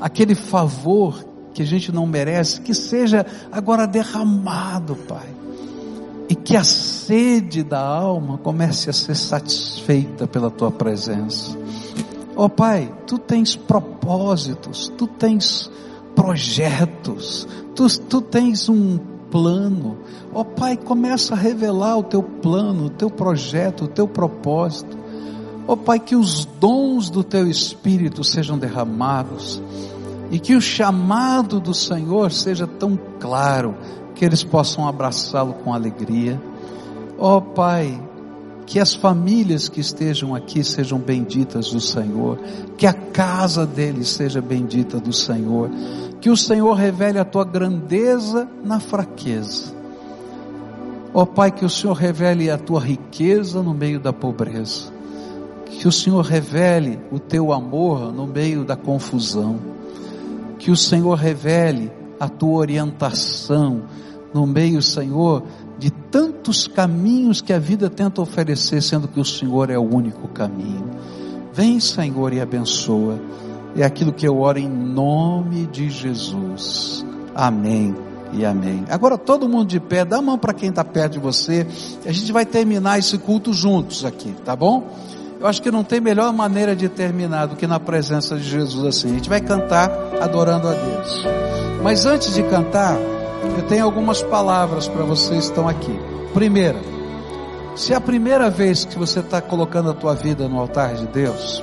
Aquele 0.00 0.34
favor 0.34 1.24
que 1.54 1.62
a 1.62 1.66
gente 1.66 1.90
não 1.90 2.06
merece, 2.06 2.60
que 2.60 2.74
seja 2.74 3.24
agora 3.50 3.86
derramado, 3.86 4.94
Pai. 4.94 5.34
E 6.28 6.34
que 6.34 6.56
a 6.56 6.64
sede 6.64 7.62
da 7.62 7.80
alma 7.80 8.36
comece 8.38 8.90
a 8.90 8.92
ser 8.92 9.14
satisfeita 9.14 10.26
pela 10.26 10.50
tua 10.50 10.70
presença. 10.70 11.56
Ó 12.36 12.44
oh, 12.44 12.48
Pai, 12.50 12.92
tu 13.06 13.16
tens 13.18 13.56
propósitos, 13.56 14.92
tu 14.98 15.06
tens 15.06 15.70
projetos, 16.16 17.46
tu, 17.74 17.86
tu 18.00 18.20
tens 18.20 18.68
um 18.68 18.98
plano. 19.30 19.98
Ó 20.32 20.40
oh, 20.40 20.44
Pai, 20.44 20.76
começa 20.76 21.34
a 21.34 21.36
revelar 21.36 21.98
o 21.98 22.02
teu 22.02 22.22
plano, 22.22 22.86
o 22.86 22.90
teu 22.90 23.10
projeto, 23.10 23.84
o 23.84 23.88
teu 23.88 24.08
propósito. 24.08 24.96
Ó 25.68 25.74
oh, 25.74 25.76
Pai, 25.76 26.00
que 26.00 26.16
os 26.16 26.46
dons 26.58 27.10
do 27.10 27.22
teu 27.22 27.46
Espírito 27.46 28.24
sejam 28.24 28.58
derramados 28.58 29.62
e 30.30 30.38
que 30.38 30.54
o 30.54 30.60
chamado 30.60 31.60
do 31.60 31.74
Senhor 31.74 32.32
seja 32.32 32.66
tão 32.66 32.98
claro 33.20 33.76
que 34.14 34.24
eles 34.24 34.42
possam 34.42 34.88
abraçá-lo 34.88 35.52
com 35.52 35.74
alegria. 35.74 36.40
Ó 37.18 37.36
oh, 37.36 37.42
Pai, 37.42 38.00
que 38.66 38.80
as 38.80 38.94
famílias 38.94 39.68
que 39.68 39.80
estejam 39.80 40.34
aqui 40.34 40.64
sejam 40.64 40.98
benditas 40.98 41.70
do 41.70 41.80
Senhor, 41.80 42.38
que 42.76 42.86
a 42.86 42.92
casa 42.92 43.64
deles 43.64 44.08
seja 44.08 44.40
bendita 44.40 44.98
do 44.98 45.12
Senhor, 45.12 45.70
que 46.20 46.30
o 46.30 46.36
Senhor 46.36 46.74
revele 46.74 47.18
a 47.18 47.24
tua 47.24 47.44
grandeza 47.44 48.48
na 48.64 48.80
fraqueza. 48.80 49.74
Ó 51.14 51.22
oh, 51.22 51.26
Pai, 51.26 51.50
que 51.50 51.64
o 51.64 51.70
Senhor 51.70 51.94
revele 51.94 52.50
a 52.50 52.58
tua 52.58 52.80
riqueza 52.80 53.62
no 53.62 53.72
meio 53.72 53.98
da 53.98 54.12
pobreza. 54.12 54.92
Que 55.66 55.88
o 55.88 55.92
Senhor 55.92 56.22
revele 56.22 56.98
o 57.10 57.18
teu 57.18 57.52
amor 57.52 58.12
no 58.12 58.26
meio 58.26 58.64
da 58.64 58.76
confusão 58.76 59.76
que 60.58 60.70
o 60.72 60.76
Senhor 60.76 61.14
revele 61.14 61.92
a 62.18 62.28
tua 62.28 62.58
orientação 62.58 63.82
no 64.34 64.46
meio, 64.46 64.82
Senhor, 64.82 65.44
de 65.78 65.90
tantos 65.90 66.66
caminhos 66.66 67.40
que 67.40 67.52
a 67.52 67.58
vida 67.58 67.88
tenta 67.88 68.20
oferecer, 68.20 68.82
sendo 68.82 69.06
que 69.06 69.20
o 69.20 69.24
Senhor 69.24 69.70
é 69.70 69.78
o 69.78 69.82
único 69.82 70.26
caminho. 70.28 70.90
Vem, 71.52 71.78
Senhor, 71.78 72.32
e 72.32 72.40
abençoa. 72.40 73.20
É 73.76 73.84
aquilo 73.84 74.12
que 74.12 74.26
eu 74.26 74.40
oro 74.40 74.58
em 74.58 74.68
nome 74.68 75.66
de 75.66 75.90
Jesus. 75.90 77.04
Amém 77.34 77.94
e 78.32 78.44
amém. 78.44 78.84
Agora 78.88 79.18
todo 79.18 79.48
mundo 79.48 79.68
de 79.68 79.78
pé, 79.78 80.04
dá 80.04 80.18
a 80.18 80.22
mão 80.22 80.38
para 80.38 80.54
quem 80.54 80.70
está 80.70 80.84
perto 80.84 81.14
de 81.14 81.18
você. 81.18 81.66
A 82.04 82.12
gente 82.12 82.32
vai 82.32 82.46
terminar 82.46 82.98
esse 82.98 83.18
culto 83.18 83.52
juntos 83.52 84.04
aqui, 84.04 84.34
tá 84.44 84.56
bom? 84.56 84.88
Eu 85.38 85.46
acho 85.46 85.60
que 85.60 85.70
não 85.70 85.84
tem 85.84 86.00
melhor 86.00 86.32
maneira 86.32 86.74
de 86.74 86.88
terminar 86.88 87.46
do 87.46 87.56
que 87.56 87.66
na 87.66 87.78
presença 87.78 88.36
de 88.36 88.44
Jesus 88.44 88.86
assim. 88.86 89.10
A 89.10 89.14
gente 89.14 89.28
vai 89.28 89.40
cantar 89.40 89.90
adorando 90.20 90.68
a 90.68 90.72
Deus. 90.72 91.26
Mas 91.82 92.06
antes 92.06 92.34
de 92.34 92.42
cantar, 92.44 92.96
eu 93.56 93.62
tenho 93.68 93.84
algumas 93.84 94.22
palavras 94.22 94.88
para 94.88 95.04
vocês 95.04 95.44
que 95.44 95.50
estão 95.50 95.68
aqui. 95.68 95.94
Primeira, 96.32 96.80
se 97.74 97.92
é 97.92 97.96
a 97.96 98.00
primeira 98.00 98.48
vez 98.48 98.86
que 98.86 98.98
você 98.98 99.20
está 99.20 99.40
colocando 99.40 99.90
a 99.90 99.94
tua 99.94 100.14
vida 100.14 100.48
no 100.48 100.58
altar 100.58 100.94
de 100.94 101.06
Deus, 101.06 101.62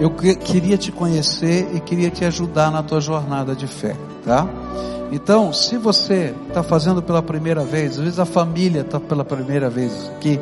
eu 0.00 0.10
queria 0.10 0.76
te 0.76 0.90
conhecer 0.90 1.68
e 1.74 1.80
queria 1.80 2.10
te 2.10 2.24
ajudar 2.24 2.70
na 2.70 2.82
tua 2.82 3.00
jornada 3.00 3.54
de 3.54 3.66
fé, 3.66 3.96
tá? 4.24 4.48
Então, 5.12 5.52
se 5.52 5.76
você 5.76 6.34
está 6.48 6.62
fazendo 6.62 7.02
pela 7.02 7.22
primeira 7.22 7.64
vez, 7.64 7.92
às 7.92 7.98
vezes 7.98 8.18
a 8.18 8.24
família 8.24 8.80
está 8.80 8.98
pela 8.98 9.24
primeira 9.24 9.70
vez 9.70 10.10
aqui, 10.16 10.40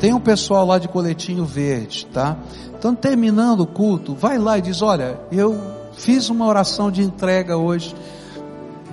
tem 0.00 0.12
um 0.12 0.20
pessoal 0.20 0.66
lá 0.66 0.78
de 0.78 0.88
coletinho 0.88 1.44
verde, 1.44 2.06
tá? 2.06 2.36
Então, 2.76 2.94
terminando 2.94 3.60
o 3.60 3.66
culto, 3.66 4.14
vai 4.14 4.38
lá 4.38 4.58
e 4.58 4.62
diz: 4.62 4.82
Olha, 4.82 5.20
eu 5.30 5.60
fiz 5.92 6.28
uma 6.28 6.46
oração 6.46 6.90
de 6.90 7.02
entrega 7.02 7.56
hoje. 7.56 7.94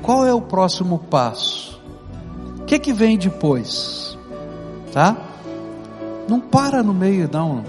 Qual 0.02 0.26
é 0.26 0.34
o 0.34 0.42
próximo 0.42 1.00
passo? 1.00 1.80
O 2.60 2.64
que 2.66 2.78
que 2.78 2.94
vem 2.94 3.18
depois? 3.18 4.18
Tá? 4.92 5.16
Não 6.28 6.40
para 6.40 6.82
no 6.84 6.94
meio, 6.94 7.30
não. 7.32 7.64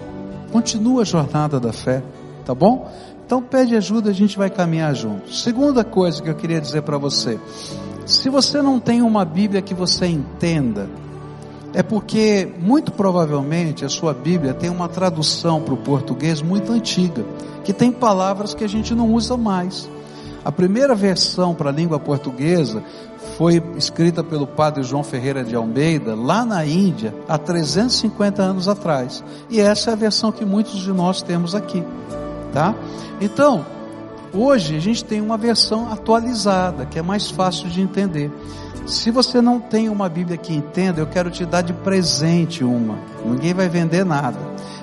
Continua 0.53 1.03
a 1.03 1.05
jornada 1.05 1.61
da 1.61 1.73
fé, 1.73 2.03
tá 2.47 2.55
bom? 2.55 2.91
Então 3.27 3.43
pede 3.43 3.77
ajuda, 3.77 4.09
a 4.09 4.15
gente 4.15 4.39
vai 4.39 4.49
caminhar 4.49 4.95
junto. 4.95 5.35
Segunda 5.35 5.85
coisa 5.85 6.23
que 6.23 6.31
eu 6.31 6.35
queria 6.37 6.61
dizer 6.61 6.83
para 6.83 6.97
você: 6.97 7.39
se 8.07 8.31
você 8.31 8.63
não 8.63 8.79
tem 8.79 9.03
uma 9.03 9.25
Bíblia 9.25 9.61
que 9.61 9.75
você 9.75 10.07
entenda, 10.07 10.89
é 11.75 11.83
porque, 11.83 12.49
muito 12.59 12.93
provavelmente, 12.93 13.85
a 13.85 13.89
sua 13.89 14.15
Bíblia 14.15 14.55
tem 14.55 14.71
uma 14.71 14.89
tradução 14.89 15.61
para 15.61 15.75
o 15.75 15.77
português 15.77 16.41
muito 16.41 16.73
antiga, 16.73 17.25
que 17.65 17.73
tem 17.73 17.91
palavras 17.91 18.55
que 18.55 18.65
a 18.65 18.69
gente 18.69 18.95
não 18.95 19.13
usa 19.13 19.37
mais. 19.37 19.91
A 20.45 20.53
primeira 20.53 20.95
versão 20.95 21.53
para 21.53 21.71
a 21.71 21.73
língua 21.73 21.99
portuguesa 21.99 22.81
foi 23.37 23.61
escrita 23.77 24.23
pelo 24.23 24.47
padre 24.47 24.85
João 24.85 25.03
Ferreira 25.03 25.43
de 25.43 25.57
Almeida, 25.57 26.15
lá 26.15 26.45
na 26.45 26.65
Índia, 26.65 27.13
há 27.29 27.37
350 27.37 28.41
anos 28.41 28.69
atrás. 28.69 29.25
E 29.51 29.61
essa 29.61 29.91
é 29.91 29.93
a 29.93 29.97
versão 29.97 30.31
que 30.31 30.45
muitos 30.45 30.79
de 30.79 30.93
nós 30.93 31.21
temos 31.21 31.55
aqui. 31.55 31.83
Tá? 32.57 32.75
Então, 33.21 33.67
hoje 34.33 34.77
a 34.77 34.81
gente 34.81 35.05
tem 35.05 35.21
uma 35.21 35.37
versão 35.37 35.93
atualizada, 35.93 36.87
que 36.87 36.99
é 36.99 37.03
mais 37.03 37.31
fácil 37.31 37.69
de 37.69 37.83
entender. 37.83 38.33
Se 38.87 39.11
você 39.11 39.43
não 39.43 39.61
tem 39.61 39.91
uma 39.91 40.09
Bíblia 40.09 40.39
que 40.39 40.55
entenda, 40.55 40.99
eu 40.99 41.07
quero 41.07 41.31
te 41.31 41.45
dar 41.45 41.61
de 41.61 41.75
presente 41.75 42.65
uma. 42.65 42.97
Ninguém 43.27 43.53
vai 43.53 43.69
vender 43.69 44.07
nada. 44.07 44.39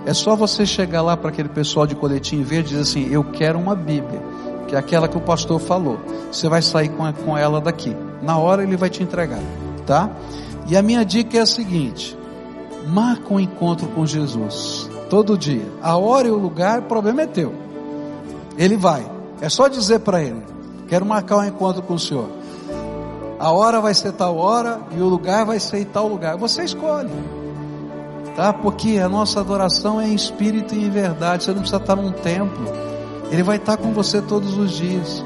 É 0.05 0.13
só 0.13 0.36
você 0.36 0.67
chegar 0.67 1.01
lá 1.01 1.17
para 1.17 1.30
aquele 1.30 1.49
pessoal 1.49 1.88
de 1.88 1.95
coletinho 1.95 2.45
verde 2.45 2.67
e 2.67 2.78
dizer 2.78 2.82
assim: 2.82 3.11
Eu 3.11 3.24
quero 3.24 3.57
uma 3.57 3.76
Bíblia, 3.76 4.21
que 4.67 4.76
é 4.76 4.78
aquela 4.78 5.07
que 5.07 5.17
o 5.17 5.21
pastor 5.21 5.59
falou. 5.59 5.99
Você 6.32 6.47
vai 6.47 6.61
sair 6.61 6.89
com, 6.89 7.11
com 7.11 7.36
ela 7.36 7.59
daqui. 7.59 7.97
Na 8.21 8.38
hora 8.38 8.61
ele 8.61 8.78
vai 8.78 8.91
te 8.91 9.01
entregar, 9.01 9.41
tá? 9.84 10.11
E 10.67 10.78
a 10.78 10.84
minha 10.84 11.03
dica 11.03 11.39
é 11.39 11.41
a 11.41 11.47
seguinte: 11.47 12.15
marca 12.88 13.34
um 13.34 13.39
encontro 13.39 13.88
com 13.88 14.05
Jesus, 14.05 14.88
todo 15.09 15.36
dia. 15.36 15.65
A 15.82 15.97
hora 15.97 16.28
e 16.28 16.32
o 16.32 16.38
lugar, 16.38 16.78
o 16.78 16.84
problema 16.84 17.24
é 17.24 17.26
teu. 17.26 17.62
Ele 18.57 18.77
vai. 18.77 19.05
É 19.41 19.49
só 19.49 19.67
dizer 19.67 19.99
para 19.99 20.21
ele: 20.21 20.43
Quero 20.87 21.05
marcar 21.05 21.37
um 21.37 21.45
encontro 21.45 21.81
com 21.81 21.95
o 21.95 21.99
Senhor 21.99 22.43
a 23.43 23.51
hora 23.51 23.81
vai 23.81 23.93
ser 23.93 24.13
tal 24.13 24.37
hora 24.37 24.79
e 24.95 25.01
o 25.01 25.05
lugar 25.05 25.45
vai 25.45 25.59
ser 25.59 25.83
tal 25.87 26.07
lugar. 26.07 26.37
Você 26.37 26.63
escolhe. 26.63 27.11
Tá? 28.37 28.53
Porque 28.53 28.99
a 28.99 29.09
nossa 29.09 29.41
adoração 29.41 29.99
é 29.99 30.07
em 30.07 30.15
espírito 30.15 30.73
e 30.73 30.85
em 30.85 30.89
verdade. 30.89 31.43
Você 31.43 31.51
não 31.51 31.59
precisa 31.59 31.81
estar 31.81 31.97
num 31.97 32.13
templo. 32.13 32.65
Ele 33.29 33.43
vai 33.43 33.57
estar 33.57 33.75
com 33.75 33.91
você 33.91 34.21
todos 34.21 34.57
os 34.57 34.71
dias. 34.71 35.21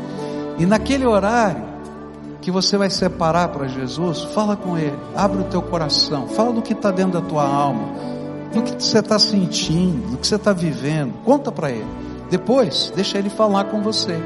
E 0.57 0.65
naquele 0.65 1.05
horário 1.05 1.63
que 2.41 2.49
você 2.49 2.75
vai 2.75 2.89
separar 2.89 3.49
para 3.49 3.67
Jesus, 3.67 4.23
fala 4.34 4.55
com 4.55 4.75
Ele, 4.75 4.97
abre 5.15 5.41
o 5.41 5.43
teu 5.43 5.61
coração, 5.61 6.28
fala 6.28 6.53
do 6.53 6.63
que 6.63 6.73
está 6.73 6.89
dentro 6.89 7.21
da 7.21 7.28
tua 7.28 7.47
alma, 7.47 7.88
do 8.51 8.63
que 8.63 8.84
você 8.84 8.97
está 8.97 9.19
sentindo, 9.19 10.11
do 10.11 10.17
que 10.17 10.25
você 10.25 10.38
está 10.38 10.53
vivendo, 10.53 11.13
conta 11.23 11.51
para 11.51 11.69
Ele. 11.69 11.86
Depois, 12.30 12.91
deixa 12.95 13.17
Ele 13.17 13.30
falar 13.30 13.65
com 13.65 13.82
você. 13.82 14.17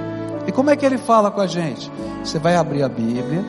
E 0.47 0.51
como 0.51 0.69
é 0.69 0.75
que 0.75 0.85
Ele 0.85 0.97
fala 0.97 1.31
com 1.31 1.41
a 1.41 1.47
gente? 1.47 1.91
Você 2.23 2.39
vai 2.39 2.55
abrir 2.55 2.83
a 2.83 2.89
Bíblia, 2.89 3.43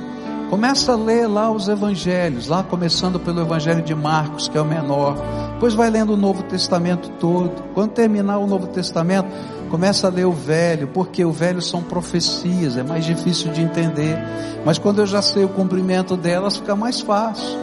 Começa 0.52 0.92
a 0.92 0.96
ler 0.96 1.26
lá 1.26 1.50
os 1.50 1.66
evangelhos, 1.66 2.46
lá 2.46 2.62
começando 2.62 3.18
pelo 3.18 3.40
evangelho 3.40 3.80
de 3.80 3.94
Marcos, 3.94 4.48
que 4.48 4.58
é 4.58 4.60
o 4.60 4.66
menor. 4.66 5.16
Depois 5.54 5.72
vai 5.72 5.88
lendo 5.88 6.12
o 6.12 6.16
Novo 6.16 6.42
Testamento 6.42 7.08
todo. 7.18 7.62
Quando 7.72 7.92
terminar 7.92 8.36
o 8.36 8.46
Novo 8.46 8.66
Testamento, 8.66 9.30
começa 9.70 10.08
a 10.08 10.10
ler 10.10 10.26
o 10.26 10.32
velho, 10.32 10.88
porque 10.88 11.24
o 11.24 11.32
velho 11.32 11.62
são 11.62 11.82
profecias, 11.82 12.76
é 12.76 12.82
mais 12.82 13.06
difícil 13.06 13.50
de 13.50 13.62
entender. 13.62 14.18
Mas 14.62 14.76
quando 14.76 14.98
eu 14.98 15.06
já 15.06 15.22
sei 15.22 15.42
o 15.42 15.48
cumprimento 15.48 16.18
delas, 16.18 16.58
fica 16.58 16.76
mais 16.76 17.00
fácil. 17.00 17.58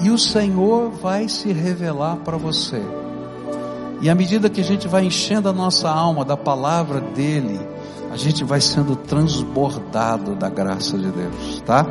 E 0.00 0.08
o 0.08 0.16
Senhor 0.16 0.88
vai 0.88 1.28
se 1.28 1.52
revelar 1.52 2.18
para 2.18 2.36
você. 2.36 2.80
E 4.00 4.08
à 4.08 4.14
medida 4.14 4.48
que 4.48 4.60
a 4.60 4.64
gente 4.64 4.88
vai 4.88 5.04
enchendo 5.04 5.48
a 5.48 5.52
nossa 5.52 5.90
alma 5.90 6.24
da 6.24 6.36
palavra 6.36 7.00
dele, 7.00 7.60
a 8.10 8.16
gente 8.16 8.42
vai 8.44 8.60
sendo 8.60 8.96
transbordado 8.96 10.34
da 10.34 10.48
graça 10.48 10.98
de 10.98 11.10
Deus, 11.10 11.62
tá? 11.66 11.86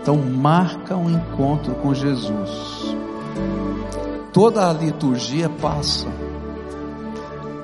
Então 0.00 0.16
marca 0.16 0.94
um 0.94 1.10
encontro 1.10 1.74
com 1.76 1.94
Jesus. 1.94 2.94
Toda 4.32 4.68
a 4.68 4.72
liturgia 4.72 5.48
passa, 5.48 6.06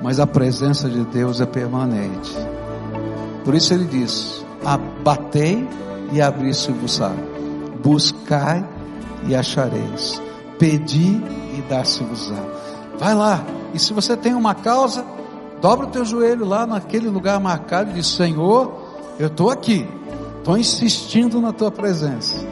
mas 0.01 0.19
a 0.19 0.25
presença 0.25 0.89
de 0.89 1.05
Deus 1.05 1.39
é 1.39 1.45
permanente. 1.45 2.35
Por 3.45 3.53
isso 3.53 3.73
ele 3.73 3.85
diz: 3.85 4.43
abatei 4.65 5.67
e 6.11 6.19
abri-se-vos-á, 6.19 7.13
buscai 7.83 8.67
e 9.27 9.35
achareis, 9.35 10.19
pedi 10.57 11.21
e 11.55 11.63
dar-se-vos-á. 11.69 12.43
Vai 12.97 13.13
lá, 13.13 13.45
e 13.73 13.79
se 13.79 13.93
você 13.93 14.15
tem 14.17 14.33
uma 14.33 14.53
causa, 14.53 15.05
dobra 15.61 15.87
o 15.87 15.89
teu 15.89 16.03
joelho 16.03 16.45
lá 16.45 16.65
naquele 16.65 17.09
lugar 17.09 17.39
marcado 17.39 17.91
e 17.91 17.93
diz: 17.93 18.07
Senhor, 18.07 18.71
eu 19.19 19.27
estou 19.27 19.49
aqui, 19.49 19.87
estou 20.37 20.57
insistindo 20.57 21.39
na 21.39 21.51
tua 21.51 21.71
presença. 21.71 22.45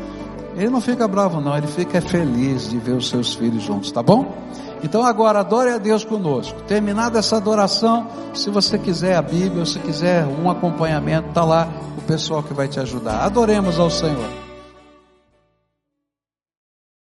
Ele 0.56 0.70
não 0.70 0.82
fica 0.82 1.08
bravo, 1.08 1.40
não, 1.40 1.56
ele 1.56 1.68
fica 1.68 2.02
feliz 2.02 2.70
de 2.70 2.78
ver 2.78 2.94
os 2.94 3.08
seus 3.08 3.34
filhos 3.34 3.64
juntos, 3.64 3.92
tá 3.92 4.04
bom? 4.04 4.36
Então 4.84 5.06
agora 5.06 5.40
adore 5.40 5.70
a 5.70 5.78
Deus 5.78 6.04
conosco. 6.04 6.62
Terminada 6.64 7.20
essa 7.20 7.38
adoração, 7.38 8.08
se 8.34 8.50
você 8.50 8.78
quiser 8.78 9.16
a 9.16 9.22
Bíblia, 9.22 9.66
se 9.66 9.80
quiser 9.80 10.26
um 10.26 10.50
acompanhamento, 10.50 11.30
tá 11.34 11.44
lá 11.44 11.68
o 11.98 12.02
pessoal 12.02 12.42
que 12.44 12.54
vai 12.54 12.68
te 12.68 12.80
ajudar. 12.80 13.24
Adoremos 13.24 13.80
ao 13.80 13.90
Senhor. 13.90 14.49